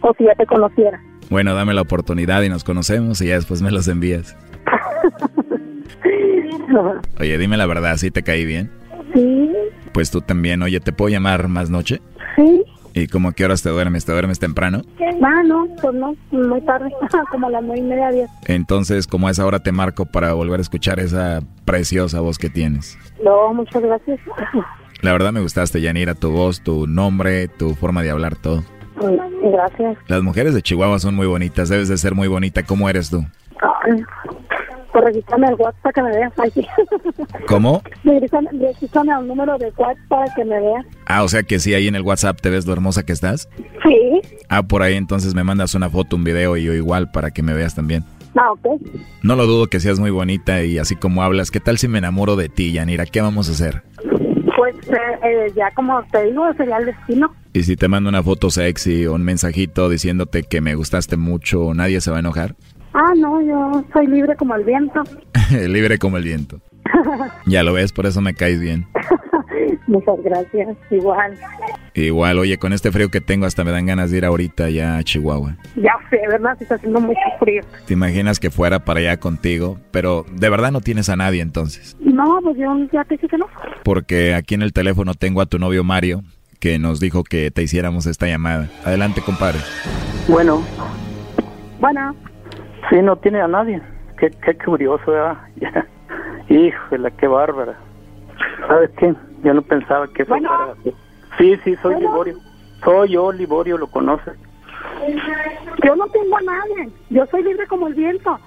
[0.00, 1.00] O si ya te conociera.
[1.30, 4.36] Bueno, dame la oportunidad y nos conocemos y ya después me los envías.
[7.20, 8.70] Oye, dime la verdad, ¿sí te caí bien?
[9.14, 9.50] Sí.
[9.92, 10.62] Pues tú también.
[10.62, 12.00] Oye, ¿te puedo llamar más noche?
[12.36, 12.64] Sí.
[12.96, 14.06] ¿Y como a qué horas te duermes?
[14.06, 14.80] ¿Te duermes temprano?
[15.22, 16.90] Ah, no, pues no, muy tarde,
[17.30, 18.30] como a las nueve y media, diez.
[18.46, 22.48] Entonces, como a esa hora te marco para volver a escuchar esa preciosa voz que
[22.48, 22.98] tienes.
[23.22, 24.18] No, muchas gracias.
[25.02, 28.64] La verdad me gustaste, Yanira, tu voz, tu nombre, tu forma de hablar, todo.
[29.42, 29.98] Gracias.
[30.08, 32.62] Las mujeres de Chihuahua son muy bonitas, debes de ser muy bonita.
[32.62, 33.26] ¿Cómo eres tú?
[34.96, 36.32] Pues regístrame el WhatsApp para que me veas.
[37.48, 37.82] ¿Cómo?
[38.02, 40.86] Regístrame el número de WhatsApp para que me veas.
[41.04, 43.46] Ah, o sea que sí, ahí en el WhatsApp te ves lo hermosa que estás.
[43.86, 44.22] Sí.
[44.48, 47.42] Ah, por ahí entonces me mandas una foto, un video y yo igual para que
[47.42, 48.04] me veas también.
[48.36, 48.80] Ah, ok.
[49.22, 51.98] No lo dudo que seas muy bonita y así como hablas, ¿qué tal si me
[51.98, 53.04] enamoro de ti, Yanira?
[53.04, 53.82] ¿Qué vamos a hacer?
[54.56, 57.30] Pues eh, eh, ya como te digo, sería el destino.
[57.52, 61.74] ¿Y si te mando una foto sexy o un mensajito diciéndote que me gustaste mucho,
[61.74, 62.56] nadie se va a enojar?
[62.98, 65.02] Ah, no, yo soy libre como el viento.
[65.50, 66.62] libre como el viento.
[67.46, 68.86] ya lo ves, por eso me caes bien.
[69.86, 71.34] Muchas gracias, igual.
[71.92, 74.96] Igual, oye, con este frío que tengo hasta me dan ganas de ir ahorita ya
[74.96, 75.58] a Chihuahua.
[75.76, 76.56] Ya sé, ¿verdad?
[76.58, 77.62] Está haciendo mucho frío.
[77.86, 79.78] ¿Te imaginas que fuera para allá contigo?
[79.90, 81.98] Pero de verdad no tienes a nadie entonces.
[82.00, 83.46] No, pues yo ya te dije que no.
[83.84, 86.22] Porque aquí en el teléfono tengo a tu novio Mario,
[86.60, 88.70] que nos dijo que te hiciéramos esta llamada.
[88.84, 89.58] Adelante, compadre.
[90.28, 90.62] Bueno.
[91.78, 92.16] Bueno.
[92.90, 93.82] Sí, no tiene a nadie.
[94.18, 95.38] Qué, qué curioso, ¿verdad?
[96.48, 97.78] Híjole, qué bárbara.
[98.68, 99.14] ¿Sabes qué?
[99.42, 100.48] Yo no pensaba que eso bueno.
[100.48, 100.94] fuera así.
[101.38, 102.38] Sí, sí, soy Liborio.
[102.84, 104.38] Soy yo, Liborio, lo conoces.
[105.84, 106.92] Yo no tengo a nadie.
[107.10, 108.38] Yo soy libre como el viento.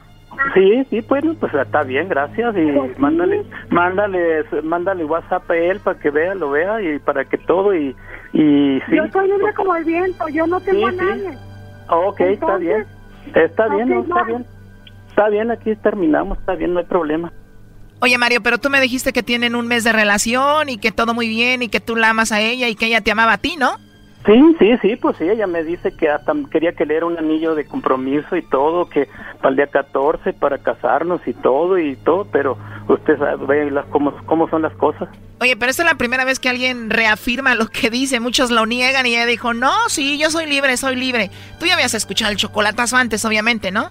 [0.54, 2.56] Sí, sí, pues, pues está bien, gracias.
[2.56, 3.02] Y Pues sí.
[3.02, 7.74] mándale, mándale, mándale WhatsApp a él para que vea, lo vea y para que todo
[7.74, 7.96] y,
[8.34, 8.96] y sí.
[8.96, 10.28] Yo soy libre como el viento.
[10.30, 11.06] Yo no tengo a Sí, sí.
[11.06, 11.38] nadie.
[11.90, 12.88] Ok, está Entonces, bien.
[13.36, 14.46] Está bien, no, está bien.
[15.10, 17.32] Está bien, aquí terminamos, está bien, no hay problema.
[18.02, 21.14] Oye, Mario, pero tú me dijiste que tienen un mes de relación y que todo
[21.14, 23.38] muy bien y que tú la amas a ella y que ella te amaba a
[23.38, 23.72] ti, ¿no?
[24.26, 27.18] Sí, sí, sí, pues sí, ella me dice que hasta quería que le diera un
[27.18, 29.08] anillo de compromiso y todo, que
[29.38, 32.58] para el día 14 para casarnos y todo y todo, pero
[32.90, 35.08] usted sabe las, cómo, cómo son las cosas.
[35.40, 38.66] Oye, pero esta es la primera vez que alguien reafirma lo que dice, muchos lo
[38.66, 41.32] niegan y ella dijo, no, sí, yo soy libre, soy libre.
[41.58, 43.90] Tú ya habías escuchado el chocolatazo antes, obviamente, ¿no?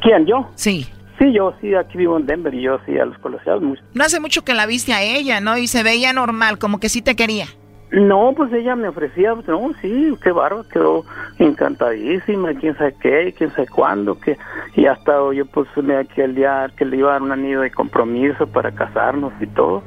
[0.00, 0.48] ¿Quién, yo?
[0.54, 0.86] Sí.
[1.18, 3.62] Sí, yo sí, aquí vivo en Denver y yo sí a los colegiados.
[3.94, 5.58] No hace mucho que la viste a ella, ¿no?
[5.58, 7.46] Y se veía normal, como que sí te quería.
[7.92, 11.04] No, pues ella me ofrecía, no, sí, qué barba, quedó
[11.38, 14.36] encantadísima, quién sabe qué, quién sabe cuándo, que,
[14.74, 17.70] y hasta yo pues me aquel día que le iba a dar un anillo de
[17.70, 19.84] compromiso para casarnos y todo,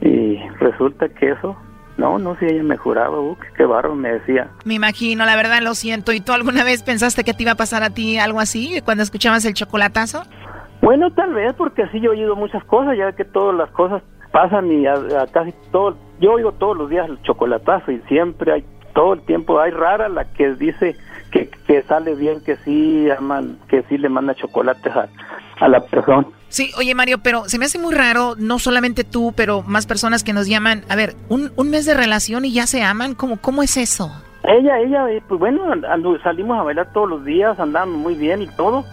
[0.00, 1.54] y resulta que eso,
[1.98, 4.48] no, no, si ella me juraba, uh, qué barro, me decía.
[4.64, 7.56] Me imagino, la verdad lo siento, ¿y tú alguna vez pensaste que te iba a
[7.56, 10.22] pasar a ti algo así cuando escuchabas el chocolatazo?
[10.80, 14.02] Bueno, tal vez, porque así yo he oído muchas cosas, ya que todas las cosas
[14.32, 14.96] pasan y a,
[15.32, 19.58] casi todo, yo oigo todos los días el chocolatazo y siempre hay, todo el tiempo
[19.60, 20.96] hay rara la que dice
[21.30, 25.08] que, que sale bien, que sí aman, que sí le manda chocolates a,
[25.60, 26.26] a la persona.
[26.48, 30.22] Sí, oye Mario, pero se me hace muy raro, no solamente tú, pero más personas
[30.22, 33.38] que nos llaman, a ver, un, un mes de relación y ya se aman, ¿cómo,
[33.40, 34.12] cómo es eso?
[34.44, 35.62] Ella, ella, eh, pues bueno,
[36.22, 38.84] salimos a bailar todos los días, andamos muy bien y todo,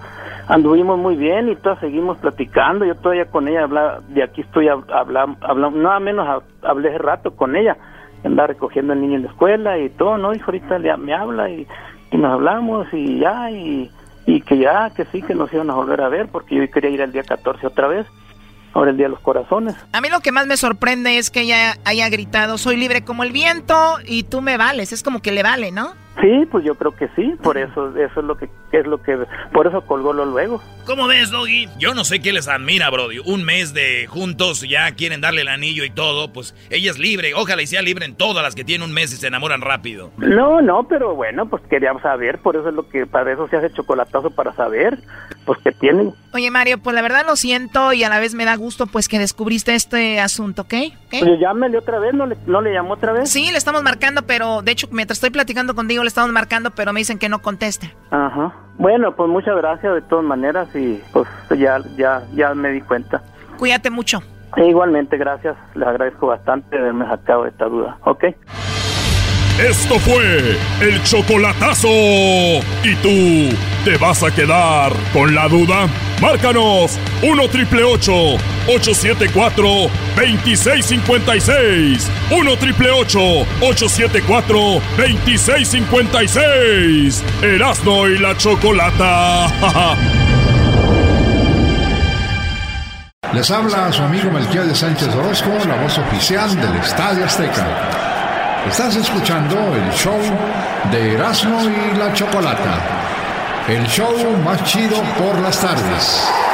[0.47, 2.85] anduvimos muy bien y todas seguimos platicando.
[2.85, 7.35] Yo todavía con ella hablaba, de aquí estoy hablando, hablando nada menos hablé hace rato
[7.35, 7.77] con ella,
[8.23, 10.33] andaba recogiendo al niño en la escuela y todo, ¿no?
[10.33, 11.67] Y ahorita me habla y,
[12.11, 13.89] nos hablamos y ya, y,
[14.25, 16.89] y que ya, que sí, que nos iban a volver a ver porque yo quería
[16.89, 18.05] ir el día 14 otra vez
[18.73, 19.75] ahora el Día de los Corazones.
[19.93, 23.23] A mí lo que más me sorprende es que ella haya gritado, soy libre como
[23.23, 23.75] el viento
[24.05, 25.91] y tú me vales, es como que le vale, ¿no?
[26.21, 29.17] Sí, pues yo creo que sí, por eso eso es lo que es lo que
[29.51, 30.61] por eso colgó lo luego.
[30.85, 31.69] ¿Cómo ves, Doggy?
[31.77, 33.19] Yo no sé qué les admira, Brody.
[33.19, 37.33] Un mes de juntos, ya quieren darle el anillo y todo, pues ella es libre.
[37.35, 40.11] Ojalá y sea libre en todas las que tienen un mes y se enamoran rápido.
[40.17, 43.57] No, no, pero bueno, pues queríamos saber, por eso es lo que para eso se
[43.57, 44.97] hace chocolatazo para saber,
[45.45, 46.13] pues que tienen.
[46.33, 49.07] Oye, Mario, pues la verdad lo siento y a la vez me da gusto pues
[49.07, 50.73] que descubriste este asunto, ¿ok?
[51.07, 51.21] ¿Okay?
[51.21, 53.29] Oye, llámele otra vez, ¿no le, no le llamó otra vez?
[53.29, 56.91] Sí, le estamos marcando, pero de hecho mientras estoy platicando contigo le estamos marcando, pero
[56.91, 57.91] me dicen que no contesta.
[58.09, 58.60] Ajá.
[58.77, 63.21] Bueno, pues muchas gracias de todas maneras y pues ya ya ya me di cuenta.
[63.57, 64.21] Cuídate mucho.
[64.57, 65.55] E igualmente, gracias.
[65.75, 67.97] Les agradezco bastante de haberme sacado esta duda.
[68.03, 68.25] ¿Ok?
[69.59, 71.87] Esto fue el chocolatazo.
[72.83, 75.87] ¿Y tú te vas a quedar con la duda?
[76.21, 79.63] Márcanos 1 triple 874
[80.15, 82.09] 2656.
[82.31, 87.23] 1 triple 874 2656.
[87.41, 89.47] Erasno y la chocolata.
[93.33, 98.10] Les habla su amigo Melquiel de Sánchez Orozco, la voz oficial del Estadio Azteca.
[98.67, 100.19] Estás escuchando el show
[100.91, 102.77] de Erasmo y la Chocolata.
[103.67, 104.13] El show
[104.45, 106.50] más chido por las tardes.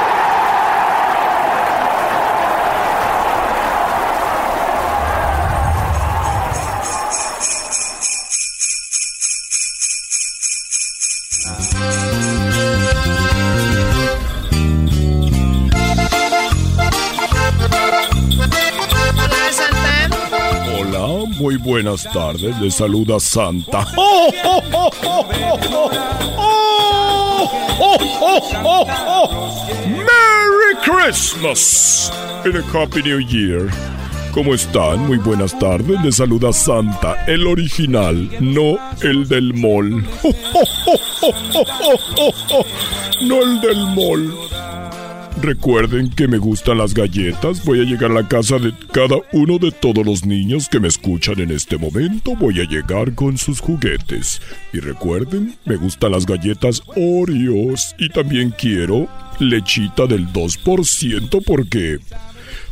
[21.47, 23.87] Muy buenas tardes, le saluda Santa.
[23.95, 25.25] ¡Oh, oh, oh,
[28.65, 32.11] oh merry Christmas!
[32.43, 33.69] And a Happy New Year.
[34.33, 35.07] ¿Cómo están?
[35.07, 36.03] Muy buenas tardes.
[36.03, 40.03] Le saluda Santa, el original, no el del mall.
[43.21, 44.33] No el del mall.
[45.41, 47.63] Recuerden que me gustan las galletas.
[47.63, 50.87] Voy a llegar a la casa de cada uno de todos los niños que me
[50.87, 52.35] escuchan en este momento.
[52.35, 54.41] Voy a llegar con sus juguetes.
[54.73, 57.95] Y recuerden, me gustan las galletas Oreos.
[57.99, 59.07] Y también quiero
[59.39, 61.99] lechita del 2% porque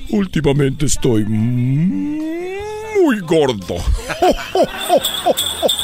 [0.09, 3.75] últimamente estoy muy gordo.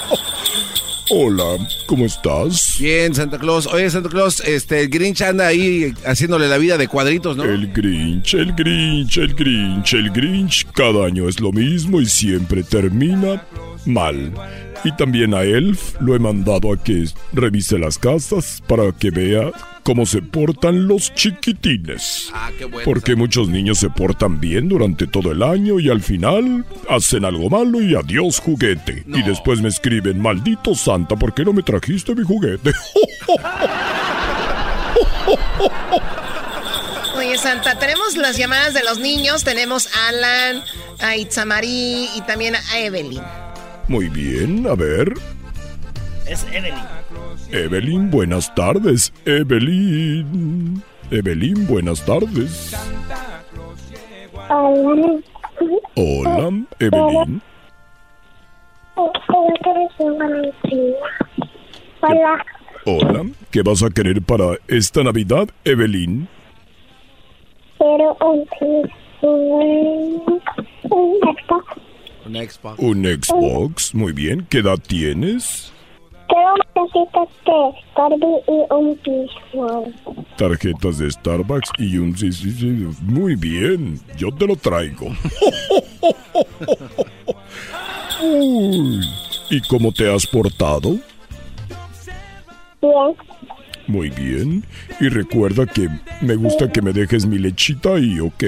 [1.13, 1.57] Hola,
[1.87, 2.77] ¿cómo estás?
[2.79, 3.67] Bien, Santa Claus.
[3.67, 7.43] Oye, Santa Claus, este, el Grinch anda ahí haciéndole la vida de cuadritos, ¿no?
[7.43, 10.65] El Grinch, el Grinch, el Grinch, el Grinch.
[10.71, 13.45] Cada año es lo mismo y siempre termina
[13.85, 14.31] mal.
[14.83, 19.51] Y también a Elf lo he mandado a que revise las casas para que vea
[19.83, 22.31] cómo se portan los chiquitines.
[22.33, 22.85] Ah, qué bueno.
[22.85, 27.49] Porque muchos niños se portan bien durante todo el año y al final hacen algo
[27.49, 29.03] malo y adiós juguete.
[29.07, 32.71] Y después me escriben, maldito Santa, ¿por qué no me trajiste mi juguete?
[37.15, 39.43] Oye, Santa, tenemos las llamadas de los niños.
[39.43, 40.63] Tenemos a Alan,
[40.99, 43.21] a Itzamari y también a Evelyn.
[43.87, 45.13] Muy bien, a ver.
[46.27, 46.75] Es Evelyn.
[47.51, 49.11] Evelyn, buenas tardes.
[49.25, 50.81] Evelyn.
[51.09, 52.73] Evelyn, buenas tardes.
[54.49, 55.19] Hola.
[55.95, 57.41] Hola, Evelyn.
[62.01, 62.45] Hola.
[62.85, 66.27] Hola, ¿qué vas a querer para esta Navidad, Evelyn?
[67.77, 68.47] Quiero un,
[69.21, 70.41] un,
[70.89, 71.90] un Xbox.
[72.25, 72.79] Un Xbox.
[72.79, 74.45] Un Xbox, muy bien.
[74.49, 75.71] ¿Qué edad tienes?
[76.27, 79.83] Quiero casitas de Barbie y un piso.
[80.37, 82.17] Tarjetas de Starbucks y un...
[82.17, 85.07] sí, sí, sí, Muy bien, yo te lo traigo.
[88.23, 89.01] Uy,
[89.49, 90.97] ¿Y cómo te has portado?
[92.81, 93.15] Bien.
[93.87, 94.63] Muy bien.
[95.01, 95.89] Y recuerda que
[96.21, 98.43] me gusta que me dejes mi lechita ahí, ¿ok?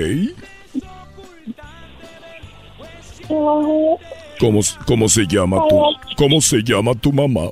[3.28, 7.50] ¿Cómo, cómo se llama tu, cómo se llama tu mamá?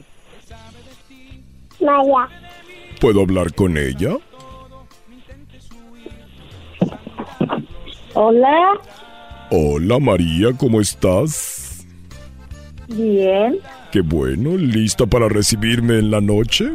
[1.80, 2.30] Maya.
[3.00, 4.16] ¿Puedo hablar con ella?
[8.14, 8.74] Hola.
[9.50, 11.86] Hola María, ¿cómo estás?
[12.88, 13.60] Bien.
[13.92, 16.72] Qué bueno, ¿lista para recibirme en la noche?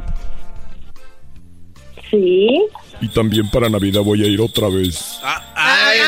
[2.10, 2.66] Sí.
[3.00, 5.18] Y también para Navidad voy a ir otra vez.
[5.22, 5.42] Ah,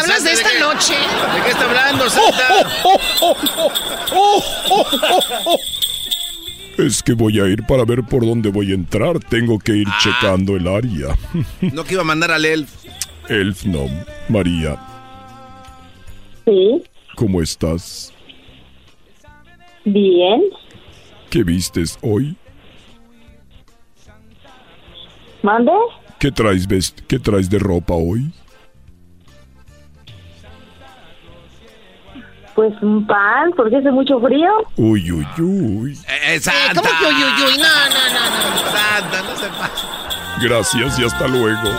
[0.00, 0.94] ¿Hablas de esta noche?
[0.94, 2.66] ¿De qué está hablando, Santa?
[6.78, 9.18] Es que voy a ir para ver por dónde voy a entrar.
[9.18, 9.98] Tengo que ir Ah.
[10.00, 11.16] checando el área.
[11.72, 12.70] No que iba a mandar al elf.
[13.28, 13.86] Elf, no.
[14.28, 14.76] María,
[16.46, 16.82] Sí.
[17.16, 18.12] ¿cómo estás?
[19.84, 20.42] Bien.
[21.28, 22.34] ¿Qué vistes hoy?
[25.42, 25.72] ¿Mande?
[26.18, 28.30] ¿Qué traes, vest ¿Qué traes de ropa hoy?
[32.54, 34.50] Pues un pan, porque hace mucho frío.
[34.76, 35.98] Uy, uy, uy.
[36.26, 36.80] Eh, Santa.
[36.82, 37.56] ¿Cómo que uy, uy, uy?
[37.58, 38.58] No, no, no, no.
[38.72, 39.86] Santa, no se pasa.
[40.42, 41.70] Gracias y hasta luego.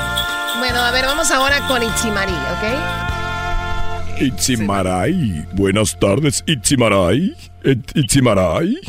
[0.60, 4.22] Bueno, a ver, vamos ahora con Itzimari, ¿ok?
[4.22, 5.46] Itzimaray.
[5.54, 7.36] Buenas tardes, Itzimaray.
[7.96, 8.80] Itzimaray.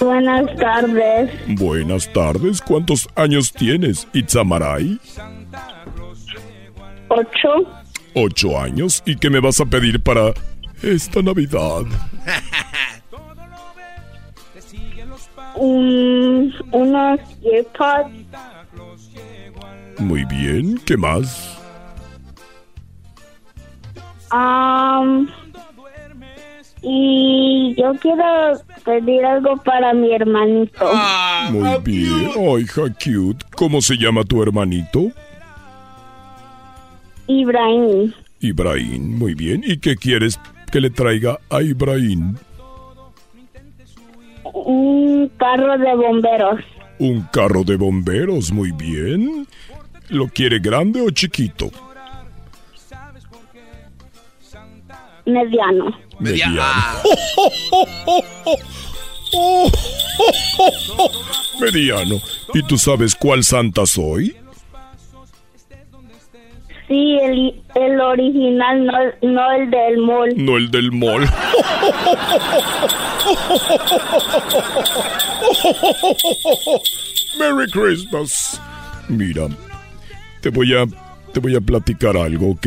[0.00, 1.30] Buenas tardes.
[1.58, 2.60] Buenas tardes.
[2.62, 5.00] ¿Cuántos años tienes, Itzamaray?
[7.08, 7.66] Ocho.
[8.14, 9.02] Ocho años.
[9.06, 10.32] ¿Y qué me vas a pedir para
[10.82, 11.82] esta Navidad?
[15.56, 18.10] Un, unos AirPods.
[19.98, 20.78] Muy bien.
[20.84, 21.58] ¿Qué más?
[24.30, 25.26] Um,
[26.82, 28.52] y yo quiero
[28.84, 30.90] pedir algo para mi hermanito.
[31.50, 32.30] Muy bien.
[32.36, 33.44] Ay, hija cute.
[33.56, 35.10] ¿Cómo se llama tu hermanito?
[37.26, 38.12] Ibrahim.
[38.40, 39.18] Ibrahim.
[39.18, 39.62] Muy bien.
[39.64, 42.36] ¿Y qué quieres que le traiga a Ibrahim?
[44.54, 46.60] Un carro de bomberos.
[46.98, 48.52] Un carro de bomberos.
[48.52, 49.46] Muy bien.
[50.08, 51.70] ¿Lo quiere grande o chiquito?
[55.26, 56.07] Mediano.
[56.18, 56.62] Mediano.
[61.60, 62.16] Mediano.
[62.54, 64.34] ¿Y tú sabes cuál santa soy?
[66.88, 70.32] Sí, el, el original, no, no el del mall.
[70.36, 71.28] No el del mall.
[77.38, 78.58] Merry Christmas.
[79.08, 79.48] Mira,
[80.40, 80.86] te voy a
[81.32, 82.66] te voy a platicar algo, ¿ok?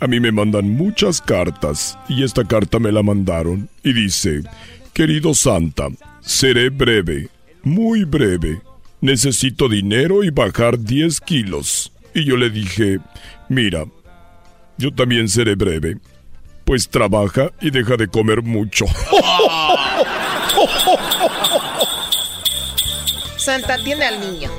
[0.00, 4.40] A mí me mandan muchas cartas y esta carta me la mandaron y dice,
[4.94, 5.88] querido Santa,
[6.22, 7.28] seré breve,
[7.62, 8.62] muy breve.
[9.02, 11.92] Necesito dinero y bajar 10 kilos.
[12.14, 12.98] Y yo le dije,
[13.50, 13.84] mira,
[14.78, 15.98] yo también seré breve.
[16.64, 18.86] Pues trabaja y deja de comer mucho.
[23.36, 24.50] Santa, atiende al niño.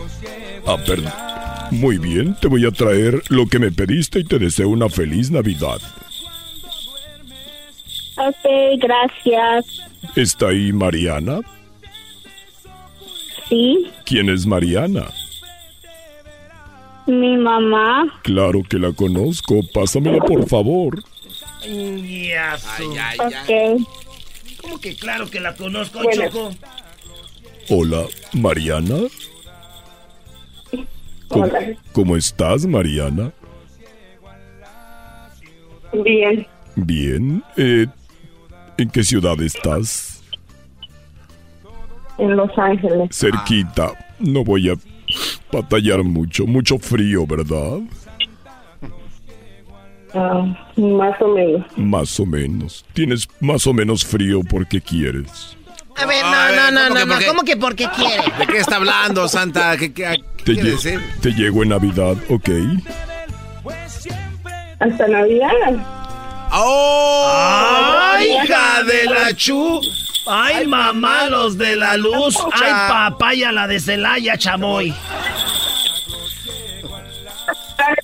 [0.68, 1.31] Ah, perdón.
[1.72, 5.32] Muy bien, te voy a traer lo que me pediste y te deseo una feliz
[5.32, 5.80] Navidad.
[8.18, 9.66] Ok, gracias.
[10.16, 11.40] ¿Está ahí Mariana?
[13.50, 15.10] Sí, ¿Quién es Mariana?
[17.08, 18.22] mi mamá.
[18.24, 19.60] Claro que la conozco.
[19.74, 21.04] Pásamela, por favor.
[21.66, 23.86] Ya, su- Ok.
[24.62, 26.24] ¿Cómo que claro que la conozco, Bueno.
[26.30, 26.52] Choco?
[27.70, 28.96] Hola, Mariana.
[31.32, 31.60] ¿Cómo, Hola.
[31.94, 33.32] cómo estás, Mariana?
[36.04, 36.46] Bien.
[36.76, 37.44] Bien.
[37.58, 37.88] Eh,
[38.78, 40.24] ¿En qué ciudad estás?
[42.18, 43.10] En Los Ángeles.
[43.12, 43.94] Cerquita.
[44.20, 44.74] No voy a
[45.52, 47.80] batallar mucho, mucho frío, ¿verdad?
[50.14, 51.66] Ah, más o menos.
[51.78, 52.86] Más o menos.
[52.94, 55.58] Tienes más o menos frío porque quieres.
[55.98, 58.24] A ver, no, no, no, no, no, ¿cómo que porque quiere?
[58.40, 59.78] ¿De qué está hablando, Santa?
[59.78, 61.02] ¿Qué, qué, te, quiere decir?
[61.22, 62.50] te llego en Navidad, ¿ok?
[64.80, 65.50] Hasta Navidad.
[66.54, 67.32] ¡Oh!
[67.32, 69.80] ¡Ay, hija de la chu!
[70.28, 72.38] ¡Ay, mamá, los de la luz!
[72.54, 74.94] ¡Ay, papaya, la de Celaya, chamoy!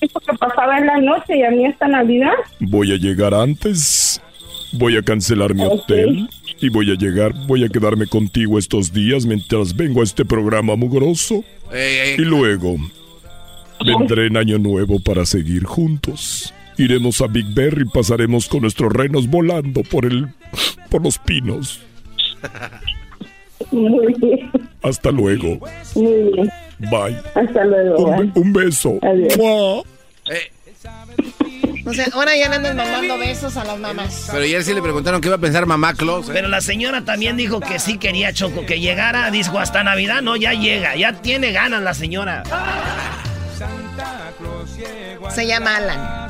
[0.02, 2.34] que pasaba en la noche y a mí esta Navidad.
[2.60, 4.22] Voy a llegar antes.
[4.74, 6.30] Voy a cancelar mi hotel.
[6.60, 10.76] Y voy a llegar, voy a quedarme contigo estos días mientras vengo a este programa
[10.76, 11.44] mugroso.
[12.18, 12.78] Y luego
[13.86, 16.54] vendré en Año Nuevo para seguir juntos.
[16.78, 20.28] Iremos a Big Bear y pasaremos con nuestros renos volando por el
[20.90, 21.82] por los pinos.
[23.72, 24.52] Muy bien.
[24.82, 25.60] Hasta luego.
[25.96, 26.50] Muy bien.
[26.80, 27.18] Bye.
[27.36, 28.10] Hasta luego.
[28.10, 29.00] Un, un beso.
[29.02, 29.84] Adiós.
[30.30, 30.52] Eh,
[31.86, 34.28] O sea, ahora ya le andan mandando besos a las mamás.
[34.32, 36.28] pero ayer sí le preguntaron qué iba a pensar mamá Claus.
[36.28, 36.32] ¿eh?
[36.34, 40.36] Pero la señora también dijo que sí quería Choco, que llegara, dijo hasta Navidad, no,
[40.36, 42.44] ya llega, ya tiene ganas la señora.
[45.34, 46.28] Se llama Alan.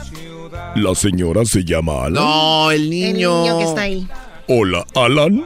[0.75, 2.13] La señora se llama Alan.
[2.13, 3.41] No, el El niño.
[3.41, 4.07] niño que está ahí.
[4.47, 5.45] Hola, Alan.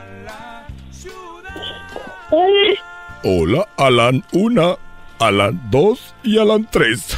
[3.23, 4.79] Hola, Alan 1,
[5.21, 7.17] Alan 2 y Alan 3.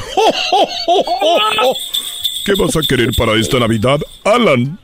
[2.44, 4.78] ¿Qué vas a querer para esta Navidad, Alan?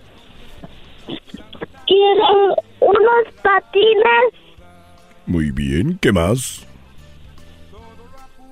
[1.86, 4.32] Quiero unos patines.
[5.26, 6.66] Muy bien, ¿qué más?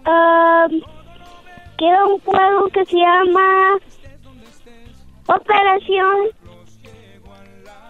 [0.04, 0.80] um,
[1.76, 3.78] quiero un juego que se llama
[5.26, 6.28] Operación.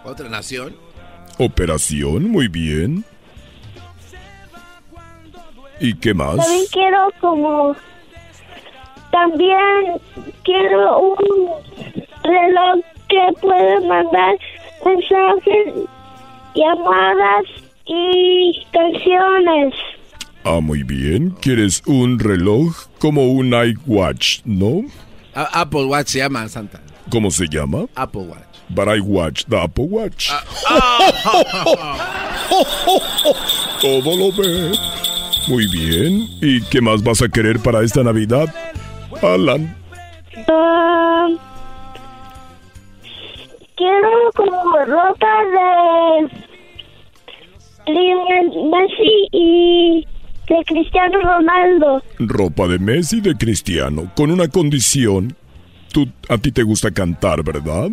[0.05, 0.75] ¿Otra nación?
[1.37, 3.03] Operación, muy bien.
[5.79, 6.35] ¿Y qué más?
[6.37, 7.75] También quiero como...
[9.11, 9.99] También
[10.43, 11.17] quiero un
[12.23, 14.35] reloj que puede mandar
[14.85, 15.73] mensajes,
[16.55, 17.43] llamadas
[17.85, 19.73] y canciones.
[20.43, 21.31] Ah, muy bien.
[21.41, 24.83] ¿Quieres un reloj como un iWatch, no?
[25.33, 26.79] A- Apple Watch se llama, Santa.
[27.09, 27.85] ¿Cómo se llama?
[27.95, 28.43] Apple Watch.
[28.69, 30.29] But I watch the Apple Watch.
[33.81, 34.71] Todo lo ve.
[35.49, 36.27] Muy bien.
[36.41, 38.53] ¿Y qué más vas a querer para esta Navidad,
[39.21, 39.75] Alan?
[40.47, 41.37] Um,
[43.75, 46.29] quiero como ropa de
[47.91, 50.07] Lionel Messi y
[50.47, 52.03] de Cristiano Ronaldo.
[52.19, 55.35] Ropa de Messi y de Cristiano, con una condición.
[55.91, 57.89] Tú, a ti te gusta cantar, ¿verdad?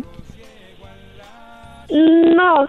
[1.89, 2.67] No,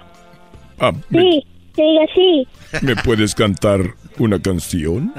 [0.80, 1.42] Ah, ¿me,
[1.74, 2.48] sí, sí.
[2.82, 3.80] me puedes cantar
[4.18, 5.12] una canción?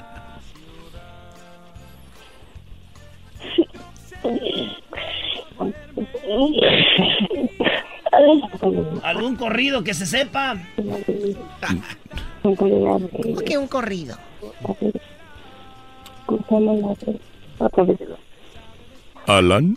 [9.04, 10.56] ¿Algún corrido que se sepa?
[12.44, 14.18] ¿Cómo que un corrido?
[19.26, 19.76] Alan,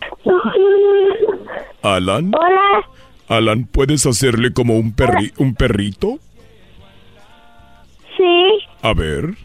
[1.81, 2.87] Alan, Hola,
[3.27, 6.19] Alan, ¿puedes hacerle como un perri un perrito?
[8.23, 9.35] Sí, A ver.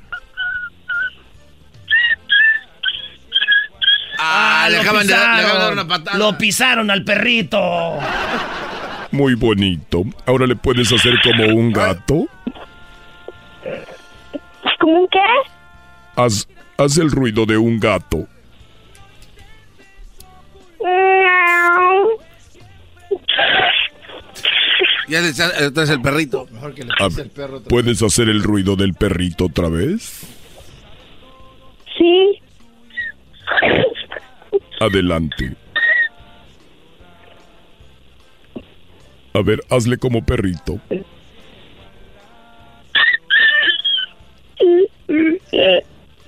[4.20, 5.72] Ah, le lo acaban de dar- le acaban de dar pisaron.
[5.78, 6.18] una patada.
[6.18, 7.98] Lo pisaron al perrito.
[9.12, 10.02] Muy bonito.
[10.26, 12.26] Ahora le puedes hacer como un gato.
[14.80, 15.18] ¿cómo qué?
[16.16, 18.26] Haz, haz el ruido de un gato.
[25.08, 25.20] Ya
[25.72, 26.46] traes el perrito.
[26.52, 27.56] Mejor que le A pise ver, el perro.
[27.56, 30.26] otra ¿Puedes hacer el ruido del perrito otra vez?
[31.96, 32.40] Sí,
[34.80, 35.56] Adelante.
[39.34, 40.80] A ver, hazle como perrito.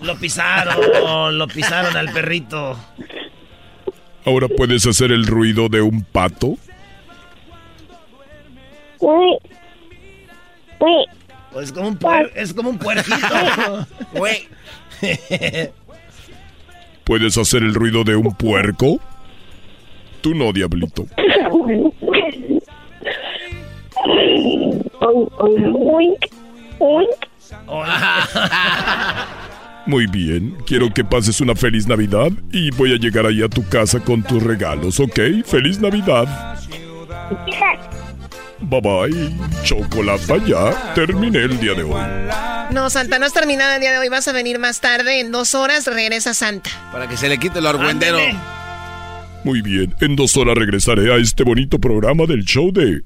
[0.01, 2.79] Lo pisaron, lo pisaron al perrito.
[4.25, 6.57] Ahora puedes hacer el ruido de un pato.
[9.01, 9.39] Uy,
[10.79, 11.07] uy,
[11.63, 13.17] Es como un, puer- es como un puerquito.
[17.05, 19.01] ¿Puedes hacer el ruido de un puerco?
[20.21, 21.07] Tú no, diablito.
[29.87, 33.67] Muy bien, quiero que pases una feliz Navidad y voy a llegar ahí a tu
[33.69, 35.19] casa con tus regalos, ¿ok?
[35.45, 36.57] ¡Feliz Navidad!
[38.63, 39.63] Bye bye.
[39.65, 40.95] Chocolata ya.
[40.95, 42.03] Terminé el día de hoy.
[42.73, 44.09] No, Santa, no has terminado el día de hoy.
[44.09, 45.21] Vas a venir más tarde.
[45.21, 46.71] En dos horas regresa Santa.
[46.93, 48.19] Para que se le quite el argüendero.
[49.43, 53.03] Muy bien, en dos horas regresaré a este bonito programa del show de...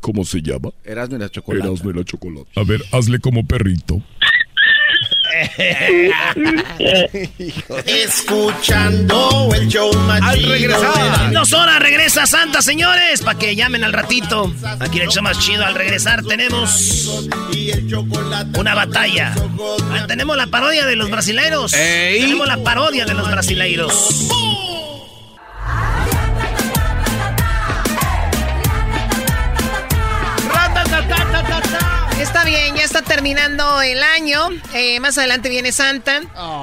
[0.00, 0.70] ¿Cómo se llama?
[0.82, 1.66] Erasmo y la chocolate.
[1.66, 2.50] Erasmo y la chocolate.
[2.56, 4.02] A ver, hazle como perrito.
[7.86, 11.32] Escuchando el show más Al chido regresar.
[11.32, 13.22] dos horas regresa Santa, señores.
[13.22, 14.52] Para que llamen al ratito.
[14.80, 15.64] Aquí en el show más chido.
[15.64, 17.08] Al regresar tenemos
[18.58, 19.34] una batalla.
[19.92, 21.72] Ah, tenemos la parodia de los brasileiros.
[21.72, 22.20] Ey.
[22.22, 24.28] Tenemos la parodia de los brasileiros.
[32.20, 34.50] Está bien, ya está terminando el año.
[34.74, 36.20] Eh, más adelante viene Santa.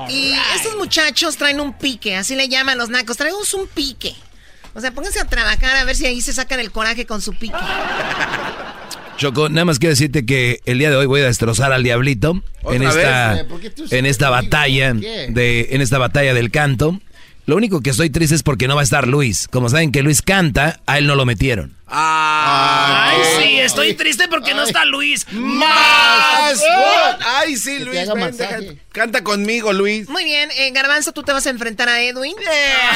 [0.07, 3.17] y estos muchachos traen un pique, así le llaman los nacos.
[3.17, 4.13] Traemos un pique.
[4.75, 7.33] O sea, pónganse a trabajar a ver si ahí se sacan el coraje con su
[7.33, 7.55] pique.
[9.17, 12.43] Choco, nada más quiero decirte que el día de hoy voy a destrozar al diablito
[12.69, 16.99] en ¿Otra esta, tú en esta batalla de, en esta batalla del canto.
[17.47, 19.47] Lo único que estoy triste es porque no va a estar Luis.
[19.49, 21.77] Como saben que Luis canta, a él no lo metieron.
[21.87, 25.25] Ah, Ay, sí, estoy triste porque no está Luis.
[25.31, 26.61] ¡Más!
[27.25, 28.01] Ay, sí, Luis,
[28.35, 30.09] ven, canta conmigo, Luis.
[30.09, 32.35] Muy bien, eh, Garbanzo, tú te vas a enfrentar a Edwin.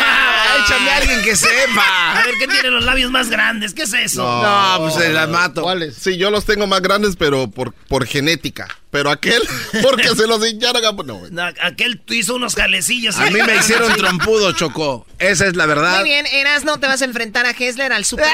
[0.03, 2.21] Ah, échame a alguien que A sepa.
[2.25, 3.73] ver, ¿qué tiene los labios más grandes?
[3.73, 4.21] ¿Qué es eso?
[4.43, 5.61] No, pues se la mato.
[5.61, 5.95] ¿Cuáles?
[5.95, 8.67] Sí, yo los tengo más grandes, pero por, por genética.
[8.91, 9.41] Pero aquel,
[9.81, 10.83] porque se los hincharon.
[10.85, 11.31] a- No, güey.
[11.31, 13.17] No, aquel hizo unos jalecillos.
[13.17, 15.07] A mí me hicieron trompudo, Choco.
[15.17, 15.95] Esa es la verdad.
[16.01, 18.25] Muy bien, Erasno, te vas a enfrentar a Hessler al super.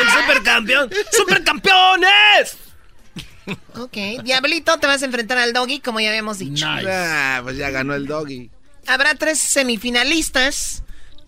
[0.00, 0.90] El supercampeón.
[1.12, 2.56] ¡Supercampeones!
[3.76, 6.66] ok, Diablito, te vas a enfrentar al Doggy, como ya habíamos dicho.
[6.66, 8.50] Ah, pues ya ganó el doggy.
[8.86, 10.82] Habrá tres semifinalistas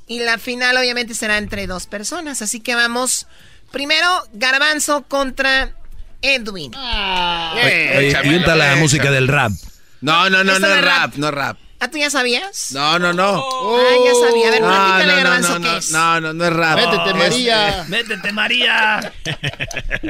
[0.06, 2.42] y la final obviamente será entre dos personas.
[2.42, 3.26] Así que vamos,
[3.70, 5.74] primero Garbanzo contra
[6.22, 6.74] Edwin.
[6.74, 7.62] Oye,
[7.98, 9.52] oye, échame, inventa la música del rap.
[10.00, 10.84] No, no, no, no es rap.
[10.84, 11.58] rap, no es rap.
[11.78, 12.72] ¿Ah, tú ya sabías?
[12.72, 13.44] No, no, no.
[13.44, 14.48] Ah, ya sabía.
[14.48, 15.90] A ver, No, platícale, no, no, Garbanzo, no, ¿qué no, es?
[15.90, 16.76] no, no, no es rap.
[16.78, 17.84] Métete, María.
[17.88, 19.12] Métete, María.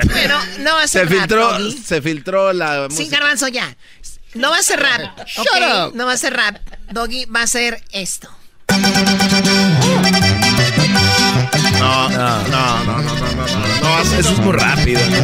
[0.05, 3.17] Bueno, no va a Se ser rap, filtró, se filtró la Sí, música.
[3.19, 3.77] Garbanzo, ya.
[4.35, 5.27] No va a ser rap.
[5.27, 5.95] Shut up.
[5.97, 6.57] No va a ser rap.
[6.93, 8.29] Doggy va a ser esto.
[11.79, 14.01] No, no, no, no, no, no, no.
[14.19, 15.17] Eso es muy rápido, ¿no?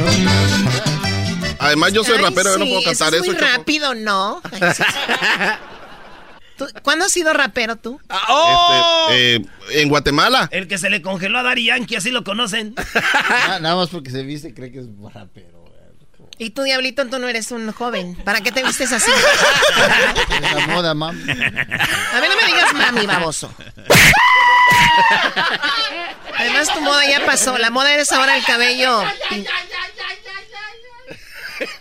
[1.59, 3.23] Además, yo soy Ay, rapero, yo no puedo cantar eso.
[3.25, 4.41] Es muy rápido, ¿no?
[4.51, 4.83] Ay, sí.
[6.59, 8.01] ¿Tú- ¿Cuándo has sido rapero tú?
[8.29, 9.07] ¡Oh!
[9.11, 9.45] Este, eh,
[9.81, 10.49] en Guatemala.
[10.53, 12.75] El que se le congeló a Dari Yankee, así lo conocen.
[13.49, 15.52] Na- Nada más porque se viste cree que es rapero.
[16.39, 18.16] Y tú, Diablito, tú no eres un joven.
[18.24, 19.11] ¿Para qué te vistes así?
[20.30, 21.22] Es la moda, mami.
[21.30, 23.55] A mí no me digas mami, baboso.
[26.39, 27.59] Además, tu moda ya pasó.
[27.59, 29.05] La moda es ahora el cabello.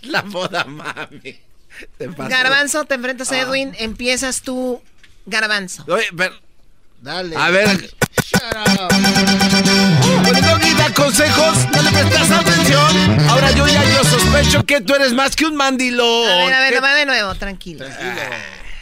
[0.01, 1.39] La moda, mami.
[1.97, 2.29] Te pasó.
[2.29, 3.73] Garbanzo, te enfrentas a Edwin.
[3.79, 4.81] Empiezas tú,
[5.25, 5.83] Garbanzo.
[5.87, 6.35] Oye, pero-
[7.01, 7.35] Dale.
[7.35, 7.67] a ver.
[8.23, 8.41] Shut
[8.79, 8.91] up.
[10.77, 13.19] Da consejos, no le prestas atención.
[13.29, 16.29] Ahora yo ya yo sospecho que tú eres más que un mandilón.
[16.29, 17.85] A ver, a ver, ¿Qué- no va de nuevo, tranquilo.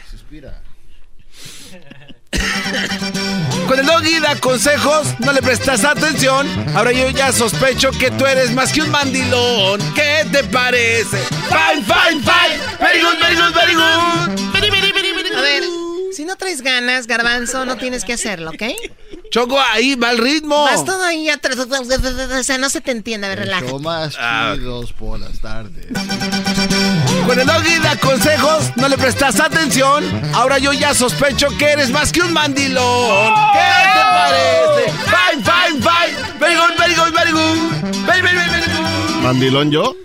[0.10, 0.62] Suspira.
[3.68, 6.48] Cuando el doggy da consejos, no le prestas atención.
[6.76, 9.80] Ahora yo ya sospecho que tú eres más que un mandilón.
[9.94, 11.18] ¿Qué te parece?
[11.50, 12.60] Fine, fine, fine.
[12.80, 15.36] Very good, very good, very good.
[15.36, 15.64] A ver,
[16.14, 18.64] si no traes ganas, Garbanzo, no tienes que hacerlo, ¿ok?
[19.32, 20.64] Choco, ahí va el ritmo.
[20.64, 21.58] Vas todo ahí atrás.
[21.60, 23.28] O sea, no se te entiende.
[23.28, 23.80] A ver, El relájate.
[23.80, 25.86] más chidos por las tardes.
[27.26, 30.04] Cuando el doggy da consejos, no le prestas atención.
[30.34, 33.34] Ahora yo ya sospecho que eres más que un mandilón.
[33.54, 33.60] ¿Qué
[33.94, 34.92] te parece?
[35.06, 36.40] Fine, fine, fine.
[36.40, 38.06] Very good, very good, very good.
[38.08, 39.22] Very, very, very, very good.
[39.22, 39.96] ¿Mandilón yo?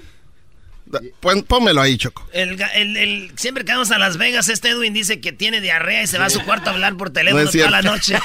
[1.20, 2.26] Pon- pónmelo ahí, Choco.
[2.32, 5.60] El, ga- el- el- siempre que vamos a Las Vegas, este Edwin dice que tiene
[5.60, 8.14] diarrea y se va a su cuarto a hablar por teléfono No toda la noche.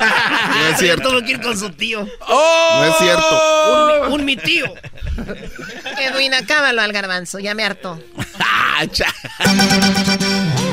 [0.00, 1.10] No es cierto.
[1.10, 2.06] Tuvo que ir con su tío.
[2.28, 2.80] ¡Oh!
[2.80, 4.06] No es cierto.
[4.08, 4.72] Un, un mi tío.
[5.98, 7.38] Edwin, acábalo al Garbanzo.
[7.38, 8.00] Ya me hartó.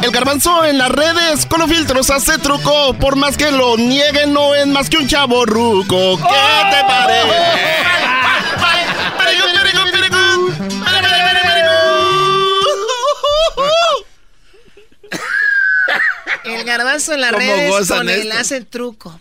[0.01, 2.93] El garbanzo en las redes con los filtros hace truco.
[2.95, 6.17] Por más que lo nieguen, no es más que un chavo ruco.
[6.17, 7.63] ¿Qué te parece?
[16.45, 19.19] El Garbanzo en las ¿Cómo redes con él hace el truco.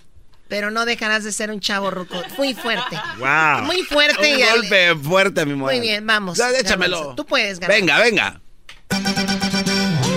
[0.48, 2.20] Pero no dejarás de ser un chavo ruco.
[2.36, 3.00] Muy fuerte.
[3.18, 3.62] Wow.
[3.64, 5.76] Muy fuerte Un y al- golpe fuerte mi mujer.
[5.78, 6.36] Muy bien, vamos.
[6.36, 6.96] Ya, échamelo.
[6.96, 7.16] Garbanzo.
[7.16, 7.80] Tú puedes, Garbanzo.
[7.80, 8.40] Venga, venga.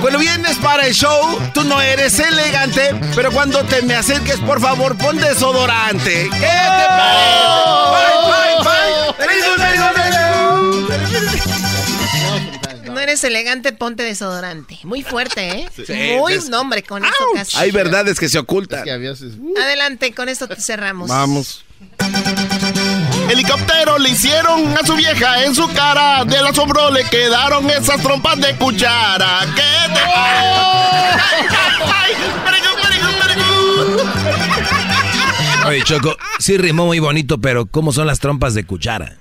[0.01, 4.59] Cuando vienes para el show, tú no eres elegante, pero cuando te me acerques, por
[4.59, 6.29] favor, pon desodorante.
[6.29, 7.45] ¿Qué te parece?
[7.91, 10.24] Bye, bye, bye.
[13.05, 14.79] Eres elegante, ponte desodorante.
[14.83, 16.17] Muy fuerte, ¿eh?
[16.19, 17.57] Muy nombre con eso casi.
[17.57, 18.83] Hay verdades que se ocultan.
[18.89, 21.09] Adelante, con esto te cerramos.
[21.09, 21.63] Vamos.
[23.29, 26.25] Helicóptero le hicieron a su vieja en su cara.
[26.25, 29.41] Del asombro le quedaron esas trompas de cuchara.
[29.55, 29.99] ¿Qué te
[35.67, 39.17] Oye, Choco, sí rimó muy bonito, pero ¿cómo son las trompas de cuchara?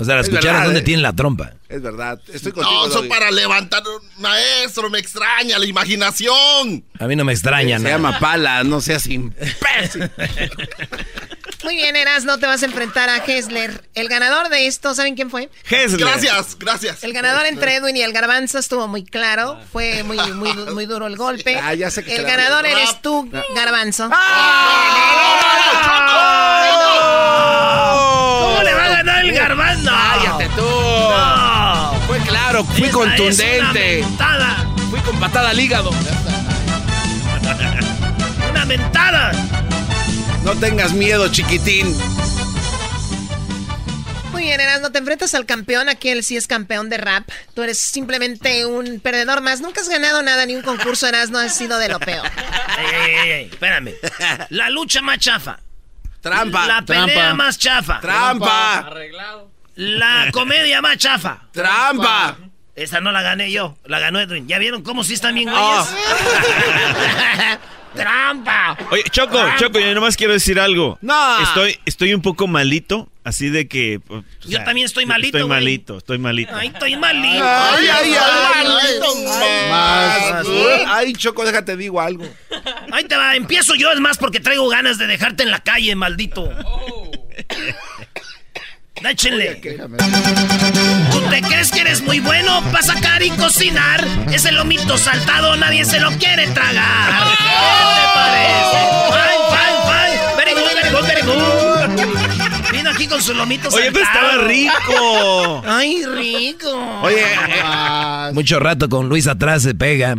[0.00, 0.84] O sea, las Es cucharas, verdad, ¿dónde eh.
[0.84, 1.52] tienen la trompa?
[1.68, 2.20] Es verdad.
[2.32, 2.86] Estoy contigo.
[2.86, 3.82] No, son para levantar.
[4.18, 6.84] Maestro, me extraña la imaginación.
[6.98, 7.96] A mí no me extraña Se nada.
[7.96, 10.10] llama pala, no seas imbécil.
[11.64, 13.82] Muy bien, Eras, no te vas a enfrentar a Hessler.
[13.94, 15.50] El ganador de esto, ¿saben quién fue?
[15.68, 17.02] Gracias, gracias.
[17.02, 19.58] El ganador entre Edwin y el Garbanzo estuvo muy claro.
[19.72, 21.56] Fue muy, muy, muy duro el golpe.
[21.60, 22.70] Ah, ya sé que el ganador Ah.
[22.70, 24.04] eres tú, Garbanzo.
[24.08, 24.16] ¿Cómo
[32.58, 34.04] claro, fui Esa contundente.
[34.90, 35.90] Fui con patada al hígado.
[38.50, 39.32] Una mentada.
[40.44, 41.94] No tengas miedo, chiquitín.
[44.32, 45.88] Muy bien, Eras, no te enfrentas al campeón.
[45.88, 47.28] Aquí él sí es campeón de rap.
[47.54, 49.60] Tú eres simplemente un perdedor más.
[49.60, 52.26] Nunca has ganado nada, ni un concurso, Eras, no has sido de lo peor.
[52.78, 53.94] Ey, ey, ey, ey, espérame.
[54.50, 55.58] La lucha más chafa.
[56.20, 56.66] Trampa.
[56.66, 57.34] La pelea Trampa.
[57.34, 58.00] más chafa.
[58.00, 58.90] Trampa.
[59.76, 61.42] La comedia más chafa.
[61.52, 62.36] Trampa.
[62.78, 64.46] Esta no la gané yo, la ganó Edwin.
[64.46, 65.88] ¿Ya vieron cómo sí están bien güeyes?
[67.96, 68.76] ¡Trampa!
[68.92, 70.96] Oye, Choco, Choco, yo nomás quiero decir algo.
[71.00, 71.40] No.
[71.40, 73.98] Estoy, estoy un poco malito, así de que...
[74.08, 75.60] o Yo también estoy malito, Estoy güey.
[75.60, 76.54] malito, estoy malito.
[76.54, 77.44] Ay, estoy malito.
[77.44, 78.66] Ay, ay, ay.
[78.68, 79.14] Maldito
[79.70, 80.46] Más.
[80.46, 80.62] ¿Sí?
[80.86, 82.24] Ay, Choco, déjate digo algo.
[82.92, 85.96] Ahí te va, empiezo yo, es más porque traigo ganas de dejarte en la calle,
[85.96, 86.48] maldito.
[89.04, 89.54] Échenle.
[91.10, 94.04] ¿Tú te crees que eres muy bueno para sacar y cocinar?
[94.30, 97.24] Ese lomito saltado nadie se lo quiere tragar.
[97.38, 97.44] ¿Qué
[97.94, 98.78] te parece?
[99.08, 100.18] Fine, fine, fine.
[100.36, 102.70] Very good, very good, very good.
[102.70, 104.28] Vino aquí con su lomito Oye, pero saltado.
[104.28, 105.62] estaba rico.
[105.66, 107.00] Ay, rico.
[107.02, 107.24] Oye,
[108.34, 110.14] mucho rato con Luis atrás se pega.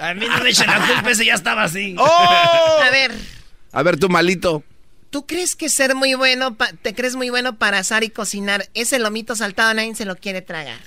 [0.00, 1.96] A mí no me echen la culpa, ese ya estaba así.
[1.98, 3.12] A ver,
[3.72, 4.62] A ver, tú malito.
[5.10, 8.68] ¿Tú crees que ser muy bueno, pa- te crees muy bueno para asar y cocinar?
[8.74, 10.78] Ese lomito saltado nadie se lo quiere tragar.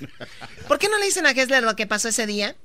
[0.68, 2.56] ¿Por qué no le dicen a Hessler lo que pasó ese día?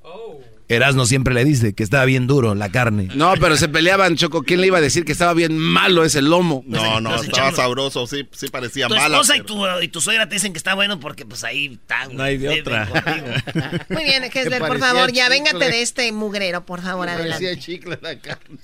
[0.70, 3.08] Erasno siempre le dice que estaba bien duro la carne.
[3.14, 4.42] No, pero se peleaban, Choco.
[4.42, 6.62] ¿Quién le iba a decir que estaba bien malo ese lomo?
[6.66, 9.16] No, no, estaba sabroso, sí, sí parecía Tu mala.
[9.16, 11.78] esposa y pero- tu, y tu suegra te dicen que está bueno porque pues ahí
[11.80, 12.06] está.
[12.08, 12.86] No hay de otra.
[12.86, 13.26] contigo.
[13.88, 17.58] Muy bien, Hessler, por parecía favor, ya véngate de este mugrero, por favor, Parecía adelante.
[17.64, 18.58] chicle la carne.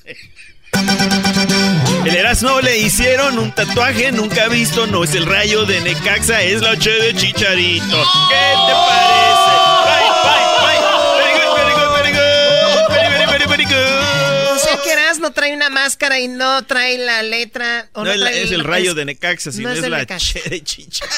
[2.05, 4.87] El Erasmo le hicieron un tatuaje nunca visto.
[4.87, 7.97] No es el rayo de Necaxa, es la H de Chicharito.
[8.29, 9.53] ¿Qué te parece?
[9.87, 10.81] Bye, bye, bye.
[11.19, 12.89] Very good, very good, very good.
[12.91, 14.24] Very, very, very good.
[14.65, 17.89] Sea que Erasmo trae una máscara y no trae la letra.
[17.93, 19.99] O No, es la- trae es el rayo de Necaxa, no sino es la.
[19.99, 21.15] H de Chicharito.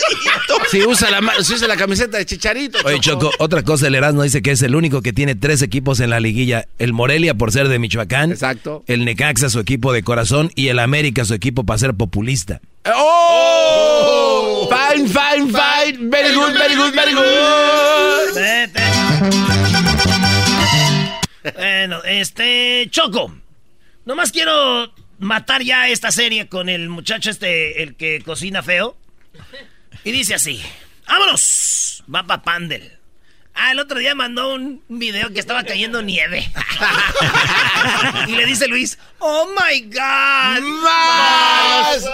[0.70, 2.78] Si usa la, ma- si usa la camiseta de Chicharito.
[2.84, 6.00] Oye, Choco, otra cosa, el Erasmo dice que es el único que tiene tres equipos
[6.00, 6.66] en la liguilla.
[6.78, 8.32] El Morelia por ser de Michoacán.
[8.32, 8.82] Exacto.
[8.86, 12.60] El Necaxa su equipo de corazón y el América su equipo para ser populista.
[12.86, 14.68] ¡Oh!
[14.70, 16.10] Fine, fine, fine.
[16.10, 18.34] Very good, very good, very good.
[18.34, 19.55] Vete.
[21.54, 22.88] Bueno, este.
[22.90, 23.34] Choco.
[24.04, 28.96] Nomás quiero matar ya esta serie con el muchacho este, el que cocina feo.
[30.04, 30.62] Y dice así:
[31.08, 32.04] ¡Vámonos!
[32.12, 32.96] Va pa' Pandel.
[33.58, 36.46] Ah, el otro día mandó un video que estaba cayendo nieve.
[38.28, 40.60] y le dice Luis, ¡Oh my God!
[40.82, 42.04] ¡Más!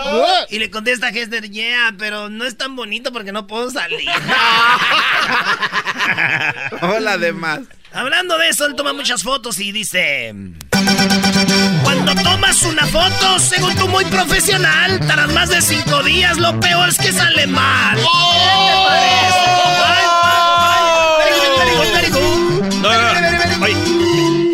[0.50, 4.08] Y le contesta Hester, yeah, pero no es tan bonito porque no puedo salir.
[6.80, 7.62] Hola, demás.
[7.94, 10.34] Hablando de eso, él toma muchas fotos y dice...
[11.82, 16.88] Cuando tomas una foto, según tú muy profesional, tardas más de cinco días, lo peor
[16.88, 17.98] es que sale mal.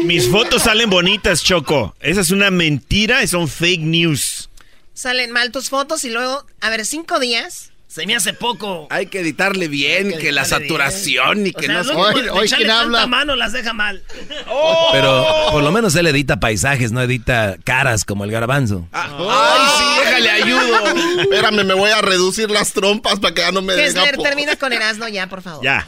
[0.04, 1.94] Mis fotos salen bonitas, Choco.
[2.00, 4.48] Esa es una mentira, son fake news.
[4.94, 7.70] Salen mal tus fotos y luego, a ver, cinco días.
[7.98, 8.86] Se me hace poco.
[8.90, 11.92] Hay que editarle bien, que, la editarle saturación y O que sea, no...
[11.94, 14.04] lo único de echarle tanta mano las deja mal.
[14.92, 18.86] Pero por lo menos él edita paisajes, no edita caras como el garbanzo.
[18.92, 21.20] Ay, sí, déjale ayudo.
[21.22, 23.74] Espérame, me voy a reducir las trompas para que ya no me
[24.14, 25.64] po- termina con Erasmo ya, por favor.
[25.64, 25.84] Ya.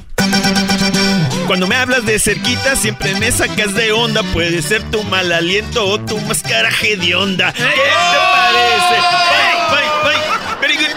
[1.46, 4.24] Cuando me hablas de cerquita, siempre me sacas de onda.
[4.32, 7.52] Puede ser tu mal aliento o tu máscara de onda.
[7.52, 9.49] ¿Qué te parece?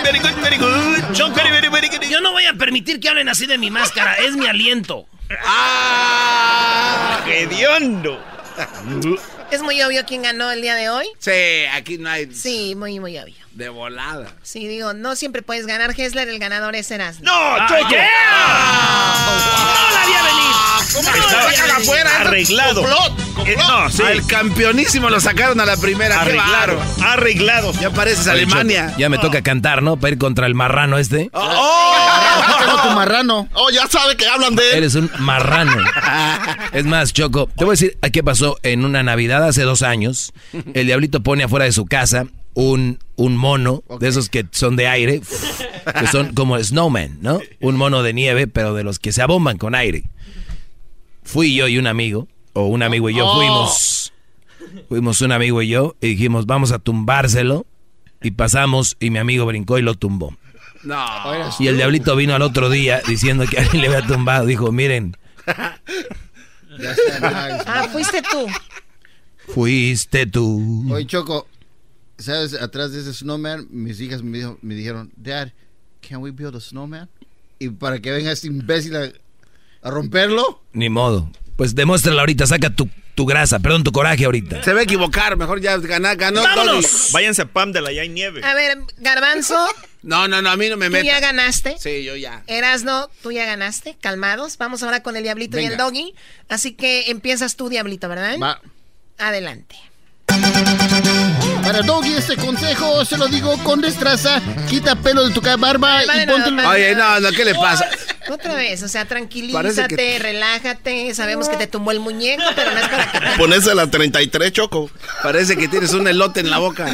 [0.04, 0.20] Bye, bye.
[0.20, 2.02] Very good, very good, very good.
[2.10, 4.16] Yo no voy a permitir que hablen así de mi máscara.
[4.16, 5.08] Es mi aliento.
[5.46, 7.24] ¡Ah!
[7.26, 8.20] ¡Hediondo!
[9.54, 11.06] ¿Es muy obvio quién ganó el día de hoy?
[11.20, 12.34] Sí, aquí no hay...
[12.34, 13.36] Sí, muy, muy obvio.
[13.52, 14.32] De volada.
[14.42, 15.94] Sí, digo, no siempre puedes ganar.
[15.96, 17.24] Hessler, el ganador es Erasmo.
[17.26, 17.84] ¡No, Choco!
[17.84, 17.96] ¡No
[19.94, 20.54] la vi a venir!
[20.96, 21.90] ¿Cómo No lo la vi a sacan venir.
[21.90, 22.10] afuera?
[22.22, 22.82] Arreglado.
[22.82, 24.02] Complot, Eh, no, sí.
[24.02, 26.22] Al campeonísimo lo sacaron a la primera.
[26.22, 26.82] Arreglado.
[27.04, 27.74] Arreglado.
[27.74, 28.88] Ya pareces Oye, Alemania.
[28.88, 29.98] Choco, ya me toca cantar, ¿no?
[29.98, 31.30] Para ir contra el marrano este.
[32.82, 33.48] Tu marrano.
[33.54, 34.78] Oh, ya sabe que hablan de él.
[34.78, 35.78] Eres un marrano.
[36.74, 40.34] Es más, Choco, te voy a decir qué pasó en una Navidad hace dos años.
[40.74, 42.26] El diablito pone afuera de su casa
[42.56, 45.22] un, un mono de esos que son de aire,
[46.00, 47.40] que son como snowman, ¿no?
[47.62, 50.04] Un mono de nieve, pero de los que se abomban con aire.
[51.24, 53.36] Fui yo y un amigo, o un amigo y yo Oh.
[53.38, 54.14] fuimos.
[54.90, 57.66] Fuimos un amigo y yo y dijimos, vamos a tumbárselo.
[58.22, 60.36] Y pasamos y mi amigo brincó y lo tumbó.
[60.84, 61.06] No.
[61.60, 64.46] Y el diablito vino al otro día diciendo que alguien le había tumbado.
[64.46, 65.16] Dijo, miren,
[65.46, 67.64] Ya está, nice.
[67.68, 68.48] Ah, fuiste tú.
[69.54, 70.86] fuiste tú.
[70.92, 71.48] Oye, Choco,
[72.18, 72.54] ¿sabes?
[72.54, 75.50] Atrás de ese snowman, mis hijas me, dijo- me dijeron, Dad,
[76.08, 77.10] can we build a snowman?
[77.60, 79.10] Y para que venga este imbécil a,
[79.82, 80.64] a romperlo.
[80.74, 81.30] Ni modo.
[81.56, 84.64] Pues demuéstrala ahorita, saca tu, tu grasa, perdón, tu coraje ahorita.
[84.64, 87.10] Se va a equivocar, mejor ya gana, ganó ¡Vámonos!
[87.14, 88.44] Váyanse a Pam de la ya hay nieve.
[88.44, 89.56] A ver, Garbanzo,
[90.04, 91.22] No, no, no, a mí no me tú ya metas.
[91.22, 91.76] ganaste.
[91.80, 92.44] Sí, yo ya.
[92.48, 93.96] Erasno, tú ya ganaste.
[94.02, 94.58] Calmados.
[94.58, 95.84] Vamos ahora con el Diablito y el Venga.
[95.86, 96.14] Doggy.
[96.50, 98.38] Así que empiezas tú, Diablito, ¿verdad?
[98.38, 98.60] Va.
[99.18, 99.76] Adelante.
[101.64, 104.42] Para Doggy, este consejo se lo digo con destreza.
[104.70, 106.52] Quita pelo de tu ca- barba Vale, y ponte...
[106.52, 107.88] nada, Oye, no, no, ¿qué le pasa?
[108.30, 111.14] Otra vez, o sea, tranquilízate, que- relájate.
[111.16, 113.38] Sabemos que te tumbó el muñeco, pero no es para que te...
[113.38, 114.90] Ponerse la 33, Choco.
[115.22, 116.94] Parece que tienes un elote en la boca.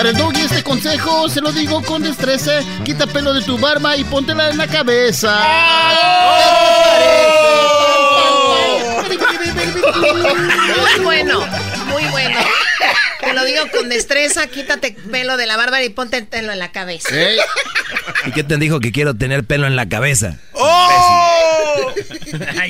[0.00, 2.52] Para el Doggy, este consejo se lo digo con destreza.
[2.86, 5.38] Quita pelo de tu barba y póntela en la cabeza.
[10.00, 11.46] Muy bueno,
[11.88, 12.38] muy bueno.
[13.20, 16.72] Te lo digo con destreza, quítate pelo de la barba y ponte pelo en la
[16.72, 17.14] cabeza.
[17.14, 17.38] Ey,
[18.24, 20.38] ¿Y qué te dijo que quiero tener pelo en la cabeza?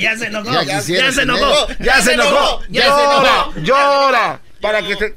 [0.01, 0.51] ya se enojó.
[0.51, 1.67] Ya Ya, se enojó.
[1.79, 2.61] Ya se enojó.
[2.67, 3.53] Ya se enojó.
[3.55, 4.41] Llora, llora.
[4.59, 5.15] Para que te...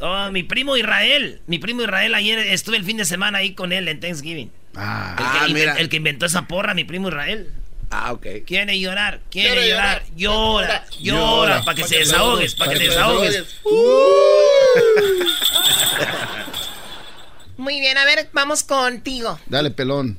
[0.00, 1.40] Oh, mi primo Israel.
[1.46, 4.50] Mi primo Israel, ayer estuve el fin de semana ahí con él en Thanksgiving.
[4.74, 5.72] Ah, El que, inven- mira.
[5.78, 7.50] el que inventó esa porra, mi primo Israel.
[7.90, 8.26] Ah, ok.
[8.46, 10.02] Quiere llorar, quiere Quiere llorar.
[10.16, 13.32] Llora, llora, Llora, para que pa' se desahogues, para que te que te desahogues.
[13.32, 13.60] desahogues.
[17.56, 19.38] Muy bien, a ver, vamos contigo.
[19.46, 20.18] Dale, pelón.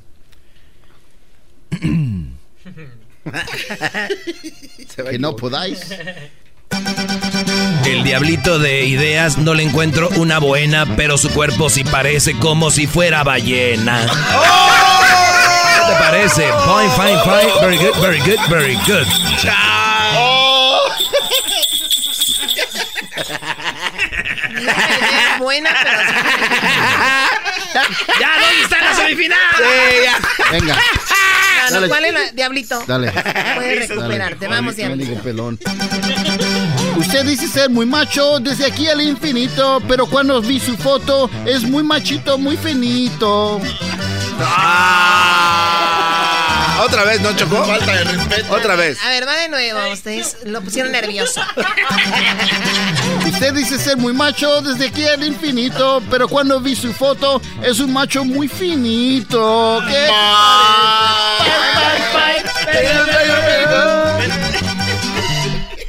[5.10, 5.80] que no podáis.
[7.84, 12.70] El diablito de ideas no le encuentro una buena, pero su cuerpo sí parece como
[12.70, 14.06] si fuera ballena.
[14.06, 16.42] ¿Qué te parece?
[16.42, 17.52] Fine, fine, fine.
[17.60, 19.06] Very good, very good, very good.
[24.58, 25.98] Es buena, pero...
[28.20, 29.38] ¡Ya, ¿dónde está la semifinal?
[30.50, 30.76] Venga,
[31.68, 31.88] Ah, no, Dale.
[31.88, 32.32] ¿Cuál es la...
[32.32, 32.82] Diablito?
[32.86, 33.12] dale.
[33.56, 34.48] Puedes recuperarte.
[34.48, 35.22] Vamos, Diablito.
[35.22, 35.58] pelón.
[36.96, 41.62] Usted dice ser muy macho desde aquí al infinito, pero cuando vi su foto es
[41.62, 43.60] muy machito, muy finito.
[44.40, 45.77] Ah,
[46.80, 47.64] Otra vez, ¿no, Chocó?
[47.64, 48.52] Falta de respeto.
[48.54, 48.98] Otra vez.
[49.04, 49.80] A ver, va de nuevo.
[49.92, 51.40] Ustedes lo pusieron nervioso.
[53.26, 57.80] Usted dice ser muy macho desde aquí al infinito, pero cuando vi su foto es
[57.80, 59.82] un macho muy finito.
[59.88, 60.06] ¿Qué?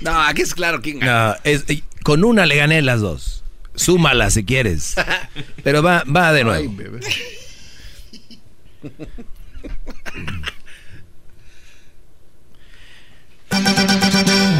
[0.01, 1.29] No, aquí es claro quién gana.
[1.29, 3.43] No, es- eh, con una le gané las dos.
[3.75, 4.95] Súmala si quieres.
[5.63, 6.73] Pero va, va de Ay, nuevo.
[6.75, 6.99] bebé.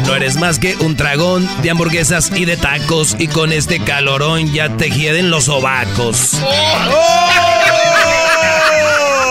[0.06, 3.14] No eres más que un dragón de hamburguesas y de tacos.
[3.18, 6.32] Y con este calorón ya te hieden los sobacos.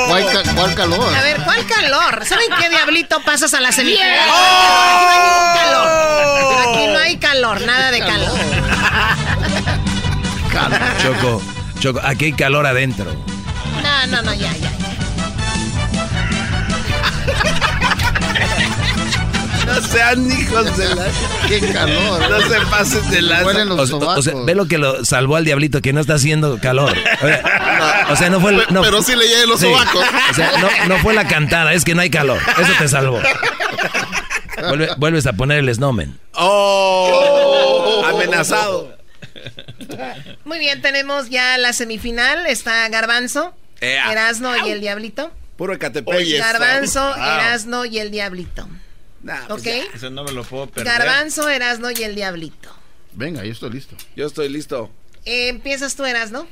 [0.08, 1.16] ¿Cuál, ca- cuál calor?
[1.16, 2.26] A ver, ¿cuál calor?
[2.26, 4.10] ¿Saben qué diablito pasas a la semifinal?
[4.10, 6.70] Aquí no hay ningún calor.
[6.76, 8.40] Aquí no hay calor, nada de calor.
[11.04, 11.42] Choco,
[11.80, 13.14] Choco, aquí hay calor adentro.
[13.84, 14.72] No, no, no, ya, ya.
[19.70, 21.06] No sean hijos de la...
[21.48, 22.30] ¡Qué calor!
[22.30, 23.42] No se pasen de la...
[23.42, 24.46] Los O sea, o sea, sobacos.
[24.46, 26.96] ve lo que lo salvó al diablito, que no está haciendo calor.
[27.22, 28.52] O sea, o sea, no fue...
[28.52, 29.68] el- No, Pero sí le llegué los Sí.
[29.68, 30.04] sobacos.
[30.32, 32.40] O sea, no, no fue la cantada, es que no hay calor.
[32.60, 33.20] Eso te salvó.
[34.58, 36.18] Vuelve- vuelves a poner el snowman.
[36.34, 38.04] ¡Oh!
[38.06, 38.98] Amenazado.
[40.46, 42.46] Muy bien, tenemos ya la semifinal.
[42.48, 43.54] Está Garbanzo.
[43.82, 45.32] Erasno y el Diablito.
[45.58, 47.16] Puro está- Garbanzo.
[47.16, 48.68] Erasno y el Diablito.
[49.50, 49.68] ¿Ok?
[49.94, 50.86] Eso no me lo puedo perder.
[50.86, 52.70] Garbanzo, Erasno y el Diablito.
[53.14, 53.96] Venga, yo estoy listo.
[54.16, 54.92] Yo estoy listo.
[55.26, 56.48] Eh, ¿Empiezas tú, Erasno?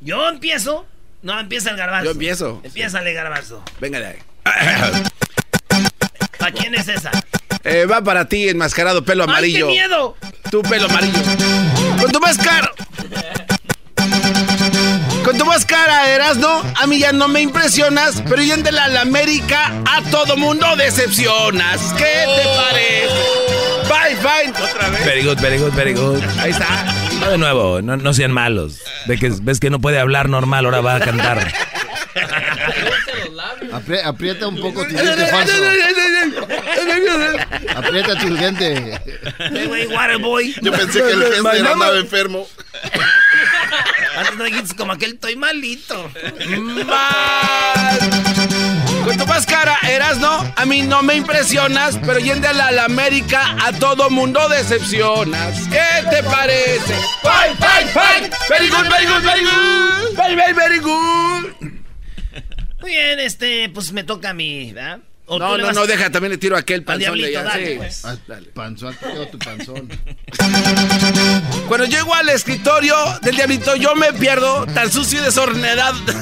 [0.00, 0.86] Yo empiezo.
[1.22, 2.04] No, empieza el garbanzo.
[2.04, 2.60] Yo empiezo.
[2.64, 3.62] Empiézale, garbanzo.
[3.80, 4.18] Venga de ahí.
[6.38, 7.10] ¿Para quién es esa?
[7.64, 9.68] Eh, va para ti, enmascarado, pelo amarillo.
[9.68, 10.16] ¡Ay, qué miedo!
[10.50, 11.22] Tu pelo amarillo.
[12.00, 12.72] Con tu máscara.
[15.24, 19.72] Con tu máscara, Erasno, a mí ya no me impresionas, pero yéndole a la América,
[19.88, 21.80] a todo mundo decepcionas.
[21.96, 23.14] ¿Qué te parece?
[23.88, 24.50] Bye, bye.
[24.50, 25.04] Otra vez.
[25.04, 26.20] Very good, very good, very good.
[26.40, 26.66] Ahí está.
[27.20, 28.80] No de nuevo, no, no sean malos.
[29.06, 31.52] Ve que, ves que no puede hablar normal, ahora va a cantar.
[33.72, 35.52] Apri- aprieta un poco tu diente falso.
[37.76, 39.00] Aprieta tu diente.
[40.62, 42.46] Yo pensé que el Hessler andaba enfermo.
[44.16, 46.10] Antes no dijiste como aquel estoy malito.
[46.86, 47.98] Mal.
[49.04, 53.72] Con tu máscara, Erasno, a mí no me impresionas, pero yéndole a la América, a
[53.72, 55.58] todo mundo decepcionas.
[55.68, 56.94] ¿Qué te parece?
[57.22, 58.30] Bye, bye, bye.
[58.48, 60.16] Very good, very good, very good.
[60.16, 61.54] Very, very, very good.
[62.80, 65.00] Muy bien, este, pues me toca a mí, ¿verdad?
[65.32, 67.38] ¿O tú No, no, vas- no, deja, también le tiro a aquel panzón de diablito,
[67.40, 67.48] allá.
[67.48, 67.74] dale, sí.
[67.78, 68.04] pues.
[68.04, 68.16] Ah,
[68.54, 69.88] Panzón, te tu panzón.
[71.68, 75.98] Cuando llego al escritorio del diablito, yo me pierdo, tan sucio y desordenado.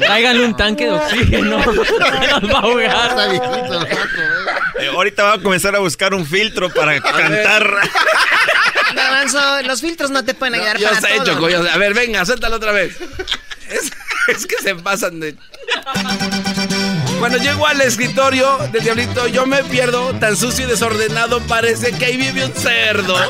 [0.00, 1.58] Tráiganle un tanque de oxígeno.
[1.64, 3.08] Nos va a ahogar.
[3.10, 3.86] Está viejito
[4.80, 7.76] Eh, ahorita va a comenzar a buscar un filtro para cantar.
[8.94, 11.24] Garbanzo, los filtros no te pueden ayudar Yo para sé, todo.
[11.26, 11.70] Choco, yo sé.
[11.70, 12.96] A ver, venga, suéltalo otra vez.
[13.68, 13.92] Es,
[14.28, 15.36] es que se pasan de...
[17.18, 22.04] Cuando llego al escritorio del diablito, yo me pierdo, tan sucio y desordenado, parece que
[22.06, 23.16] ahí vive un cerdo.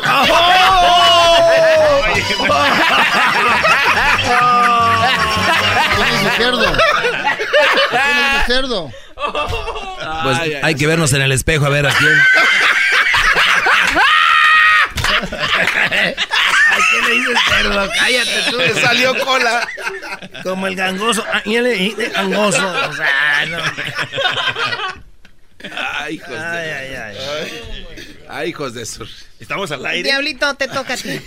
[6.37, 6.55] ¿Quién
[8.05, 8.93] es el cerdo?
[10.23, 12.13] Pues hay que vernos en el espejo a ver a quién.
[16.79, 17.91] ¿A quién le dices cerdo?
[17.99, 18.57] Cállate tú.
[18.59, 19.69] Me salió cola.
[20.43, 21.25] Como el gangoso.
[21.33, 22.89] Ah, ya le dijiste gangoso.
[22.89, 23.59] O sea, no.
[25.99, 26.39] Ay, hijos de...
[26.39, 27.17] Ay, ay, ay.
[28.29, 29.09] Ay, hijos de sur.
[29.41, 30.09] Estamos al aire.
[30.09, 31.21] Diablito, te toca a ti.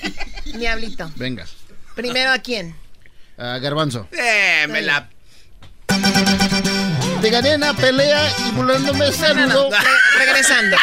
[0.53, 1.11] Diablito.
[1.15, 1.45] Venga.
[1.95, 2.75] Primero a quién.
[3.37, 4.07] Ah, garbanzo.
[4.11, 5.09] Eh, me la...
[7.21, 9.69] Te gané pelea y burlándome no, no.
[9.69, 10.75] Re- regresando.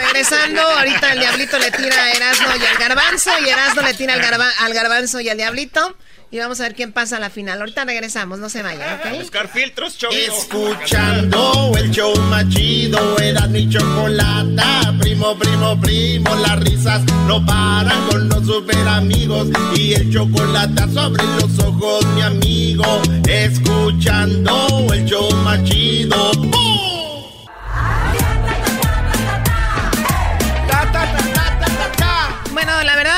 [0.00, 4.14] Regresando, ahorita el diablito le tira a Erasmo y al garbanzo, y Erasmo le tira
[4.14, 5.96] al, garba- al garbanzo y al diablito.
[6.32, 7.60] Y vamos a ver quién pasa a la final.
[7.60, 9.18] Ahorita regresamos, no se vayan, ¿ok?
[9.20, 10.14] Buscar filtros, Choco.
[10.14, 14.94] Escuchando el show más chido, era mi chocolata.
[14.98, 19.48] Primo, primo, primo, las risas no paran con los super amigos.
[19.76, 23.02] Y el chocolate sobre los ojos, mi amigo.
[23.28, 26.32] Escuchando el show más chido.
[26.32, 26.91] ¡Bum!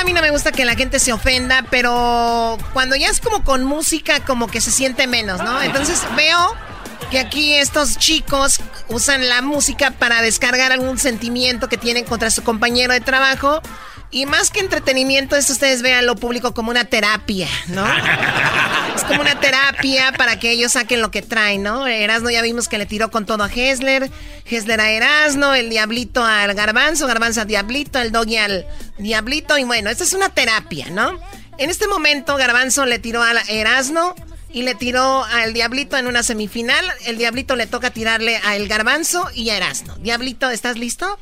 [0.04, 3.42] A mí no me gusta que la gente se ofenda, pero cuando ya es como
[3.42, 5.62] con música, como que se siente menos, ¿no?
[5.62, 6.54] Entonces veo
[7.10, 12.42] que aquí estos chicos usan la música para descargar algún sentimiento que tienen contra su
[12.42, 13.62] compañero de trabajo.
[14.14, 17.84] Y más que entretenimiento, esto ustedes vean lo público como una terapia, ¿no?
[18.94, 21.84] Es como una terapia para que ellos saquen lo que traen, ¿no?
[21.88, 24.08] Erasno ya vimos que le tiró con todo a Hessler,
[24.44, 28.66] Hessler a Erasno, el Diablito al Garbanzo, Garbanzo al Diablito, el Doggy al
[28.98, 31.18] Diablito, y bueno, esta es una terapia, ¿no?
[31.58, 34.14] En este momento Garbanzo le tiró a Erasno
[34.52, 39.28] y le tiró al Diablito en una semifinal, el Diablito le toca tirarle al Garbanzo
[39.34, 39.96] y a Erasno.
[39.96, 41.18] Diablito, ¿estás listo?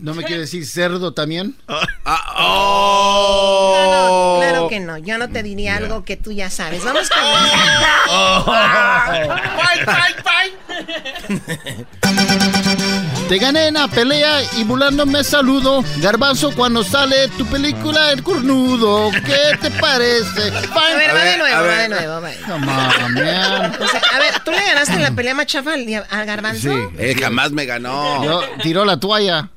[0.00, 1.56] ¿No me quiere decir cerdo también?
[2.04, 4.38] Ah, oh.
[4.40, 6.84] Claro que no, yo no te diría algo que tú ya sabes.
[6.84, 7.20] Vamos con...
[13.28, 15.82] Te gané en la pelea y burlándome saludo.
[15.98, 20.48] Garbanzo, cuando sale tu película El Cornudo, ¿qué te parece?
[20.48, 22.30] A ver, va de nuevo, va de nuevo, va.
[22.46, 23.74] Come on, man.
[23.80, 25.86] O sea, a ver, ¿tú le ganaste en la pelea más chafa al,
[26.26, 26.70] Garbanzo?
[26.70, 26.78] Sí.
[26.98, 28.22] Eh, jamás me ganó.
[28.24, 29.48] Yo, tiró la toalla.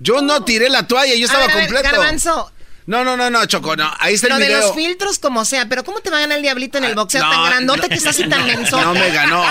[0.00, 1.96] Yo no tiré la toalla, yo A estaba ver, a ver, completo.
[1.96, 2.52] Garbanzo,
[2.86, 3.88] No, no, no, no, Choco, no.
[4.00, 4.60] Ahí está el lo de video.
[4.62, 7.20] los filtros como sea, pero ¿cómo te va a ganar el diablito en el boxeo
[7.20, 8.80] tan no, grandote que está así tan menso?
[8.80, 9.44] No me ganó.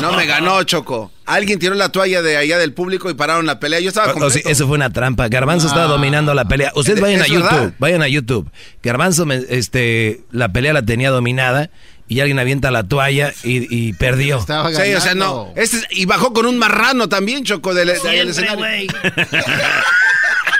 [0.00, 1.10] No me ganó, Choco.
[1.26, 3.80] Alguien tiró la toalla de allá del público y pararon la pelea.
[3.80, 4.34] Yo estaba O- o completo.
[4.38, 5.28] sí, eso fue una trampa.
[5.28, 6.72] Garbanzo estaba dominando la pelea.
[6.74, 7.74] Ustedes ¿Es- vayan a YouTube, verdad?
[7.78, 8.50] vayan a YouTube.
[8.82, 11.70] Garbanzo, me- este, la pelea la tenía dominada
[12.10, 14.40] y alguien avienta la toalla y, y perdió.
[14.40, 15.52] Estaba sí, o sea, no.
[15.54, 18.66] Este, y bajó con un marrano también, Choco, del, del escenario.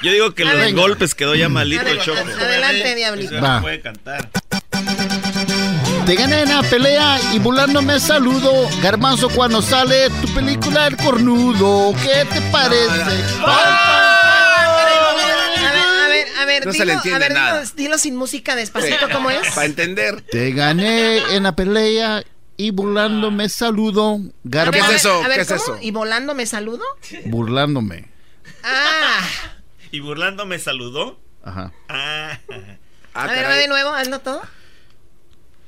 [0.05, 2.20] Yo digo que los golpes quedó ya malito el Choco.
[2.20, 3.40] Adelante, Diablito.
[3.43, 3.60] Va.
[3.60, 4.31] puede cantar.
[6.06, 8.68] Te gané en la pelea y burlándome saludo.
[8.81, 11.93] Garbanzo cuando sale tu película El Cornudo.
[12.01, 12.97] ¿Qué te parece?
[12.97, 14.49] Ver,
[16.40, 17.62] a ver, No se dilo, le entiende a ver, nada.
[17.62, 19.46] dilo- dilo sin música despacito, ¿cómo es?
[19.54, 20.22] Para entender.
[20.22, 22.24] Te gané en la pelea
[22.56, 24.14] y burlándome saludo.
[24.14, 25.22] A ver, Garbanzo.
[25.24, 25.78] a ver, a ver, ¿cómo?
[25.80, 26.84] ¿Y volando me saludo?
[27.26, 28.08] Burlándome.
[28.62, 29.20] Ah,
[29.92, 31.18] ¿Y burlando me saludó?
[31.42, 31.72] Ajá.
[31.88, 32.38] Ah.
[33.14, 34.42] a ver, va de nuevo, hazlo todo.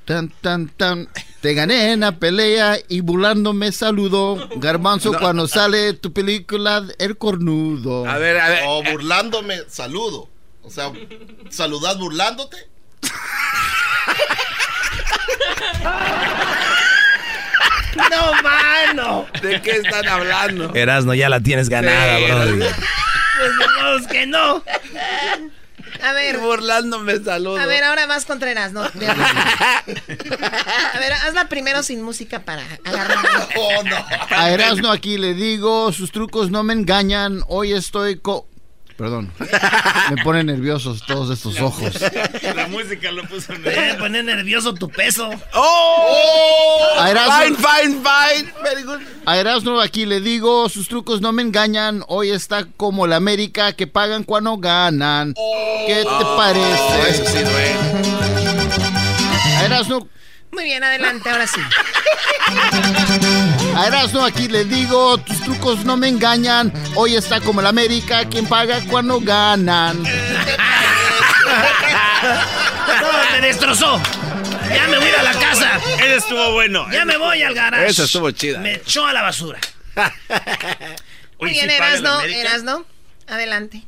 [0.04, 1.08] Tan, tan, tan.
[1.40, 4.48] Te gané en la pelea y burlándome saludo.
[4.56, 5.18] Garbanzo No.
[5.20, 8.06] cuando sale tu película El Cornudo.
[8.08, 8.64] A ver, a ver.
[8.66, 10.28] O burlándome, saludo.
[10.62, 10.92] O sea,
[11.50, 12.56] saludad burlándote.
[18.10, 19.26] No, mano.
[19.42, 20.74] ¿De qué están hablando?
[20.74, 22.66] Erasno, ya la tienes ganada, Sí, bro.
[23.38, 24.62] Pues de modos que no.
[26.02, 27.58] A ver, Burlándome saludo.
[27.60, 28.82] a ver, ahora vas Contreras, ¿no?
[28.88, 29.84] De- A
[30.98, 33.18] ver, hazla primero sin música para agarrar.
[33.56, 33.96] Oh, no.
[34.30, 37.42] A Erasmo aquí le digo, sus trucos no me engañan.
[37.48, 38.48] Hoy estoy co...
[38.96, 39.32] Perdón.
[40.10, 41.94] Me ponen nerviosos todos estos ojos.
[42.54, 45.30] La música lo puso en Debe poner nervioso tu peso.
[45.54, 46.88] ¡Oh!
[47.06, 48.52] Erasmo- Fine, fine, fine.
[48.62, 49.00] Very good.
[49.26, 52.04] A Erasmo aquí le digo, sus trucos no me engañan.
[52.08, 55.34] Hoy está como la América que pagan cuando ganan.
[55.86, 57.10] ¿Qué te parece?
[57.10, 57.76] Eso sí duele.
[59.58, 60.08] A Erasmo,
[60.52, 61.60] Muy bien, adelante, ahora sí.
[63.74, 66.70] a Erasmo aquí le digo, tus trucos no me engañan.
[66.94, 70.02] Hoy está como la América quien paga cuando ganan.
[72.22, 74.00] No, me destrozó.
[74.72, 75.80] Ya me voy a la casa.
[75.96, 76.86] Ese estuvo bueno.
[76.92, 77.86] Ya me voy al garage.
[77.86, 78.60] Esa estuvo chida.
[78.60, 79.58] Me echó a la basura.
[81.40, 82.20] Muy bien, ¿sí paga la Erasno?
[82.22, 82.86] Erasno.
[83.26, 83.82] Adelante.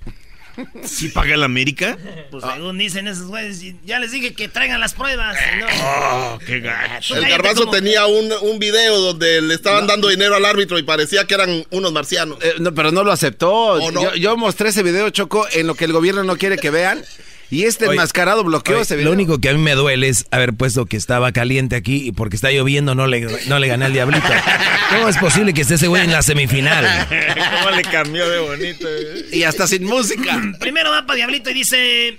[0.85, 1.97] ¿Sí paga la América?
[2.31, 5.37] Pues según dicen esos güeyes, ya les dije que traigan las pruebas.
[5.59, 5.67] ¿no?
[5.85, 7.15] Oh, qué gacho.
[7.15, 10.79] El Cállate garbanzo como- tenía un, un video donde le estaban dando dinero al árbitro
[10.79, 12.39] y parecía que eran unos marcianos.
[12.43, 13.53] Eh, no, pero no lo aceptó.
[13.53, 14.03] ¿O no?
[14.03, 17.05] Yo, yo mostré ese video, Choco, en lo que el gobierno no quiere que vean.
[17.51, 19.11] Y este Oye, enmascarado bloqueó Oye, ese video.
[19.11, 22.13] Lo único que a mí me duele es haber puesto que estaba caliente aquí y
[22.13, 24.27] porque está lloviendo no le, no le gané al diablito.
[24.91, 26.85] ¿Cómo es posible que esté ese güey en la semifinal?
[27.61, 28.87] ¿Cómo le cambió de bonito?
[28.89, 29.27] eh?
[29.33, 30.41] Y hasta sin música.
[30.61, 32.19] Primero va para Diablito y dice: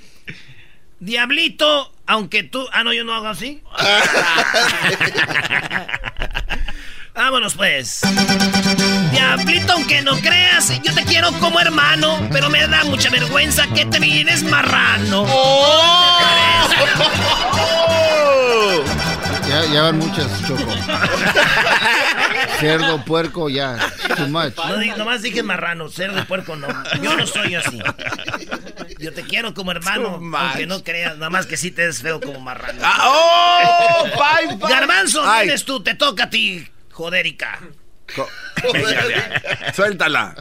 [0.99, 2.65] Diablito, aunque tú.
[2.71, 3.61] Ah, no, yo no hago así.
[7.15, 8.01] Vámonos pues.
[9.11, 13.85] Diablito, aunque no creas, yo te quiero como hermano, pero me da mucha vergüenza que
[13.85, 15.25] te vienes marrano.
[19.47, 20.63] Ya, ya van muchas, Choco.
[22.59, 23.77] Cerdo, puerco, ya.
[24.17, 24.55] Too much.
[24.57, 26.67] No, nomás dije marrano, cerdo y puerco no.
[27.01, 27.79] Yo no soy así.
[28.99, 32.19] Yo te quiero como hermano, aunque no creas, nada más que sí te ves feo
[32.19, 32.79] como marrano.
[32.83, 34.05] Ah, ¡Oh!
[34.05, 34.69] Fine, fine.
[34.69, 35.45] Garbanzo, Ay.
[35.45, 37.59] vienes tú, te toca a ti, jodérica.
[39.73, 40.35] Suéltala.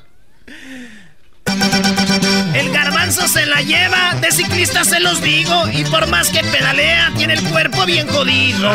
[2.54, 7.12] El garbanzo se la lleva, de ciclista se los digo, y por más que pedalea,
[7.16, 8.72] tiene el cuerpo bien jodido.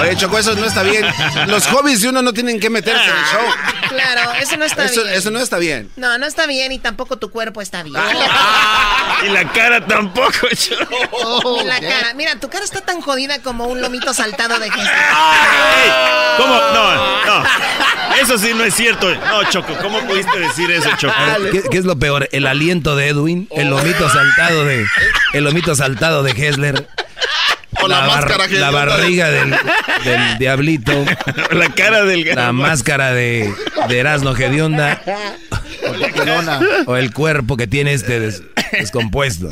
[0.00, 1.04] Oye, Choco, eso no está bien.
[1.46, 3.40] Los hobbies de uno no tienen que meterse en el show.
[3.88, 5.14] Claro, eso no está Eso, bien.
[5.14, 5.90] eso no está bien.
[5.96, 7.96] No, no está bien y tampoco tu cuerpo está bien.
[9.24, 11.60] Y la cara tampoco, Choco.
[11.62, 12.14] Y la cara.
[12.14, 14.90] Mira, tu cara está tan jodida como un lomito saltado de gesto.
[14.90, 15.90] Ey,
[16.36, 16.54] ¿Cómo?
[16.54, 17.44] No, no.
[18.20, 19.14] Eso sí no es cierto.
[19.14, 21.14] No, Choco, ¿cómo pudiste decir eso, Choco?
[21.52, 22.28] ¿Qué, qué es lo peor?
[22.32, 23.48] ¿El aliento de Edwin?
[23.50, 24.84] ¿El lomito saltado de
[25.32, 26.88] el lomito saltado de Hessler?
[27.82, 28.70] O la máscara la hedionda.
[28.70, 29.50] barriga del,
[30.04, 30.92] del diablito.
[31.50, 32.52] La cara del La garbanzo.
[32.62, 33.52] máscara de,
[33.88, 35.00] de Erasmo Gedionda.
[36.86, 38.42] O el cuerpo que tiene este des-
[38.72, 39.50] descompuesto.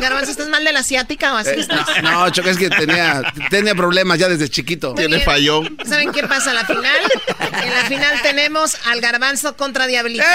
[0.00, 1.86] Garbanzo, ¿estás mal de la asiática o así Eh, estás?
[2.02, 4.94] no, Choco, es que tenía, tenía problemas ya desde chiquito.
[4.94, 5.22] Muy bien.
[5.86, 7.00] ¿Saben qué pasa en la final?
[7.62, 10.24] En la final tenemos al garbanzo contra Diablito.
[10.24, 10.26] ¡Eh!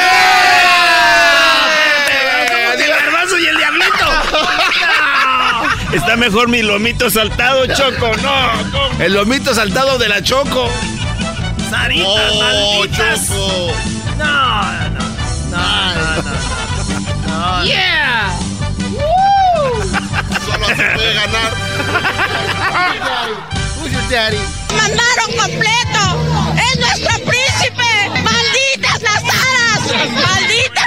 [2.48, 3.88] ¿Cómo que el garbanzo y el diablito?
[5.94, 8.16] Está mejor mi lomito saltado, Choco.
[8.18, 9.02] No, ¿cómo?
[9.04, 10.70] El lomito saltado de la Choco.
[11.70, 13.28] Saritas, Oh, malditas.
[13.28, 13.74] Choco.
[14.18, 15.00] No, no, no.
[15.50, 16.16] No, no,
[17.28, 17.60] no.
[17.60, 17.66] no.
[17.66, 18.32] ¡Yeah!
[20.46, 21.52] Solo así puede ganar.
[23.82, 24.38] Who's your daddy?
[24.76, 26.02] ¡Mandaron completo!
[26.56, 27.92] ¡Es nuestro príncipe!
[28.24, 29.82] ¡Malditas las aras!
[30.14, 30.81] ¡Malditas!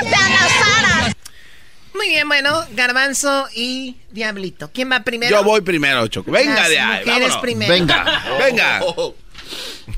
[1.94, 4.70] Muy bien, Bueno, Garbanzo y Diablito.
[4.72, 5.30] ¿Quién va primero?
[5.36, 6.30] Yo voy primero, Choco.
[6.32, 7.04] Venga Las de ahí.
[7.06, 7.36] vámonos.
[7.38, 7.72] primero.
[7.72, 8.80] Venga, venga.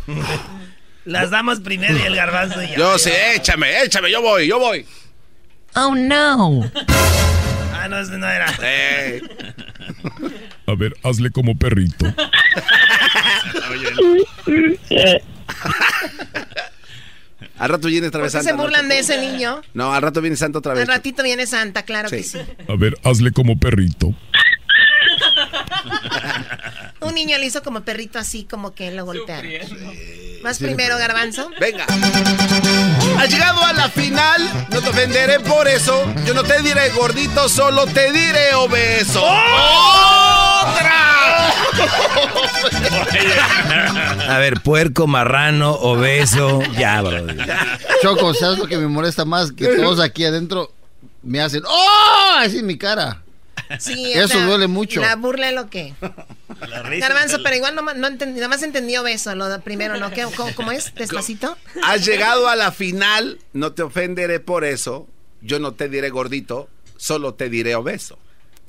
[1.07, 2.75] Las damas primero y el garbanzo y.
[2.77, 4.85] Yo sé, échame, échame, yo voy, yo voy.
[5.75, 6.69] Oh, no.
[7.73, 8.53] Ah, no, ese no era.
[8.63, 9.23] Eh.
[10.67, 12.07] A ver, hazle como perrito.
[17.59, 18.51] Al rato viene otra ¿Por vez Santa.
[18.51, 19.63] se ¿no, burlan de ese niño?
[19.75, 20.83] No, al rato viene Santa otra vez.
[20.83, 22.39] Al ratito viene Santa, claro que sí.
[22.69, 24.15] A ver, hazle como perrito.
[27.01, 29.51] Un niño le hizo como perrito así, como que lo golpearon.
[30.43, 31.51] Más Sí, primero, Garbanzo.
[31.61, 31.87] Venga.
[33.19, 36.05] Has llegado a la final, no te ofenderé por eso.
[36.25, 39.23] Yo no te diré gordito, solo te diré obeso.
[39.25, 40.97] ¡Otra!
[44.29, 46.61] A ver, puerco, marrano, obeso.
[46.79, 47.27] Ya, bro.
[48.03, 49.53] Choco, ¿sabes lo que me molesta más?
[49.53, 50.73] Que todos aquí adentro
[51.23, 52.35] me hacen ¡Oh!
[52.39, 53.23] Así en mi cara.
[53.79, 55.01] Sí, Eso duele mucho.
[55.01, 55.95] La burla es lo que.
[57.01, 60.11] Garbanzo, pero igual no, no entendí, nada más entendió beso, lo de primero, ¿no?
[60.11, 60.95] ¿Qué- cómo, cómo es?
[60.97, 61.57] ¿Despacito?
[61.83, 65.07] Has llegado a la final, no te ofenderé por eso.
[65.43, 68.19] Yo no te diré gordito, solo te diré obeso.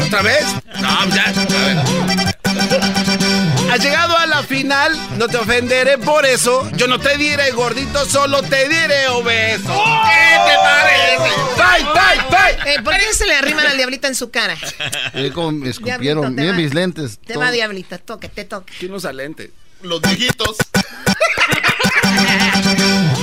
[0.00, 0.44] ¿Otra vez?
[0.80, 1.24] No, ya.
[1.26, 3.37] a ver.
[3.70, 6.68] Has llegado a la final, no te ofenderé por eso.
[6.76, 9.72] Yo no te diré gordito, solo te diré obeso.
[9.74, 11.36] ¿Qué te parece?
[11.56, 12.30] ¡Bye, bye,
[12.64, 12.72] bye!
[12.74, 14.56] Eh, ¿Por qué se le arriman al diablito en su cara?
[15.14, 16.36] Eh, como me escupieron.
[16.36, 17.18] va- mis lentes.
[17.24, 17.42] Te todo.
[17.42, 18.72] va, diablito, toque, te toque.
[18.78, 19.50] ¿Quién usa lente?
[19.82, 20.56] Los viejitos.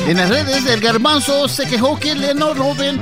[0.07, 3.01] En las redes, el garbanzo se quejó que le no roben.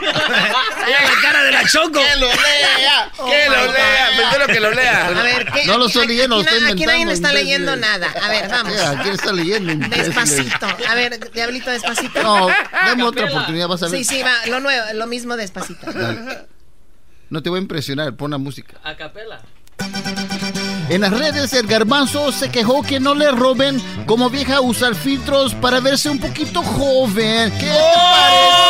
[0.00, 1.92] La cara de la Choco.
[2.00, 5.06] Que lo lea, que lo lea, prefiero que lo lea.
[5.08, 5.66] A ver, ¿qué?
[5.66, 8.08] No lo estoy aquí- leyendo, lo aquí, estoy aquí nadie está leyendo nada.
[8.22, 8.72] A ver, vamos.
[9.02, 9.88] ¿Quién está leyendo?
[9.88, 10.66] Despacito.
[10.88, 12.22] A ver, diablito, despacito.
[12.22, 13.98] No, dame otra oportunidad, vas a ver.
[13.98, 15.90] Sí, sí, va, lo nuevo, lo mismo despacito.
[15.92, 16.46] Dale.
[17.30, 18.76] No te voy a impresionar, pon la música.
[18.82, 19.40] A capela.
[20.90, 25.52] En las redes, el garbanzo se quejó que no le roben como vieja usar filtros
[25.54, 27.52] para verse un poquito joven.
[27.58, 28.68] ¿Qué te parece?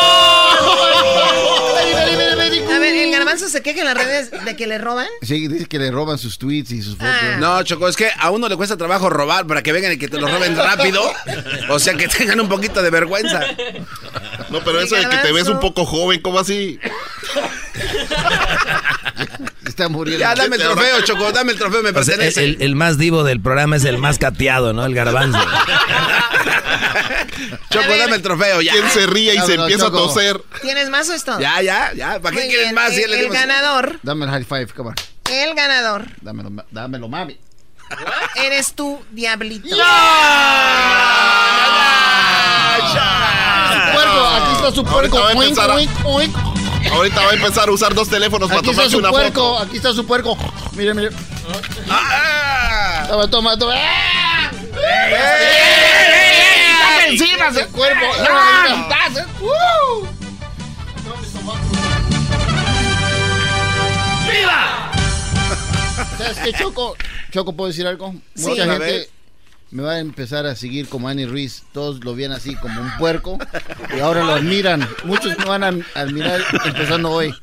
[2.75, 5.07] A ver, el garbanzo se queja en las redes de que le roban.
[5.23, 7.13] Sí, dice que le roban sus tweets y sus fotos.
[7.23, 7.37] Ah.
[7.39, 10.09] No, Choco, es que a uno le cuesta trabajo robar para que vengan y que
[10.09, 11.03] te lo roben rápido.
[11.69, 13.43] O sea, que tengan un poquito de vergüenza.
[14.51, 16.81] No, pero eso de que te ves un poco joven, ¿cómo así?
[19.79, 20.19] Está muriendo.
[20.21, 22.43] Ya, dame el trofeo, Choco, dame el trofeo, me sea, pertenece.
[22.45, 24.85] el, el más divo del programa es el más cateado, ¿no?
[24.85, 25.39] El garbanzo.
[27.71, 28.73] Choco, dame el trofeo, ya.
[28.73, 29.99] ¿Quién se ríe y se empieza Choco.
[29.99, 30.43] a toser?
[30.63, 31.39] ¿Tienes más o es todo?
[31.39, 32.19] Ya, ya, ya.
[32.19, 32.91] ¿Para qué Muy quieren bien, más?
[32.93, 34.97] El, ganador, Dame el high five, come on.
[35.31, 37.39] el ganador, Dámelo, dámelo, mami.
[38.35, 39.69] eres tú, diablito.
[39.69, 39.77] Su
[43.93, 45.17] puerco, aquí está su puerco.
[45.37, 46.37] Oink, oink, oink.
[46.93, 49.41] Ahorita va a empezar a usar dos teléfonos para Aquí está tomarse su una puerco,
[49.41, 49.59] foto.
[49.63, 50.37] aquí está su puerco.
[50.73, 51.11] Mire, mire.
[51.89, 53.07] ¡Ah!
[53.09, 53.75] Toma, toma, toma.
[53.77, 54.51] ¡Ah!
[55.11, 55.49] ¡Eh!
[57.11, 58.05] encima ese cuerpo!
[58.29, 59.09] ¡Ah!
[59.41, 60.07] ¡Uh!
[64.31, 64.93] ¡Viva!
[66.19, 66.97] ¿Sabes qué, Choco?
[67.33, 68.15] Choco, ¿puedo decir algo?
[68.37, 69.09] Mucha gente.
[69.71, 71.63] Me va a empezar a seguir como Annie Ruiz.
[71.73, 73.39] Todos lo ven así como un puerco
[73.95, 74.89] y ahora lo admiran.
[75.05, 77.35] Muchos me van a admirar empezando hoy.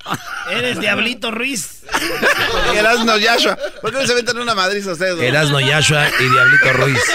[0.51, 1.83] Eres Diablito Ruiz.
[2.75, 3.57] Erasno Yashua.
[3.81, 5.21] ¿Por qué no se meten una madriz a ustedes?
[5.21, 6.99] Erasno Yashua y Diablito Ruiz.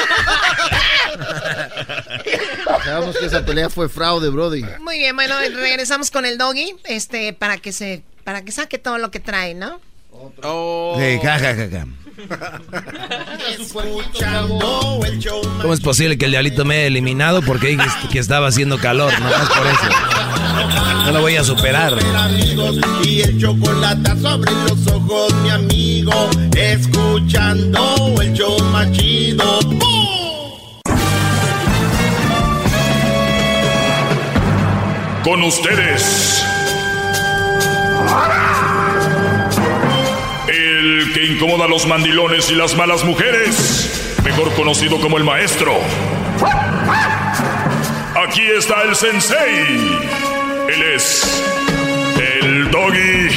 [2.85, 4.65] Sabemos que esa pelea fue fraude, Brody.
[4.81, 8.99] Muy bien, bueno, regresamos con el doggy, este, para que se, para que saque todo
[8.99, 9.81] lo que trae, ¿no?
[10.43, 10.97] Oh.
[10.99, 11.87] Sí, ja, ja, ja, ja.
[13.59, 17.43] Escuchando el show ¿Cómo es posible que el diablito me haya eliminado?
[17.43, 19.89] Porque dijiste que estaba haciendo calor, no más por eso.
[21.05, 21.99] No lo voy a superar.
[23.05, 26.13] y el chocolate sobre los ojos, mi amigo.
[26.57, 29.61] Escuchando el show más chido.
[35.25, 36.43] Con ustedes.
[38.01, 38.60] El
[41.21, 44.17] que incomoda a los mandilones y las malas mujeres.
[44.25, 45.75] Mejor conocido como el maestro.
[48.27, 49.99] Aquí está el sensei.
[50.69, 51.45] Él es
[52.43, 53.29] el doggy.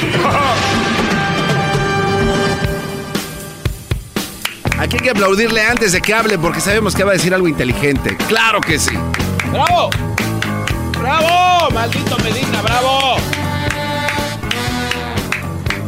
[4.79, 7.47] Aquí hay que aplaudirle antes de que hable porque sabemos que va a decir algo
[7.47, 8.15] inteligente.
[8.27, 8.97] ¡Claro que sí!
[9.51, 9.89] ¡Bravo!
[10.99, 11.69] ¡Bravo!
[11.71, 13.17] ¡Maldito Medina, bravo!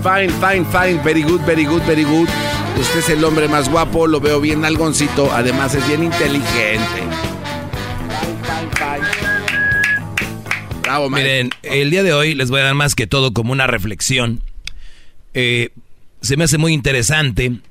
[0.05, 1.03] Fine, fine, fine.
[1.03, 2.29] Very good, very good, very good.
[2.79, 7.01] Usted es el hombre más guapo, lo veo bien algoncito, además es bien inteligente.
[10.83, 13.65] Bravo, Miren, el día de hoy les voy a dar más que todo como una
[13.65, 14.43] reflexión.
[15.33, 15.69] Eh,
[16.21, 17.61] se me hace muy interesante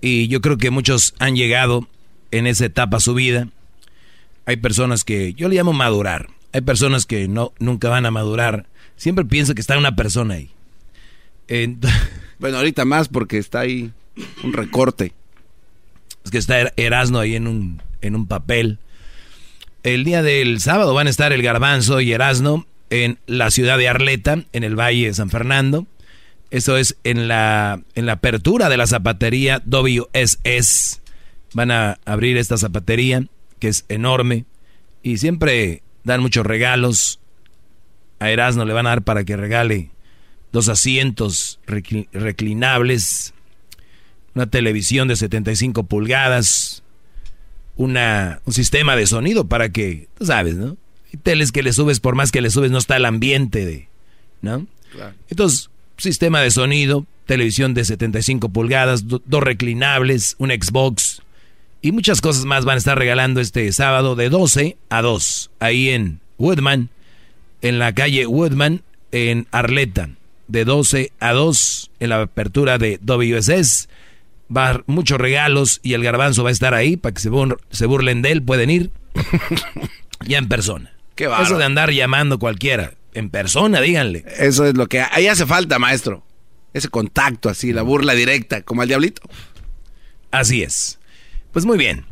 [0.00, 1.86] y yo creo que muchos han llegado
[2.30, 3.48] en esa etapa a su vida.
[4.46, 6.30] Hay personas que yo le llamo madurar.
[6.54, 8.64] Hay personas que no nunca van a madurar.
[8.96, 10.52] Siempre pienso que está una persona ahí.
[12.38, 13.92] bueno, ahorita más porque está ahí
[14.42, 15.12] un recorte.
[16.24, 18.78] Es que está er-, Erasno ahí en un, en un papel.
[19.82, 23.88] El día del sábado van a estar el Garbanzo y Erasno en la ciudad de
[23.88, 25.86] Arleta, en el Valle de San Fernando.
[26.50, 31.00] Eso es en la, en la apertura de la zapatería WSS.
[31.54, 33.24] Van a abrir esta zapatería,
[33.58, 34.44] que es enorme.
[35.02, 37.18] Y siempre dan muchos regalos.
[38.20, 39.90] A Erasmo le van a dar para que regale
[40.52, 43.34] dos asientos reclinables,
[44.34, 46.82] una televisión de 75 pulgadas,
[47.76, 50.76] una, un sistema de sonido para que, tú sabes, ¿no?
[51.12, 53.88] Hay teles que le subes, por más que le subes, no está el ambiente de,
[54.40, 54.66] ¿no?
[54.92, 55.14] Claro.
[55.28, 61.22] Entonces, sistema de sonido, televisión de 75 pulgadas, dos reclinables, un Xbox
[61.80, 65.88] y muchas cosas más van a estar regalando este sábado de 12 a 2, ahí
[65.90, 66.90] en Woodman,
[67.60, 70.10] en la calle Woodman, en Arleta,
[70.52, 73.88] de 12 a 2, en la apertura de WSS.
[74.54, 77.30] Va a haber muchos regalos y el garbanzo va a estar ahí para que se,
[77.70, 78.90] se burlen de él, pueden ir
[80.26, 80.92] ya en persona.
[81.14, 84.24] Qué Eso de andar llamando cualquiera, en persona, díganle.
[84.38, 86.22] Eso es lo que ahí hace falta, maestro.
[86.74, 89.22] Ese contacto así, la burla directa, como al diablito.
[90.30, 90.98] Así es.
[91.52, 92.04] Pues muy bien.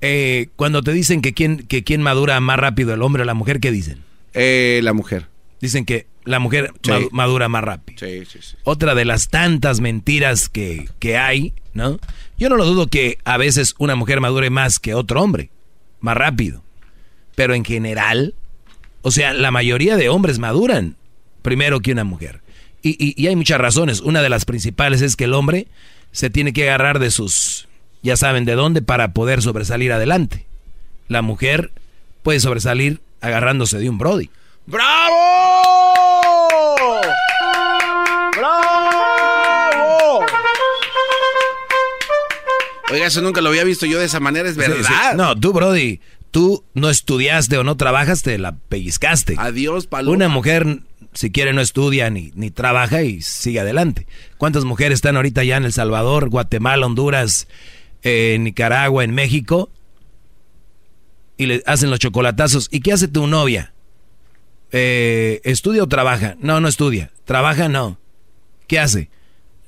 [0.00, 3.34] Eh, cuando te dicen que quién, que quién madura más rápido, el hombre o la
[3.34, 4.02] mujer, ¿qué dicen?
[4.34, 5.28] Eh, la mujer.
[5.60, 6.72] Dicen que la mujer
[7.12, 7.98] madura más rápido.
[7.98, 8.56] Sí, sí, sí.
[8.64, 11.98] Otra de las tantas mentiras que, que hay, ¿no?
[12.36, 15.50] Yo no lo dudo que a veces una mujer madure más que otro hombre,
[16.00, 16.62] más rápido.
[17.34, 18.34] Pero en general,
[19.02, 20.96] o sea, la mayoría de hombres maduran
[21.42, 22.40] primero que una mujer.
[22.82, 24.00] Y, y, hay muchas razones.
[24.00, 25.68] Una de las principales es que el hombre
[26.12, 27.68] se tiene que agarrar de sus,
[28.02, 30.46] ya saben de dónde, para poder sobresalir adelante.
[31.08, 31.72] La mujer
[32.22, 34.30] puede sobresalir agarrándose de un Brody.
[34.66, 35.14] ¡Bravo!
[38.36, 40.26] ¡Bravo!
[42.90, 45.14] Oiga, eso nunca lo había visto yo de esa manera, es verdad.
[45.14, 46.00] No, tú, Brody,
[46.32, 49.36] tú no estudiaste o no trabajaste, la pellizcaste.
[49.38, 50.16] Adiós, Paloma.
[50.16, 50.80] Una mujer,
[51.12, 54.08] si quiere, no estudia ni, ni trabaja y sigue adelante.
[54.36, 57.46] ¿Cuántas mujeres están ahorita ya en El Salvador, Guatemala, Honduras,
[58.02, 59.70] en Nicaragua, en México?
[61.36, 62.66] Y le hacen los chocolatazos.
[62.72, 63.72] ¿Y qué hace tu novia?
[64.72, 66.36] Eh, ¿Estudia o trabaja?
[66.40, 67.10] No, no estudia.
[67.24, 67.68] ¿Trabaja?
[67.68, 67.98] No.
[68.66, 69.10] ¿Qué hace?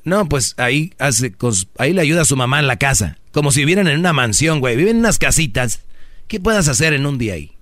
[0.04, 1.34] No, pues ahí hace,
[1.76, 3.18] ahí le ayuda a su mamá en la casa.
[3.32, 4.76] Como si vivieran en una mansión, güey.
[4.76, 5.82] Viven en unas casitas
[6.28, 7.52] ¿Qué puedas hacer en un día ahí?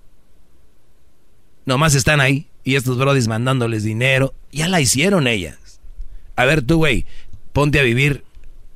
[1.65, 4.35] Nomás están ahí y estos brodis mandándoles dinero.
[4.51, 5.81] Ya la hicieron ellas.
[6.35, 7.07] A ver tú, güey,
[7.53, 8.25] ponte a vivir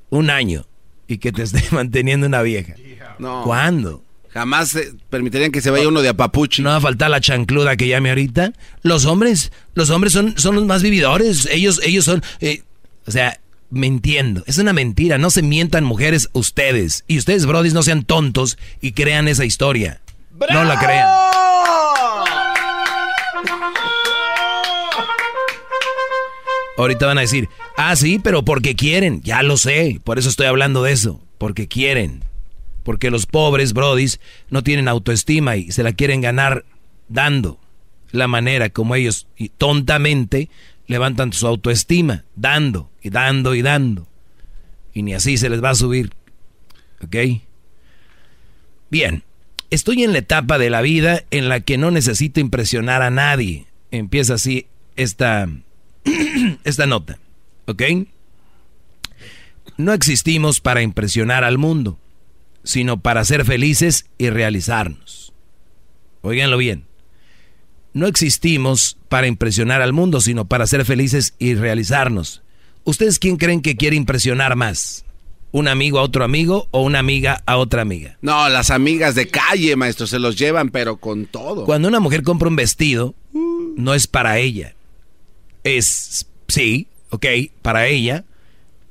[0.08, 0.64] un año
[1.08, 2.74] y que te esté manteniendo una vieja.
[3.18, 3.42] No.
[3.42, 4.04] ¿Cuándo?
[4.32, 4.78] Jamás
[5.08, 6.62] permitirían que se vaya uno de apapuchi.
[6.62, 8.52] No va a faltar la chancluda que llame ahorita.
[8.82, 11.48] Los hombres, los hombres son, son los más vividores.
[11.50, 12.62] Ellos, ellos son, eh,
[13.06, 13.40] o sea,
[13.70, 14.44] mintiendo.
[14.46, 15.18] Es una mentira.
[15.18, 17.04] No se mientan mujeres ustedes.
[17.08, 20.00] Y ustedes, brodis, no sean tontos y crean esa historia.
[20.52, 21.08] No la crean.
[26.78, 29.20] Ahorita van a decir, ah, sí, pero porque quieren.
[29.22, 30.00] Ya lo sé.
[30.04, 31.20] Por eso estoy hablando de eso.
[31.36, 32.24] Porque quieren.
[32.82, 36.64] Porque los pobres, brodis, no tienen autoestima y se la quieren ganar
[37.08, 37.58] dando.
[38.12, 40.48] La manera como ellos y tontamente
[40.86, 44.08] levantan su autoestima, dando y dando y dando.
[44.92, 46.10] Y ni así se les va a subir.
[47.02, 47.16] ¿Ok?
[48.90, 49.22] Bien,
[49.70, 53.66] estoy en la etapa de la vida en la que no necesito impresionar a nadie.
[53.92, 54.66] Empieza así
[54.96, 55.48] esta,
[56.64, 57.18] esta nota.
[57.66, 57.82] ¿Ok?
[59.76, 61.98] No existimos para impresionar al mundo,
[62.64, 65.32] sino para ser felices y realizarnos.
[66.22, 66.90] Óiganlo bien
[67.92, 72.42] no existimos para impresionar al mundo, sino para ser felices y realizarnos.
[72.84, 75.04] ¿Ustedes quién creen que quiere impresionar más?
[75.52, 78.16] ¿Un amigo a otro amigo o una amiga a otra amiga?
[78.22, 81.64] No, las amigas de calle, maestro, se los llevan, pero con todo.
[81.64, 84.76] Cuando una mujer compra un vestido, no es para ella.
[85.64, 87.26] Es, sí, ok,
[87.62, 88.24] para ella.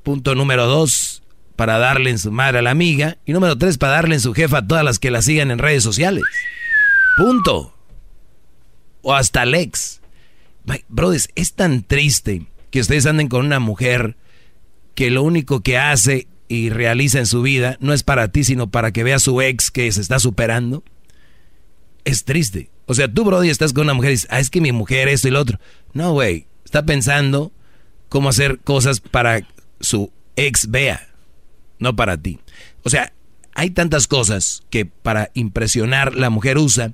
[0.02, 1.19] Punto número dos,
[1.60, 3.18] para darle en su madre a la amiga.
[3.26, 5.58] Y número tres, para darle en su jefa a todas las que la sigan en
[5.58, 6.24] redes sociales.
[7.18, 7.76] Punto
[9.02, 10.00] o hasta el ex.
[10.88, 14.16] Brothers, es tan triste que ustedes anden con una mujer
[14.94, 18.70] que lo único que hace y realiza en su vida no es para ti, sino
[18.70, 20.82] para que vea a su ex que se está superando,
[22.06, 22.70] es triste.
[22.86, 25.08] O sea, tú, Brody, estás con una mujer y dices, ah, es que mi mujer,
[25.08, 25.60] esto y lo otro.
[25.92, 27.52] No, güey, está pensando
[28.08, 29.46] cómo hacer cosas para
[29.78, 31.09] su ex vea,
[31.80, 32.38] no para ti.
[32.84, 33.12] O sea,
[33.54, 36.92] hay tantas cosas que para impresionar la mujer usa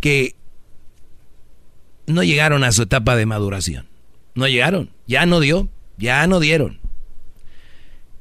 [0.00, 0.34] que
[2.06, 3.86] no llegaron a su etapa de maduración.
[4.34, 6.80] No llegaron, ya no dio, ya no dieron.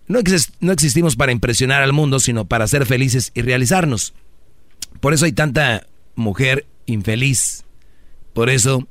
[0.08, 0.20] No,
[0.60, 4.14] no existimos para impresionar al mundo, sino para ser felices y realizarnos.
[5.02, 5.86] Por eso hay tanta
[6.16, 7.64] mujer infeliz.
[8.34, 8.88] Por eso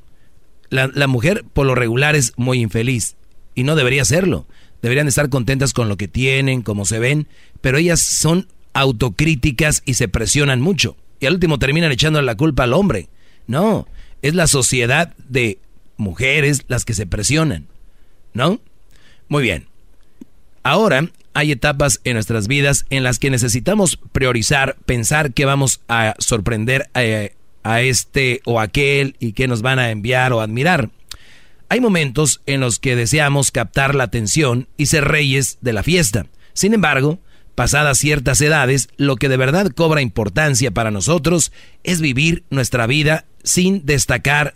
[0.69, 3.15] la, la, mujer por lo regular es muy infeliz
[3.55, 4.47] y no debería serlo.
[4.81, 7.27] Deberían estar contentas con lo que tienen, como se ven,
[7.61, 10.95] pero ellas son autocríticas y se presionan mucho.
[11.19, 13.09] Y al último terminan echando la culpa al hombre.
[13.47, 13.87] No,
[14.21, 15.59] es la sociedad de
[15.97, 17.67] mujeres las que se presionan.
[18.33, 18.59] ¿No?
[19.27, 19.67] Muy bien.
[20.63, 26.15] Ahora hay etapas en nuestras vidas en las que necesitamos priorizar, pensar que vamos a
[26.19, 27.01] sorprender a,
[27.63, 30.89] a este o aquel y que nos van a enviar o admirar.
[31.69, 36.25] Hay momentos en los que deseamos captar la atención y ser reyes de la fiesta.
[36.53, 37.19] Sin embargo,
[37.53, 41.51] pasadas ciertas edades, lo que de verdad cobra importancia para nosotros
[41.83, 44.55] es vivir nuestra vida sin destacar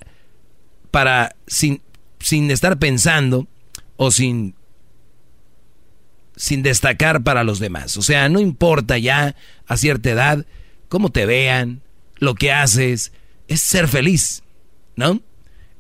[0.90, 1.82] para sin,
[2.20, 3.48] sin estar pensando
[3.96, 4.56] o sin
[6.36, 7.96] sin destacar para los demás.
[7.98, 9.36] O sea, no importa ya
[9.68, 10.46] a cierta edad
[10.90, 11.84] cómo te vean,
[12.18, 13.12] lo que haces,
[13.48, 14.44] es ser feliz,
[14.96, 15.22] ¿no?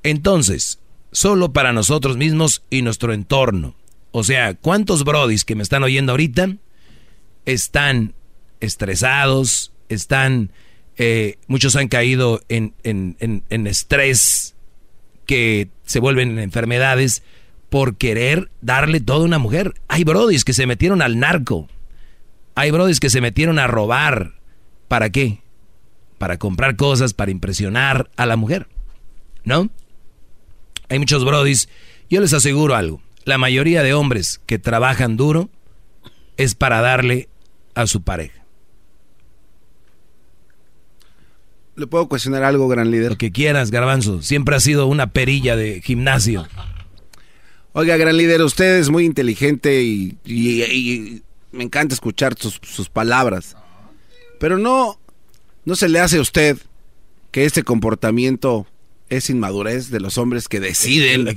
[0.03, 0.79] Entonces,
[1.13, 3.75] solo para nosotros mismos y nuestro entorno.
[4.11, 6.57] O sea, ¿cuántos brodis que me están oyendo ahorita
[7.45, 8.13] están
[8.59, 10.51] estresados, están,
[10.97, 14.55] eh, muchos han caído en, en, estrés
[15.25, 17.23] que se vuelven enfermedades
[17.69, 19.73] por querer darle todo a una mujer.
[19.87, 21.67] Hay brodis que se metieron al narco.
[22.55, 24.35] Hay brodis que se metieron a robar.
[24.87, 25.39] ¿Para qué?
[26.17, 28.67] Para comprar cosas, para impresionar a la mujer.
[29.43, 29.69] ¿No?
[30.93, 31.69] Hay muchos brodis.
[32.07, 33.01] Yo les aseguro algo.
[33.25, 35.49] La mayoría de hombres que trabajan duro
[36.37, 37.29] es para darle
[37.73, 38.45] a su pareja.
[41.75, 43.09] ¿Le puedo cuestionar algo, gran líder?
[43.09, 44.21] Lo que quieras, Garbanzo.
[44.21, 46.47] Siempre ha sido una perilla de gimnasio.
[47.71, 53.57] Oiga, gran líder, usted es muy inteligente y, me encanta escuchar sus, sus, palabras.
[54.39, 54.99] Pero no,
[55.65, 56.59] no se le hace a usted
[57.31, 58.67] que este comportamiento
[59.09, 61.27] es inmadurez de los hombres que deciden,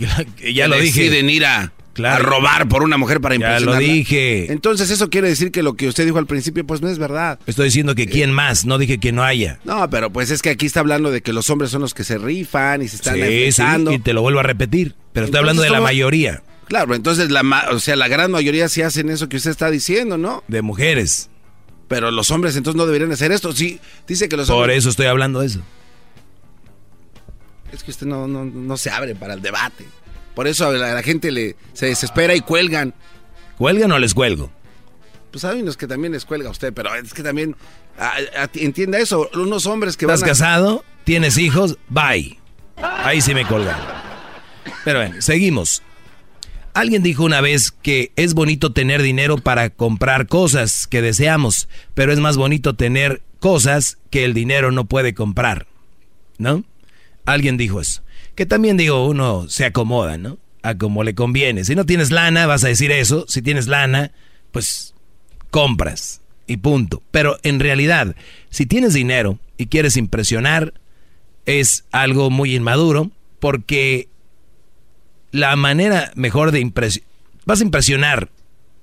[0.52, 1.72] ya lo deciden ir a,
[2.18, 3.80] robar por una mujer para impresionarla.
[3.80, 4.52] Ya lo dije.
[4.52, 7.38] Entonces eso quiere decir que lo que usted dijo al principio pues no es verdad.
[7.46, 9.60] Estoy diciendo que quién más, no dije que no haya.
[9.64, 12.04] No, pero pues es que aquí está hablando de que los hombres son los que
[12.04, 15.40] se rifan y se están sí, sí, y te lo vuelvo a repetir, pero estoy
[15.40, 16.42] hablando de la mayoría.
[16.68, 20.18] Claro, entonces la o sea, la gran mayoría sí hacen eso que usted está diciendo,
[20.18, 20.42] ¿no?
[20.48, 21.30] De mujeres.
[21.88, 23.52] Pero los hombres entonces no deberían hacer esto.
[23.52, 23.78] Sí,
[24.08, 25.60] dice que los Por eso estoy hablando de eso.
[27.72, 29.84] Es que usted no, no, se abre para el debate.
[30.34, 32.94] Por eso a la, gente le, se desespera y cuelgan.
[33.58, 34.50] ¿Cuelgan o les cuelgo?
[35.30, 37.56] Pues hay unos que también les cuelga a usted, pero es que también
[38.54, 39.28] entienda eso.
[39.34, 40.84] Unos hombres que ¿Estás casado?
[41.04, 41.78] ¿Tienes hijos?
[41.88, 42.38] Bye.
[42.76, 43.78] Ahí sí me colgan.
[44.84, 45.82] Pero bueno, seguimos.
[46.74, 52.12] Alguien dijo una vez que es bonito tener dinero para comprar cosas que deseamos, pero
[52.12, 55.66] es más bonito tener cosas que el dinero no puede comprar.
[56.38, 56.64] ¿No?
[57.26, 58.02] Alguien dijo eso.
[58.34, 60.38] Que también digo, uno se acomoda, ¿no?
[60.62, 61.64] A como le conviene.
[61.64, 63.26] Si no tienes lana, vas a decir eso.
[63.28, 64.12] Si tienes lana,
[64.52, 64.94] pues
[65.50, 67.02] compras y punto.
[67.10, 68.16] Pero en realidad,
[68.50, 70.74] si tienes dinero y quieres impresionar,
[71.44, 74.08] es algo muy inmaduro porque
[75.30, 77.08] la manera mejor de impresionar...
[77.44, 78.30] Vas a impresionar,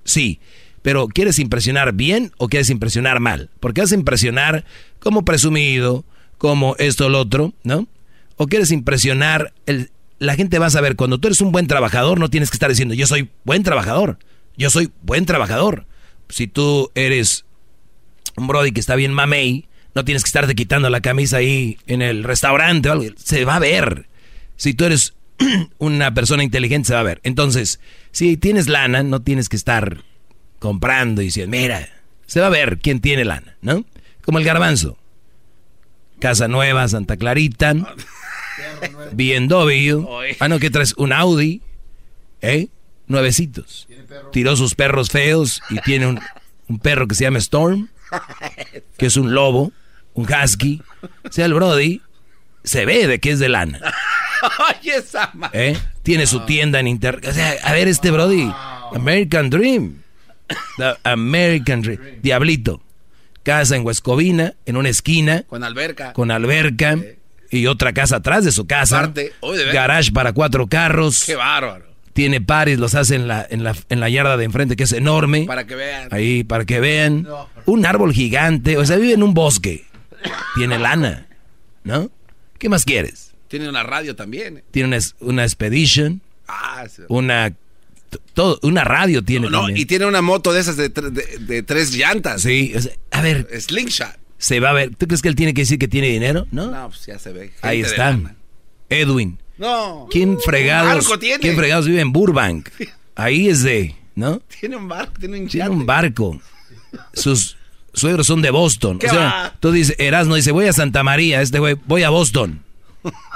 [0.04, 0.40] sí,
[0.80, 3.50] pero ¿quieres impresionar bien o quieres impresionar mal?
[3.60, 4.64] Porque vas a impresionar
[5.00, 6.04] como presumido,
[6.38, 7.86] como esto lo otro, ¿no?
[8.36, 12.18] O quieres impresionar, el, la gente va a saber, cuando tú eres un buen trabajador,
[12.18, 14.18] no tienes que estar diciendo, yo soy buen trabajador,
[14.56, 15.86] yo soy buen trabajador.
[16.28, 17.44] Si tú eres
[18.36, 22.02] un brody que está bien mamey, no tienes que estarte quitando la camisa ahí en
[22.02, 24.08] el restaurante o algo, se va a ver.
[24.56, 25.14] Si tú eres
[25.78, 27.20] una persona inteligente, se va a ver.
[27.22, 27.80] Entonces,
[28.10, 30.02] si tienes lana, no tienes que estar
[30.58, 31.88] comprando y diciendo, mira,
[32.26, 33.84] se va a ver quién tiene lana, ¿no?
[34.22, 34.98] Como el garbanzo.
[36.18, 37.74] Casa Nueva, Santa Clarita.
[39.12, 40.06] BMW.
[40.40, 41.62] Ah, no, que traes un Audi.
[42.40, 42.68] ¿Eh?
[43.06, 43.86] Nuevecitos.
[44.32, 47.88] Tiró sus perros feos y tiene un, perro que se llama Storm,
[48.96, 49.72] que es un lobo,
[50.14, 50.82] un husky.
[51.02, 52.00] O sea, el Brody
[52.62, 53.80] se ve de que es de lana.
[55.52, 55.76] ¿Eh?
[56.02, 57.26] Tiene su tienda en internet.
[57.28, 58.52] O sea, a ver, este Brody,
[58.94, 60.02] American Dream.
[60.76, 62.00] The American Dream.
[62.22, 62.82] Diablito.
[63.42, 65.42] Casa en Huescovina, en una esquina.
[65.42, 66.12] Con alberca.
[66.14, 66.98] Con alberca.
[67.56, 68.98] Y otra casa atrás de su casa.
[68.98, 69.72] Aparte, uy, de.
[69.72, 71.24] Garage para cuatro carros.
[71.24, 71.84] Qué bárbaro.
[72.12, 74.92] Tiene pares, los hace en la, en la, en la yarda de enfrente, que es
[74.92, 75.44] enorme.
[75.46, 76.08] Para que vean.
[76.12, 77.26] Ahí, para que vean.
[77.66, 78.76] Un árbol gigante.
[78.78, 79.84] O sea, vive en un bosque.
[80.54, 81.26] Tiene lana.
[81.82, 82.10] ¿No?
[82.58, 83.32] ¿Qué más quieres?
[83.48, 84.58] Tiene una radio también.
[84.58, 84.64] eh.
[84.70, 86.20] Tiene una, una Expedition.
[86.48, 87.02] Ah, sí.
[87.08, 87.52] Una.
[88.32, 89.76] Todo, una radio tiene No, también.
[89.78, 92.42] y tiene una moto de esas de, tre- de- de tres llantas.
[92.42, 93.48] Sí, o sea, a ver.
[93.60, 94.16] Slingshot.
[94.44, 94.94] Se va a ver.
[94.94, 96.46] ¿Tú crees que él tiene que decir que tiene dinero?
[96.50, 96.70] ¿No?
[96.70, 97.52] No, pues ya se ve.
[97.62, 98.36] Ahí Gente están.
[98.90, 99.38] Edwin.
[99.56, 100.06] No.
[100.10, 101.08] ¿Quién fregados?
[101.18, 101.38] tiene.
[101.38, 102.68] ¿Quién fregados vive en Burbank?
[103.14, 104.42] Ahí es de, ¿no?
[104.60, 105.70] Tiene un barco, tiene un Tiene yate.
[105.70, 106.40] un barco.
[107.14, 107.56] Sus
[107.94, 108.98] suegros son de Boston.
[108.98, 109.56] ¿Qué o sea, va?
[109.60, 112.62] tú dices, Erasmo dice, voy a Santa María, este güey, voy a Boston.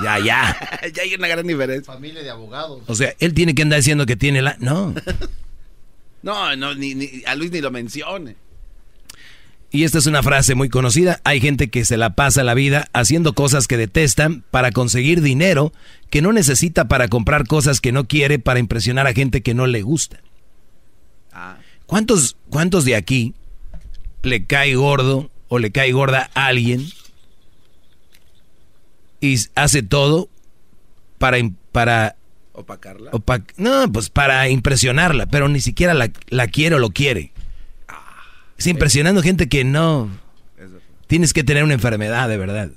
[0.02, 0.80] Ya, ya.
[0.94, 1.90] ya hay una gran diferencia.
[1.90, 2.82] Familia de abogados.
[2.86, 4.56] O sea, él tiene que andar diciendo que tiene la...
[4.60, 4.94] No.
[6.20, 8.34] No, no, ni, ni- a Luis ni lo mencione.
[9.70, 11.20] Y esta es una frase muy conocida.
[11.24, 15.72] Hay gente que se la pasa la vida haciendo cosas que detestan para conseguir dinero
[16.08, 19.66] que no necesita para comprar cosas que no quiere para impresionar a gente que no
[19.66, 20.20] le gusta.
[21.86, 23.34] ¿Cuántos, cuántos de aquí
[24.22, 26.86] le cae gordo o le cae gorda a alguien
[29.20, 30.28] y hace todo
[31.18, 31.38] para,
[31.72, 32.16] para
[32.52, 33.10] Opacarla.
[33.12, 37.32] opa- no, pues para impresionarla, pero ni siquiera la, la quiere o lo quiere.
[38.58, 40.10] Es impresionando gente que no.
[41.06, 42.70] Tienes que tener una enfermedad, de verdad.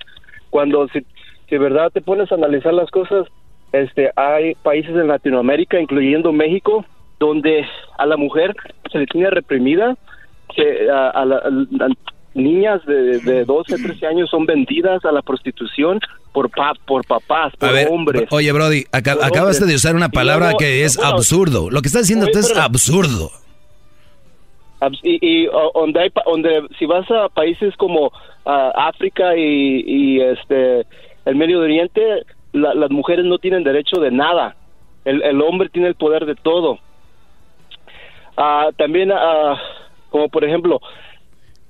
[0.49, 1.05] Cuando si,
[1.51, 3.27] si de verdad te pones a analizar las cosas,
[3.73, 6.85] este hay países en Latinoamérica, incluyendo México,
[7.19, 7.65] donde
[7.97, 8.55] a la mujer
[8.89, 9.97] se le tiene reprimida,
[10.55, 11.87] que a, a la- a
[12.33, 15.99] niñas de, de 12, 13 años son vendidas a la prostitución
[16.31, 18.23] por pa- por papás, por A ver, hombres.
[18.31, 19.67] oye, Brody, acabaste hombres.
[19.67, 21.69] de usar una palabra que es bueno, absurdo.
[21.69, 23.29] Lo que estás diciendo oye, tú es absurdo.
[24.79, 28.11] Abs- Y, y, donde hay donde si vas a países como
[28.45, 30.85] ah, África y, y, este
[31.25, 32.01] el Medio Oriente,
[32.53, 34.55] la- las mujeres no tienen derecho de nada.
[35.05, 36.79] El, el hombre tiene el poder de todo.
[38.37, 39.57] Ah, también, ah,
[40.09, 40.79] como por ejemplo,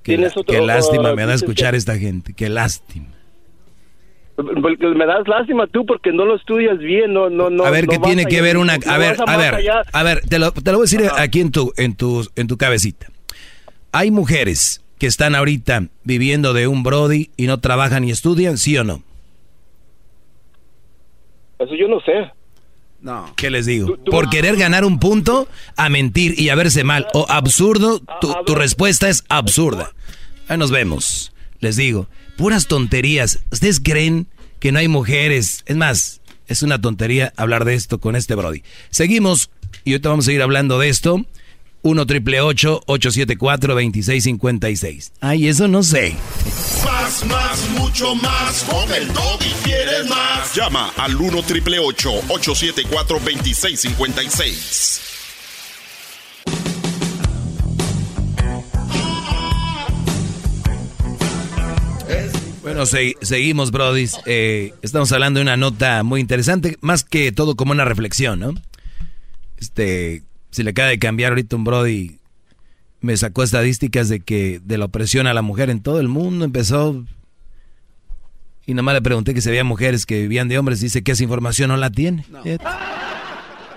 [0.02, 2.34] Qué, tienes otro- qué lástima ah, me da escuchar que- esta gente.
[2.34, 3.06] Qué lástima.
[4.38, 7.64] me das lástima tú porque no lo estudias bien, no, no, no.
[7.64, 8.74] a ver, no ¿qué tiene que allá, ver una...
[8.86, 9.82] A ver, a ver, allá.
[9.92, 12.46] a ver, te lo, te lo voy a decir aquí en tu, en, tu, en
[12.48, 13.06] tu cabecita.
[13.92, 18.76] Hay mujeres que están ahorita viviendo de un Brody y no trabajan ni estudian, ¿sí
[18.78, 19.02] o no?
[21.64, 22.30] Eso yo no sé.
[23.00, 23.32] No.
[23.36, 23.96] ¿Qué les digo?
[24.04, 28.54] Por querer ganar un punto, a mentir y a verse mal o absurdo, tu, tu
[28.54, 29.92] respuesta es absurda.
[30.48, 31.32] Ahí nos vemos.
[31.58, 33.40] Les digo, puras tonterías.
[33.50, 34.28] ¿Ustedes creen
[34.60, 35.64] que no hay mujeres?
[35.66, 38.62] Es más, es una tontería hablar de esto con este Brody.
[38.90, 39.50] Seguimos
[39.84, 41.24] y ahorita vamos a seguir hablando de esto.
[41.82, 45.12] 1 triple 874 2656.
[45.20, 46.14] Ay, eso no sé.
[46.84, 48.62] Más, más, mucho más.
[48.64, 50.54] Con el y quieres más.
[50.54, 55.00] Llama al 1 triple 874 2656.
[62.62, 64.08] Bueno, seguimos, Brody.
[64.24, 68.54] Eh, estamos hablando de una nota muy interesante, más que todo como una reflexión, ¿no?
[69.58, 70.22] Este,
[70.52, 72.18] se le acaba de cambiar ahorita un Brody,
[73.00, 76.44] me sacó estadísticas de que de la opresión a la mujer en todo el mundo
[76.44, 77.04] empezó.
[78.64, 81.24] Y nomás le pregunté que si había mujeres que vivían de hombres, dice que esa
[81.24, 82.24] información no la tiene.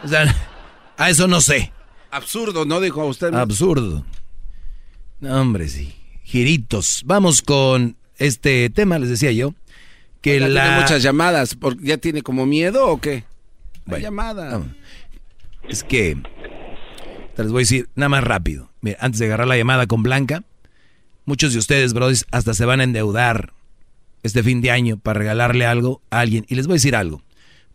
[0.03, 0.35] O sea,
[0.97, 1.71] a eso no sé.
[2.11, 2.79] Absurdo, ¿no?
[2.79, 3.33] Dijo a usted.
[3.33, 4.05] Absurdo.
[5.21, 5.95] No, hombre, sí.
[6.23, 7.01] Giritos.
[7.05, 9.55] Vamos con este tema, les decía yo.
[10.21, 10.63] Que ya la...
[10.63, 11.57] Tiene muchas llamadas.
[11.81, 13.23] ¿Ya tiene como miedo o qué?
[13.85, 14.61] Bueno, llamada.
[15.67, 16.17] Es que
[17.35, 18.71] te les voy a decir nada más rápido.
[18.81, 20.43] Mira, antes de agarrar la llamada con Blanca,
[21.25, 23.53] muchos de ustedes, brothers, hasta se van a endeudar
[24.23, 26.45] este fin de año para regalarle algo a alguien.
[26.47, 27.21] Y les voy a decir algo.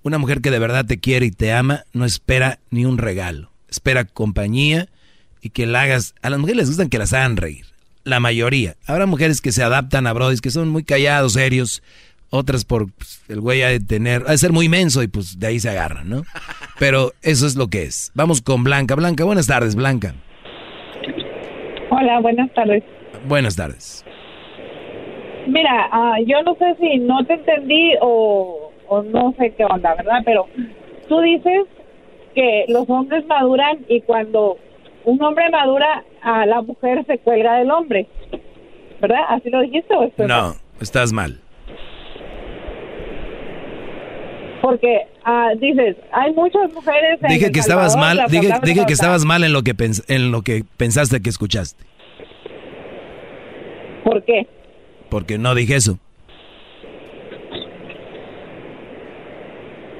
[0.03, 3.53] Una mujer que de verdad te quiere y te ama no espera ni un regalo.
[3.69, 4.89] Espera compañía
[5.43, 6.15] y que la hagas.
[6.23, 7.67] A las mujeres les gustan que las hagan reír.
[8.03, 8.77] La mayoría.
[8.87, 11.83] Habrá mujeres que se adaptan a brothers que son muy callados, serios
[12.31, 15.39] otras por pues, el güey ha de tener, ha de ser muy inmenso y pues
[15.39, 16.23] de ahí se agarran, ¿no?
[16.79, 18.11] Pero eso es lo que es.
[18.15, 18.95] Vamos con Blanca.
[18.95, 20.15] Blanca, buenas tardes, Blanca.
[21.91, 22.83] Hola, buenas tardes.
[23.27, 24.05] Buenas tardes.
[25.47, 29.95] Mira, ah, yo no sé si no te entendí o, o no sé qué onda,
[29.95, 30.21] ¿verdad?
[30.25, 30.47] Pero
[31.09, 31.67] tú dices
[32.35, 34.57] que los hombres maduran y cuando
[35.05, 38.07] un hombre madura, a la mujer se cuelga del hombre.
[39.01, 39.21] ¿Verdad?
[39.29, 41.41] ¿Así lo dijiste o No, estás mal.
[44.61, 47.19] Porque uh, dices, hay muchas mujeres.
[47.23, 50.05] En dije el que estabas mal, dije, dije que estabas mal en lo que pens-
[50.09, 51.85] en lo que pensaste que escuchaste,
[54.05, 54.47] ¿Por qué?
[55.09, 55.99] porque no dije eso.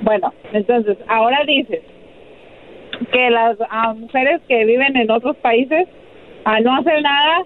[0.03, 1.81] Bueno, entonces, ahora dices
[3.13, 5.87] que las ah, mujeres que viven en otros países
[6.45, 7.45] ah, no hacen nada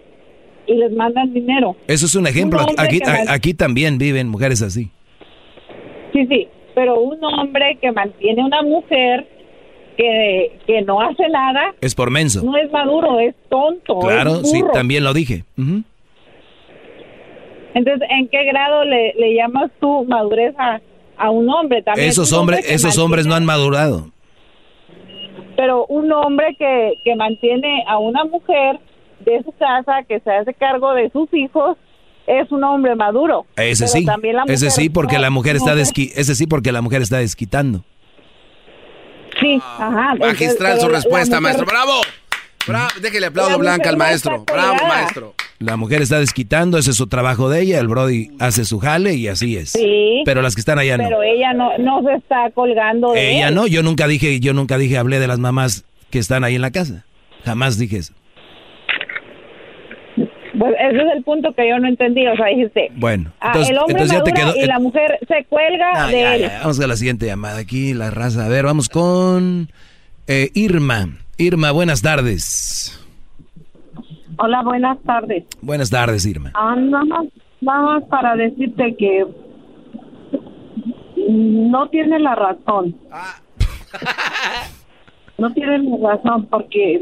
[0.66, 1.76] y les mandan dinero.
[1.88, 2.60] Eso es un ejemplo.
[2.64, 4.90] Un Aquí, aquí también viven mujeres así.
[6.12, 9.26] Sí, sí, pero un hombre que mantiene una mujer
[9.96, 12.42] que, que no hace nada Es por menso.
[12.44, 14.00] no es maduro, es tonto.
[14.00, 15.44] Claro, es sí, también lo dije.
[17.74, 20.80] Entonces, ¿en qué grado le, le llamas tú madurez a,
[21.16, 21.82] a un hombre?
[21.82, 24.06] También Esos un hombre hombres, que esos mantiene- hombres no han madurado.
[25.56, 28.78] Pero un hombre que, que mantiene a una mujer
[29.20, 31.76] de su casa, que se hace cargo de sus hijos,
[32.26, 33.46] es un hombre maduro.
[33.56, 36.46] Ese Pero sí, también la ese mujer sí porque la mujer está desqui- ese sí
[36.46, 37.84] porque la mujer está desquitando.
[39.40, 40.14] Sí, ajá.
[40.18, 41.66] Magistral su respuesta, mujer- maestro.
[41.66, 42.00] ¡Bravo!
[42.66, 42.88] Bravo.
[43.02, 44.44] Déjele aplaudo La Blanca al maestro.
[44.44, 45.34] Bravo, maestro.
[45.58, 49.14] La mujer está desquitando, ese es su trabajo de ella, el Brody hace su jale
[49.14, 49.70] y así es.
[49.70, 50.22] Sí.
[50.24, 51.04] Pero las que están allá no.
[51.04, 53.54] Pero ella no, no se está colgando de Ella él.
[53.54, 56.62] no, yo nunca dije, yo nunca dije, hablé de las mamás que están ahí en
[56.62, 57.04] la casa.
[57.44, 58.14] Jamás dije eso.
[60.58, 62.26] Pues ese es el punto que yo no entendí.
[62.26, 64.64] O sea, dijiste, Bueno, ah, entonces, el hombre entonces ya te madura quedó.
[64.64, 66.40] y la mujer se cuelga Ah, de ya, él.
[66.42, 68.46] ya, Vamos a la siguiente llamada aquí, la raza.
[68.46, 69.68] A ver, vamos con
[70.26, 71.08] eh, Irma.
[71.38, 73.00] Irma, buenas tardes.
[74.38, 75.44] Hola, buenas tardes.
[75.60, 76.50] Buenas tardes, Irma.
[76.54, 77.26] Ah, nada más,
[77.60, 79.24] nada más para decirte que
[81.28, 82.96] no tiene la razón.
[85.38, 87.00] No tiene la razón porque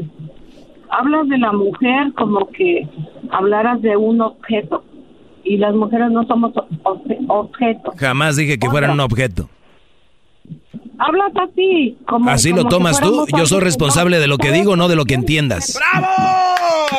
[0.97, 2.87] hablas de la mujer como que
[3.31, 4.83] hablaras de un objeto
[5.43, 6.53] y las mujeres no somos
[6.83, 7.95] obje- objetos.
[7.97, 9.49] Jamás dije que fueran un objeto.
[10.99, 13.25] Hablas así, como Así como lo tomas tú.
[13.37, 15.79] Yo soy responsable de lo que digo, no de lo que entiendas.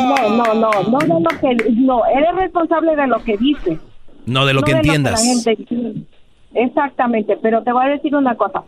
[0.00, 3.78] No, no, no, no de lo que no, eres responsable de lo que dices.
[4.26, 5.24] No de lo no que de entiendas.
[5.24, 5.94] la gente-
[6.54, 8.62] Exactamente, pero te voy a decir una cosa.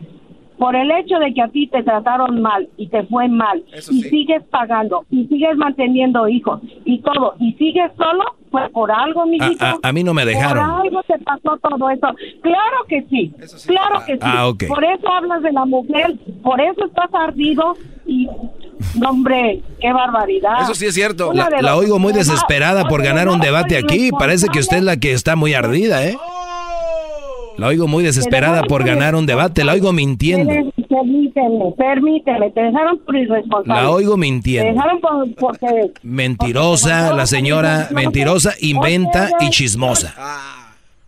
[0.59, 4.03] Por el hecho de que a ti te trataron mal y te fue mal y
[4.05, 9.27] sigues pagando y sigues manteniendo hijos y todo y sigues solo, fue por algo, A,
[9.27, 9.65] mijito.
[9.65, 10.67] a- a mí no me dejaron.
[10.71, 12.07] Por algo te pasó todo eso.
[12.43, 13.33] Claro que sí,
[13.67, 14.19] claro que sí.
[14.23, 14.51] Ah.
[14.67, 17.77] Por eso hablas de la mujer, por eso estás ardido
[18.07, 18.27] y,
[18.99, 20.63] no, hombre, qué barbaridad.
[20.63, 21.31] Eso sí es cierto.
[21.31, 24.11] Una La, la oigo muy desesperada por ganar un debate aquí.
[24.11, 26.17] Parece que usted es la que está muy ardida, ¿eh?
[27.59, 29.65] La oigo muy desesperada por ganar un debate.
[29.65, 30.53] La oigo mintiendo.
[30.89, 33.83] Permíteme, permíteme, te dejaron por irresponsable.
[33.83, 34.73] La oigo Te mintiendo.
[34.73, 35.93] dejaron por, porque...
[36.03, 40.15] Mentirosa, la señora mentirosa, inventa y chismosa.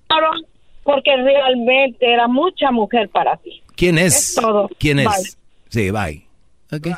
[0.08, 0.42] dejaron
[0.84, 3.62] Porque realmente era mucha mujer para ti.
[3.76, 4.16] ¿Quién es?
[4.30, 4.68] Es todo.
[4.78, 5.06] ¿Quién es?
[5.06, 5.30] Bye.
[5.68, 6.26] Sí, bye.
[6.72, 6.88] Ok,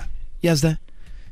[0.42, 0.80] ya está.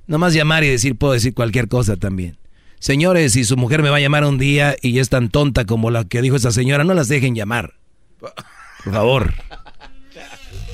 [0.06, 2.36] Nomás llamar y decir, puedo decir cualquier cosa también.
[2.80, 5.90] Señores, si su mujer me va a llamar un día y es tan tonta como
[5.90, 7.74] la que dijo esa señora, no las dejen llamar.
[8.20, 9.32] Por favor.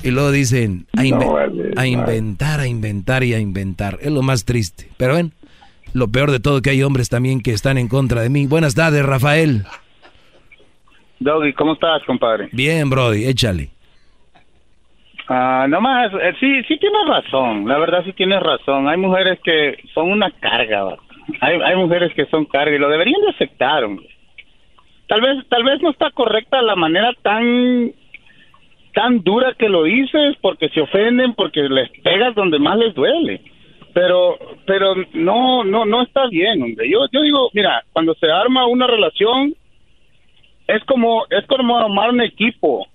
[0.03, 1.01] Y luego dicen, a,
[1.81, 3.99] a inventar, a inventar y a inventar.
[4.01, 4.89] Es lo más triste.
[4.97, 5.33] Pero ven,
[5.95, 8.47] lo peor de todo que hay hombres también que están en contra de mí.
[8.47, 9.65] Buenas tardes, Rafael.
[11.21, 12.49] Doggy, ¿cómo estás, compadre?
[12.53, 13.71] Bien, Brody, échale.
[15.29, 18.89] Ah, no más, eh, sí, sí tienes razón, la verdad sí tienes razón.
[18.89, 20.97] Hay mujeres que son una carga,
[21.41, 23.85] hay, hay mujeres que son carga y lo deberían de aceptar.
[25.07, 27.93] Tal vez, tal vez no está correcta la manera tan
[28.95, 33.41] tan dura que lo dices porque se ofenden, porque les pegas donde más les duele.
[33.93, 36.89] Pero, pero no, no, no está bien, hombre.
[36.89, 39.55] Yo, yo digo, mira, cuando se arma una relación
[40.67, 42.87] es como, es como armar un equipo.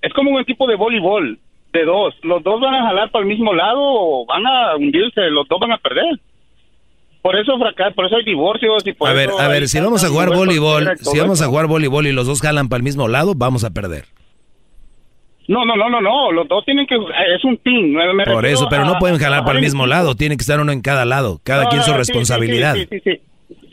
[0.00, 1.38] Es como un equipo de voleibol
[1.72, 2.14] de dos.
[2.22, 5.60] Los dos van a jalar para el mismo lado o van a hundirse, los dos
[5.60, 6.18] van a perder.
[7.22, 10.04] Por eso fracas, por eso hay divorcios y por A ver, a ver, si vamos
[10.04, 13.08] a jugar voleibol, si vamos a jugar voleibol y los dos jalan para el mismo
[13.08, 14.04] lado, vamos a perder.
[15.48, 17.94] No, no, no, no, no, los dos tienen que es un team.
[18.26, 20.82] por eso, pero no pueden jalar para el mismo lado, tiene que estar uno en
[20.82, 22.74] cada lado, cada quien su responsabilidad.
[22.74, 23.20] Sí, sí, sí,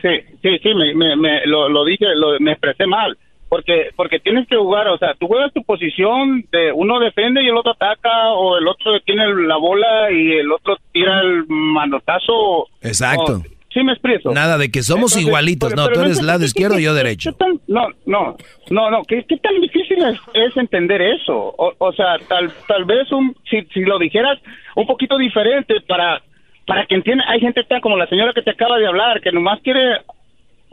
[0.01, 0.09] sí,
[0.41, 3.17] sí, sí, me, me, lo, lo dije, lo, me expresé mal
[3.49, 7.47] porque porque tienes que jugar, o sea, tú juegas tu posición de uno defiende y
[7.47, 12.67] el otro ataca o el otro tiene la bola y el otro tira el manotazo.
[12.81, 13.41] Exacto.
[13.71, 14.31] sí me expreso.
[14.31, 17.35] Nada de que somos igualitos, no, tú eres lado izquierdo y yo derecho.
[17.67, 18.35] no, no,
[18.69, 19.99] no, no, ¿qué, qué tan difícil
[20.33, 21.53] es, entender eso?
[21.57, 24.39] O, sea, tal tal vez un si, si lo dijeras
[24.75, 26.21] un poquito diferente para
[26.65, 29.31] para que entienda, hay gente tan como la señora que te acaba de hablar, que
[29.31, 29.99] nomás quiere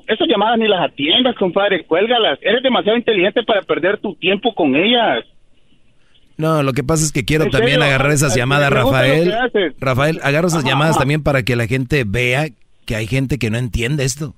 [0.07, 2.39] esas llamadas ni las atiendas, compadre, cuélgalas.
[2.43, 5.25] Eres demasiado inteligente para perder tu tiempo con ellas.
[6.37, 9.33] No, lo que pasa es que quiero también agarrar esas llamadas, Rafael.
[9.79, 12.47] Rafael, agarro esas llamadas también para que la gente vea
[12.87, 14.35] que hay gente que no entiende esto.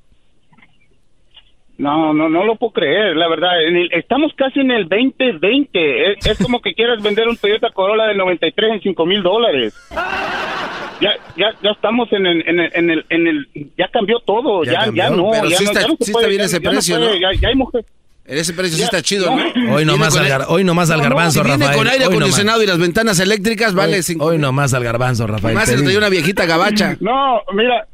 [1.77, 3.51] No, no, no lo puedo creer, la verdad.
[3.91, 6.12] estamos casi en el 2020.
[6.12, 9.74] Es, es como que quieras vender un Toyota Corolla del 93 en 5 mil dólares
[11.36, 14.90] ya, ya, estamos en el, en el, en el, en el ya cambió todo, ya,
[14.93, 15.31] ya, no.
[15.31, 17.15] Pero ya sí, está, no, sí está bien ese precio, ¿no?
[17.15, 17.86] Ya, hay mujeres.
[18.27, 19.74] En ese precio sí está chido, ¿no?
[19.74, 21.77] Hoy nomás, al, gar, hoy nomás al garbanzo, si Rafael.
[21.77, 25.55] con aire acondicionado y las ventanas eléctricas, vale hoy, hoy nomás al garbanzo, Rafael.
[25.55, 26.97] Más se le una viejita gabacha.
[27.01, 27.86] No, mira,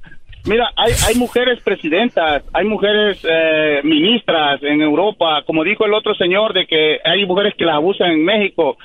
[0.44, 6.14] Mira, hay, hay mujeres presidentas, hay mujeres eh, ministras en Europa, como dijo el otro
[6.14, 8.78] señor, de que hay mujeres que las abusan en México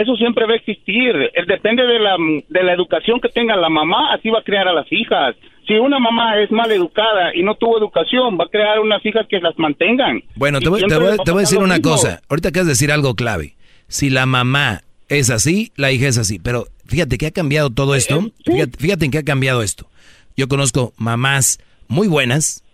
[0.00, 1.14] eso siempre va a existir.
[1.46, 2.16] Depende de la,
[2.48, 5.36] de la educación que tenga la mamá, así va a crear a las hijas.
[5.66, 9.26] Si una mamá es mal educada y no tuvo educación, va a crear unas hijas
[9.28, 10.22] que las mantengan.
[10.34, 12.22] Bueno, te voy, te voy, a decir una cosa.
[12.28, 13.54] Ahorita que de decir algo clave.
[13.86, 16.38] Si la mamá es así, la hija es así.
[16.38, 18.18] Pero fíjate que ha cambiado todo esto.
[18.18, 19.88] Eh, fíjate, fíjate en qué ha cambiado esto.
[20.36, 21.58] Yo conozco mamás
[21.88, 22.64] muy buenas,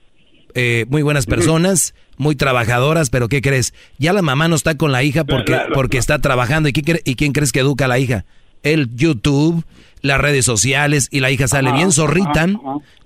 [0.55, 3.75] eh, muy buenas personas, muy trabajadoras, pero ¿qué crees?
[3.99, 6.69] Ya la mamá no está con la hija porque, porque está trabajando.
[6.69, 8.25] ¿Y, qué, ¿Y quién crees que educa a la hija?
[8.63, 9.65] El YouTube,
[10.01, 12.47] las redes sociales, y la hija sale bien zorrita,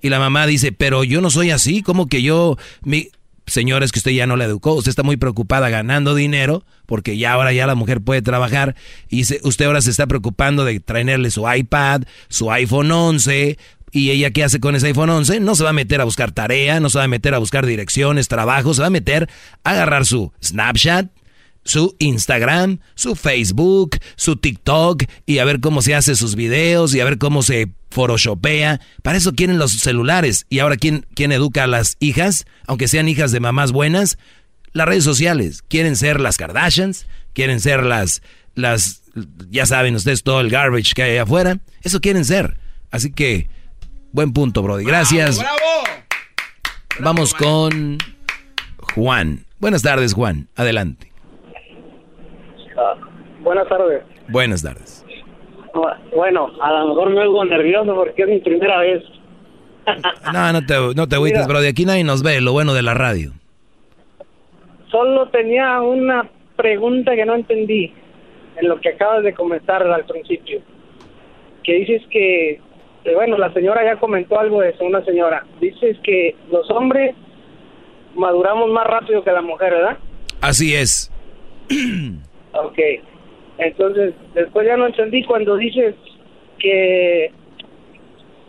[0.03, 3.09] y la mamá dice, pero yo no soy así, como que yo, mi...
[3.47, 7.33] Señores, que usted ya no la educó, usted está muy preocupada ganando dinero, porque ya
[7.33, 8.77] ahora ya la mujer puede trabajar,
[9.09, 13.57] y usted ahora se está preocupando de traerle su iPad, su iPhone 11,
[13.91, 15.41] ¿Y ella qué hace con ese iPhone 11?
[15.41, 17.67] No se va a meter a buscar tarea, no se va a meter a buscar
[17.67, 19.29] direcciones, trabajo, se va a meter
[19.65, 21.11] a agarrar su Snapchat,
[21.65, 27.01] su Instagram, su Facebook, su TikTok y a ver cómo se hace sus videos y
[27.01, 28.81] a ver cómo se photoshopea.
[29.03, 30.47] Para eso quieren los celulares.
[30.49, 32.47] Y ahora, ¿quién, quién educa a las hijas?
[32.67, 34.19] Aunque sean hijas de mamás buenas,
[34.73, 35.63] las redes sociales.
[35.67, 38.23] Quieren ser las Kardashians, quieren ser las,
[38.55, 39.03] las,
[39.51, 41.61] ya saben ustedes todo el garbage que hay afuera.
[41.83, 42.57] Eso quieren ser.
[42.91, 43.49] Así que
[44.13, 44.85] Buen punto, Brody.
[44.85, 45.45] Gracias.
[47.01, 47.99] Vamos con
[48.95, 49.45] Juan.
[49.61, 50.49] Buenas tardes, Juan.
[50.57, 51.13] Adelante.
[52.77, 52.95] Ah,
[53.41, 54.03] buenas tardes.
[54.29, 55.05] Buenas tardes.
[56.15, 59.05] Bueno, a lo mejor me oigo nervioso porque es mi primera vez.
[60.33, 61.67] no, no te, no te agüites, Brody.
[61.67, 63.33] Aquí nadie nos ve, lo bueno de la radio.
[64.91, 67.93] Solo tenía una pregunta que no entendí
[68.57, 70.61] en lo que acabas de comentar al principio.
[71.63, 72.61] Que dices que
[73.09, 75.47] este, bueno, la señora ya comentó algo de eso, una señora.
[75.61, 77.15] Dices que los hombres
[78.15, 79.99] maduramos más rápido que la mujer, ¿verdad?
[80.41, 81.11] Así es.
[82.53, 82.79] ok.
[83.59, 85.95] Entonces, después ya no entendí cuando dices
[86.59, 87.33] que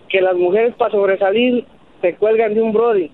[0.10, 1.66] que las mujeres para sobresalir
[2.02, 3.12] se cuelgan de un brody.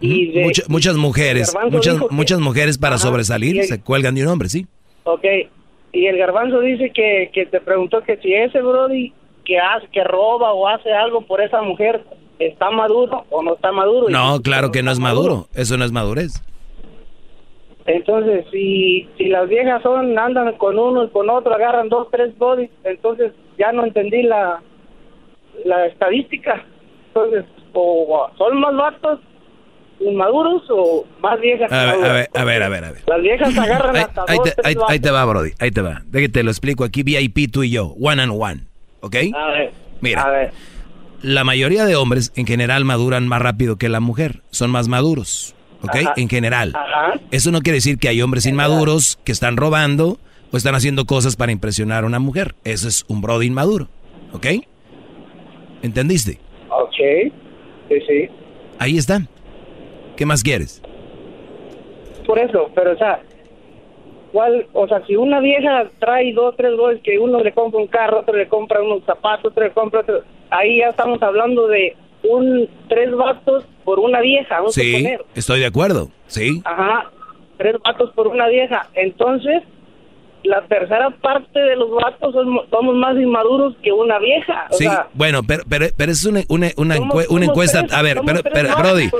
[0.00, 0.32] Y
[0.68, 4.66] muchas mujeres, muchas muchas mujeres para sobresalir se cuelgan de un hombre, sí.
[5.02, 5.24] Ok.
[5.92, 9.12] Y el garbanzo dice que, que te preguntó que si ese brody
[9.44, 12.04] que hace, que roba o hace algo por esa mujer,
[12.38, 14.08] ¿está maduro o no está maduro?
[14.08, 15.46] No, claro que no es maduro.
[15.54, 16.42] Eso no es madurez.
[17.86, 22.36] Entonces, si, si las viejas son, andan con uno y con otro, agarran dos, tres
[22.38, 24.62] bodies, entonces ya no entendí la,
[25.64, 26.64] la estadística.
[27.08, 29.20] Entonces, o son más vatos
[29.98, 31.72] inmaduros o más viejas.
[31.72, 33.02] A ver, a ver, a ver, a ver, a ver.
[33.06, 34.90] Las viejas agarran Ahí, hasta ahí dos, te, tres ahí- vatos.
[34.90, 35.50] ahí te va, Brody.
[35.58, 36.02] Ahí te va.
[36.06, 37.94] Déjate te lo explico aquí, VIP tú y yo.
[38.00, 38.60] One and one.
[39.00, 39.16] ¿Ok?
[39.34, 40.22] A ver, Mira.
[40.22, 40.52] a ver.
[41.22, 44.42] La mayoría de hombres en general maduran más rápido que la mujer.
[44.50, 45.54] Son más maduros.
[45.82, 45.96] ¿Ok?
[45.96, 46.14] Ajá.
[46.16, 46.72] En general.
[46.74, 47.20] Ajá.
[47.30, 50.18] Eso no quiere decir que hay hombres inmaduros que están robando
[50.50, 52.54] o están haciendo cosas para impresionar a una mujer.
[52.64, 53.88] Eso es un Brody inmaduro.
[54.32, 54.46] ¿Ok?
[55.82, 56.38] ¿Entendiste?
[56.70, 57.32] Ok,
[57.88, 58.28] sí, sí.
[58.78, 59.22] Ahí está.
[60.16, 60.82] ¿Qué más quieres?
[62.26, 63.20] Por eso, pero o sea,
[64.32, 64.66] ¿cuál?
[64.72, 68.20] O sea, si una vieja trae dos, tres goles que uno le compra un carro,
[68.20, 72.68] otro le compra unos zapatos, otro le compra otro, ahí ya estamos hablando de un
[72.88, 76.08] tres vatos por una vieja, vamos a Sí, estoy de acuerdo.
[76.26, 76.60] Sí.
[76.64, 77.10] Ajá,
[77.58, 78.88] tres vatos por una vieja.
[78.94, 79.62] Entonces,
[80.42, 84.66] la tercera parte de los vatos somos, somos más inmaduros que una vieja.
[84.70, 87.80] O Sí, sea, bueno, pero, pero, pero eso es una, una, una, Somos- una encuesta.
[87.80, 89.10] tres- a ver, pero, pero, Brody,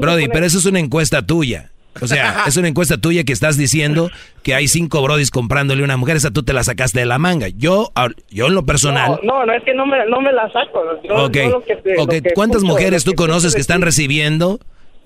[0.00, 1.70] Brody, pero eso es una encuesta tuya.
[2.00, 4.10] O sea, es una encuesta tuya que estás diciendo
[4.42, 6.16] que hay cinco brodis comprándole a una mujer.
[6.16, 7.48] Esa tú te la sacaste de la manga.
[7.48, 9.20] Yo, ah, yo en lo personal.
[9.22, 10.82] no, no, no, es que no me, no me la saco.
[11.04, 13.54] Yo- ok, yo lo que te- lo ok, que ¿cuántas escucho, mujeres tú que conoces
[13.54, 14.58] que están recibiendo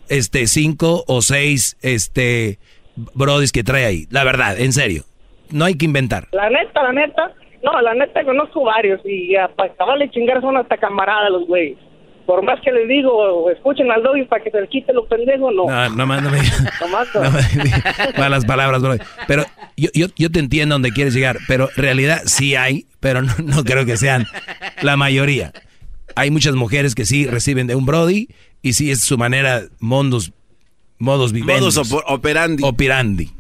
[0.08, 2.58] este cinco o seis este
[3.14, 4.06] brodis que trae ahí?
[4.10, 5.02] La verdad, en serio.
[5.50, 6.28] No hay que inventar.
[6.32, 7.32] La neta, la neta,
[7.62, 11.78] no, la neta conozco varios y para acabarle chingar son hasta camaradas los güeyes.
[12.26, 15.54] Por más que les digo, escuchen al doggy para que se les quite los pendejos,
[15.54, 15.66] no.
[15.66, 16.38] No, no, más no me
[16.80, 17.22] Nomás no.
[17.22, 18.96] no me- malas palabras, bro.
[19.28, 19.44] Pero
[19.76, 23.32] yo, yo, yo te entiendo donde quieres llegar, pero en realidad sí hay, pero no,
[23.44, 24.26] no creo que sean
[24.82, 25.52] la mayoría.
[26.16, 28.28] Hay muchas mujeres que sí reciben de un Brody
[28.60, 30.32] y sí es su manera, mondos,
[30.98, 31.76] modos vivendos.
[31.76, 32.62] Modus opo- operandi.
[32.64, 33.30] Operandi.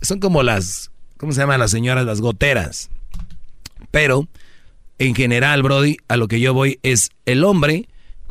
[0.00, 2.06] Son como las, ¿cómo se llaman las señoras?
[2.06, 2.88] Las goteras.
[3.90, 4.28] Pero,
[4.98, 7.86] en general, Brody, a lo que yo voy es el hombre,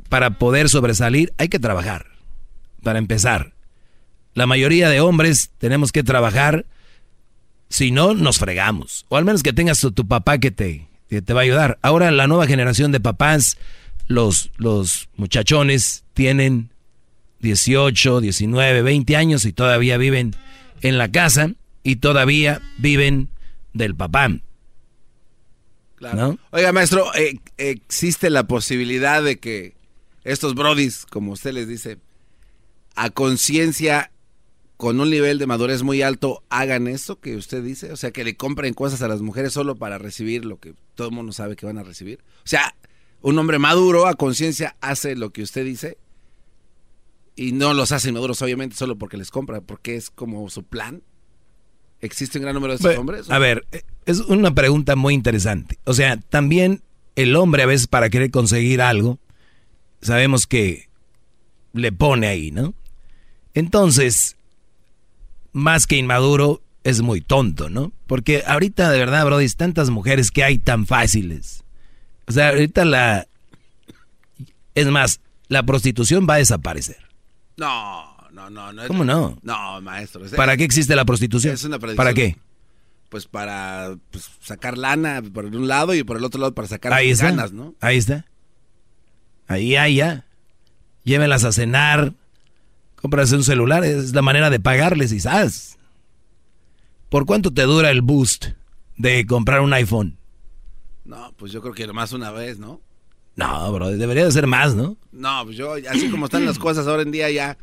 [0.09, 2.07] para poder sobresalir, hay que trabajar.
[2.83, 3.53] Para empezar.
[4.33, 6.65] La mayoría de hombres tenemos que trabajar,
[7.69, 9.05] si no, nos fregamos.
[9.09, 11.79] O al menos que tengas tu, tu papá que te, que te va a ayudar.
[11.81, 13.57] Ahora la nueva generación de papás,
[14.07, 16.71] los, los muchachones tienen
[17.39, 20.35] 18, 19, 20 años y todavía viven
[20.81, 21.51] en la casa
[21.83, 23.29] y todavía viven
[23.73, 24.29] del papá.
[25.95, 26.17] Claro.
[26.17, 26.39] ¿No?
[26.51, 29.78] Oiga, maestro, eh, ¿existe la posibilidad de que
[30.23, 31.97] estos brodis, como usted les dice,
[32.95, 34.11] a conciencia,
[34.77, 37.91] con un nivel de madurez muy alto, hagan eso que usted dice?
[37.91, 41.09] O sea, que le compren cosas a las mujeres solo para recibir lo que todo
[41.09, 42.19] el mundo sabe que van a recibir.
[42.39, 42.75] O sea,
[43.21, 45.97] un hombre maduro a conciencia hace lo que usted dice
[47.35, 51.03] y no los hace inmaduros, obviamente, solo porque les compra, porque es como su plan.
[52.01, 53.29] ¿Existe un gran número de estos Bueno, hombres?
[53.29, 53.65] A ver,
[54.05, 55.79] es una pregunta muy interesante.
[55.85, 56.81] O sea, también
[57.15, 59.19] el hombre a veces para querer conseguir algo,
[60.01, 60.89] sabemos que
[61.73, 62.73] le pone ahí, ¿no?
[63.53, 64.35] Entonces,
[65.53, 67.91] más que inmaduro, es muy tonto, ¿no?
[68.07, 71.63] Porque ahorita, de verdad, Brody, tantas mujeres que hay tan fáciles.
[72.27, 73.27] O sea, ahorita la...
[74.75, 76.97] Es más, la prostitución va a desaparecer.
[77.57, 78.71] No, no, no.
[78.71, 79.37] no ¿Cómo no?
[79.41, 80.23] No, maestro.
[80.25, 81.53] es- ¿Para qué existe la prostitución?
[81.53, 81.79] Es una.
[81.79, 82.37] ¿Para qué?
[83.09, 86.93] Pues para pues, sacar lana por un lado y por el otro lado para sacar
[86.93, 87.25] Ahí está.
[87.25, 87.73] ganas, ¿no?
[87.81, 88.25] Ahí está.
[89.49, 90.25] Ahí, ahí, ya.
[91.03, 92.13] Llévenlas a cenar.
[93.01, 93.83] Cómprase un celular.
[93.83, 95.77] Es la manera de pagarles y ¿sabes?
[97.09, 98.47] ¿Por cuánto te dura el boost
[98.97, 100.17] de comprar un iPhone?
[101.05, 102.79] No, pues yo creo que nomás una vez, ¿no?
[103.35, 104.97] No, bro, debería de ser más, ¿no?
[105.11, 107.57] No, pues yo, así como están las cosas ahora en día ya...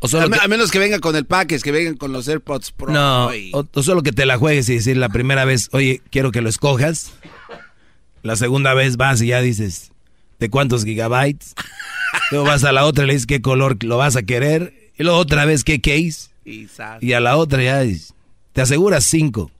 [0.00, 2.12] O solo a, me- que- a menos que venga con el package, que vengan con
[2.12, 2.92] los AirPods Pro.
[2.92, 6.00] No, y- o, o solo que te la juegues y decir la primera vez, oye,
[6.10, 7.12] quiero que lo escojas.
[8.22, 9.92] La segunda vez vas y ya dices,
[10.38, 11.54] ¿de cuántos gigabytes?
[12.30, 14.92] Luego vas a la otra y le dices qué color lo vas a querer.
[14.98, 16.30] Y luego otra vez qué case.
[17.00, 17.82] y a la otra ya
[18.52, 19.50] te aseguras cinco.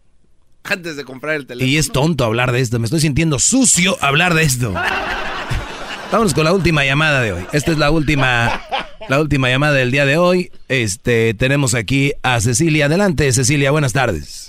[0.64, 1.70] Antes de comprar el teléfono.
[1.70, 2.78] Y es tonto hablar de esto.
[2.78, 4.74] Me estoy sintiendo sucio hablar de esto.
[6.10, 7.44] Vámonos con la última llamada de hoy.
[7.52, 8.62] Esta es la última,
[9.08, 10.50] la última llamada del día de hoy.
[10.68, 12.86] Este, tenemos aquí a Cecilia.
[12.86, 14.47] Adelante, Cecilia, buenas tardes.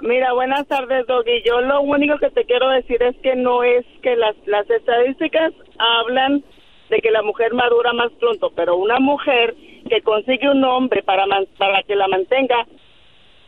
[0.00, 1.42] Mira, buenas tardes, Doggy.
[1.44, 5.52] Yo lo único que te quiero decir es que no es que las, las estadísticas
[5.78, 6.44] hablan
[6.90, 9.54] de que la mujer madura más pronto, pero una mujer
[9.88, 12.66] que consigue un hombre para, man- para que la mantenga,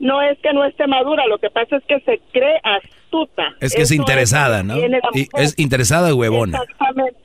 [0.01, 3.55] no es que no esté madura, lo que pasa es que se cree, as- astuta.
[3.61, 4.77] Es que es interesada, ¿no?
[5.15, 6.59] Y es interesada y huevona.
[6.63, 7.19] Exactamente.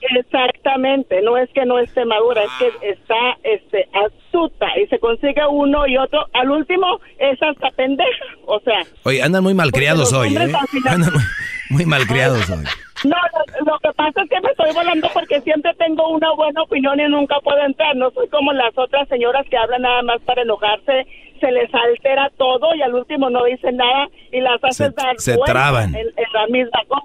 [0.00, 5.40] Exactamente, no es que no esté madura, es que está este astuta y se consigue
[5.50, 10.36] uno y otro, al último es hasta pendeja, o sea, Oye, andan muy malcriados hoy,
[10.36, 10.52] ¿eh?
[10.88, 11.22] Andan muy,
[11.70, 12.64] muy malcriados hoy.
[13.04, 16.62] no, lo, lo que pasa es que me estoy volando porque siempre tengo una buena
[16.62, 20.20] opinión y nunca puedo entrar, no soy como las otras señoras que hablan nada más
[20.22, 21.06] para enojarse,
[21.40, 25.36] se les altera todo y al último no dicen nada y las hacen dar se
[25.44, 25.94] traban.
[25.94, 27.04] En, en la misma cosa.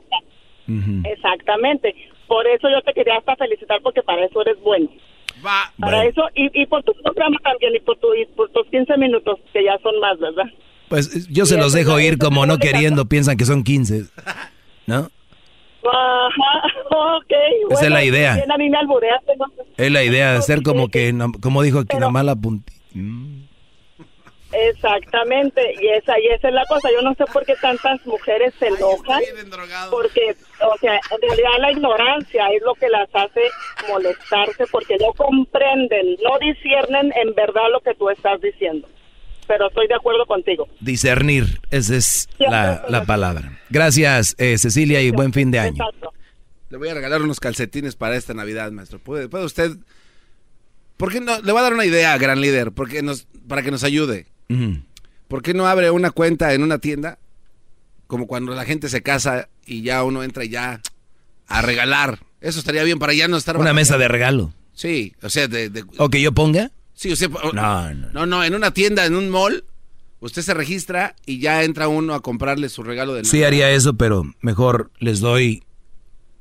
[1.05, 1.93] Exactamente.
[2.33, 4.89] Por eso yo te quería hasta felicitar porque para eso eres bueno.
[5.43, 6.01] para Bueno.
[6.01, 9.39] eso y, y por tu programa también y por, tu, y por tus 15 minutos
[9.53, 10.45] que ya son más, ¿verdad?
[10.89, 14.05] Pues yo se Y los eso dejo ir como no queriendo, piensan que son 15.
[14.87, 15.11] ¿No?
[15.85, 17.33] Ajá, ok.
[17.69, 18.33] Esa es la idea.
[18.33, 19.45] bien, a mí me albureaste, no.
[19.77, 22.81] Es la idea de ser como que, como dijo aquí, una mala puntita.
[24.53, 26.89] Exactamente, y esa y esa es la cosa.
[26.91, 29.21] Yo no sé por qué tantas mujeres se enojan,
[29.89, 33.41] porque, o sea, en realidad la ignorancia es lo que las hace
[33.89, 38.87] molestarse, porque no comprenden, no disciernen en verdad lo que tú estás diciendo.
[39.47, 40.67] Pero estoy de acuerdo contigo.
[40.79, 43.59] Discernir, esa es la, la palabra.
[43.69, 45.83] Gracias, eh, Cecilia, y buen fin de año.
[46.69, 48.99] Le voy a regalar unos calcetines para esta Navidad, maestro.
[48.99, 49.71] ¿Puede, puede usted...?
[50.97, 51.39] ¿Por qué no?
[51.41, 54.27] Le voy a dar una idea, gran líder, porque nos, para que nos ayude.
[55.27, 57.17] ¿Por qué no abre una cuenta en una tienda?
[58.07, 60.81] Como cuando la gente se casa y ya uno entra ya
[61.47, 62.19] a regalar.
[62.41, 63.57] Eso estaría bien para ya no estar...
[63.57, 64.53] Una mesa de regalo.
[64.73, 65.69] Sí, o sea, de...
[65.69, 66.71] de- ¿O que yo ponga?
[66.93, 67.29] sí, o sea...
[67.53, 68.09] No, no.
[68.11, 69.63] No, no, en una tienda, en un mall,
[70.19, 73.47] usted se registra y ya entra uno a comprarle su regalo de Sí Navidad.
[73.47, 75.63] haría eso, pero mejor les doy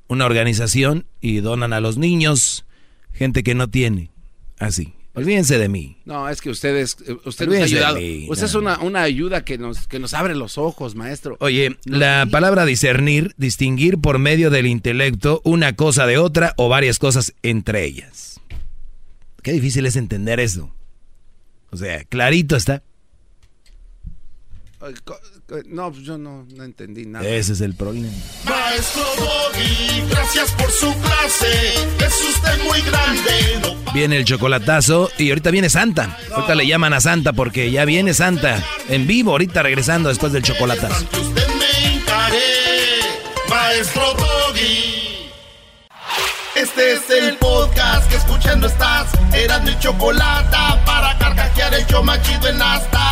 [0.09, 2.67] una organización y donan a los niños,
[3.13, 4.11] gente que no tiene.
[4.59, 4.93] Así.
[5.15, 5.99] Olvídense de mí.
[6.07, 7.97] No, es que ustedes, eh, usted nos ha ayudado.
[7.97, 8.49] mí, usted no.
[8.49, 11.37] es una, una ayuda que nos, que nos abre los ojos, maestro.
[11.41, 16.99] Oye, la palabra discernir, distinguir por medio del intelecto una cosa de otra o varias
[16.99, 18.41] cosas entre ellas.
[19.43, 20.75] Qué difícil es entender eso.
[21.71, 22.83] O sea, clarito está.
[25.53, 27.27] Co- No, pues yo no, no entendí nada.
[27.29, 28.09] Ese es el problema.
[28.45, 31.75] Maestro Doggy, gracias por su clase.
[32.07, 33.61] Es usted muy grande.
[33.63, 36.17] No Viene el chocolatazo y ahorita viene Santa.
[36.33, 40.43] Ahorita le llaman a Santa porque ya viene Santa en vivo, ahorita regresando después del
[40.43, 41.05] chocolatazo.
[41.21, 42.39] usted me encaré.
[43.51, 45.29] Maestro Doggy.
[46.57, 49.09] Este es el podcast que escuchando estás.
[49.35, 50.57] Eran mi chocolate
[50.87, 53.12] para carcajear el show más chido en las tardes.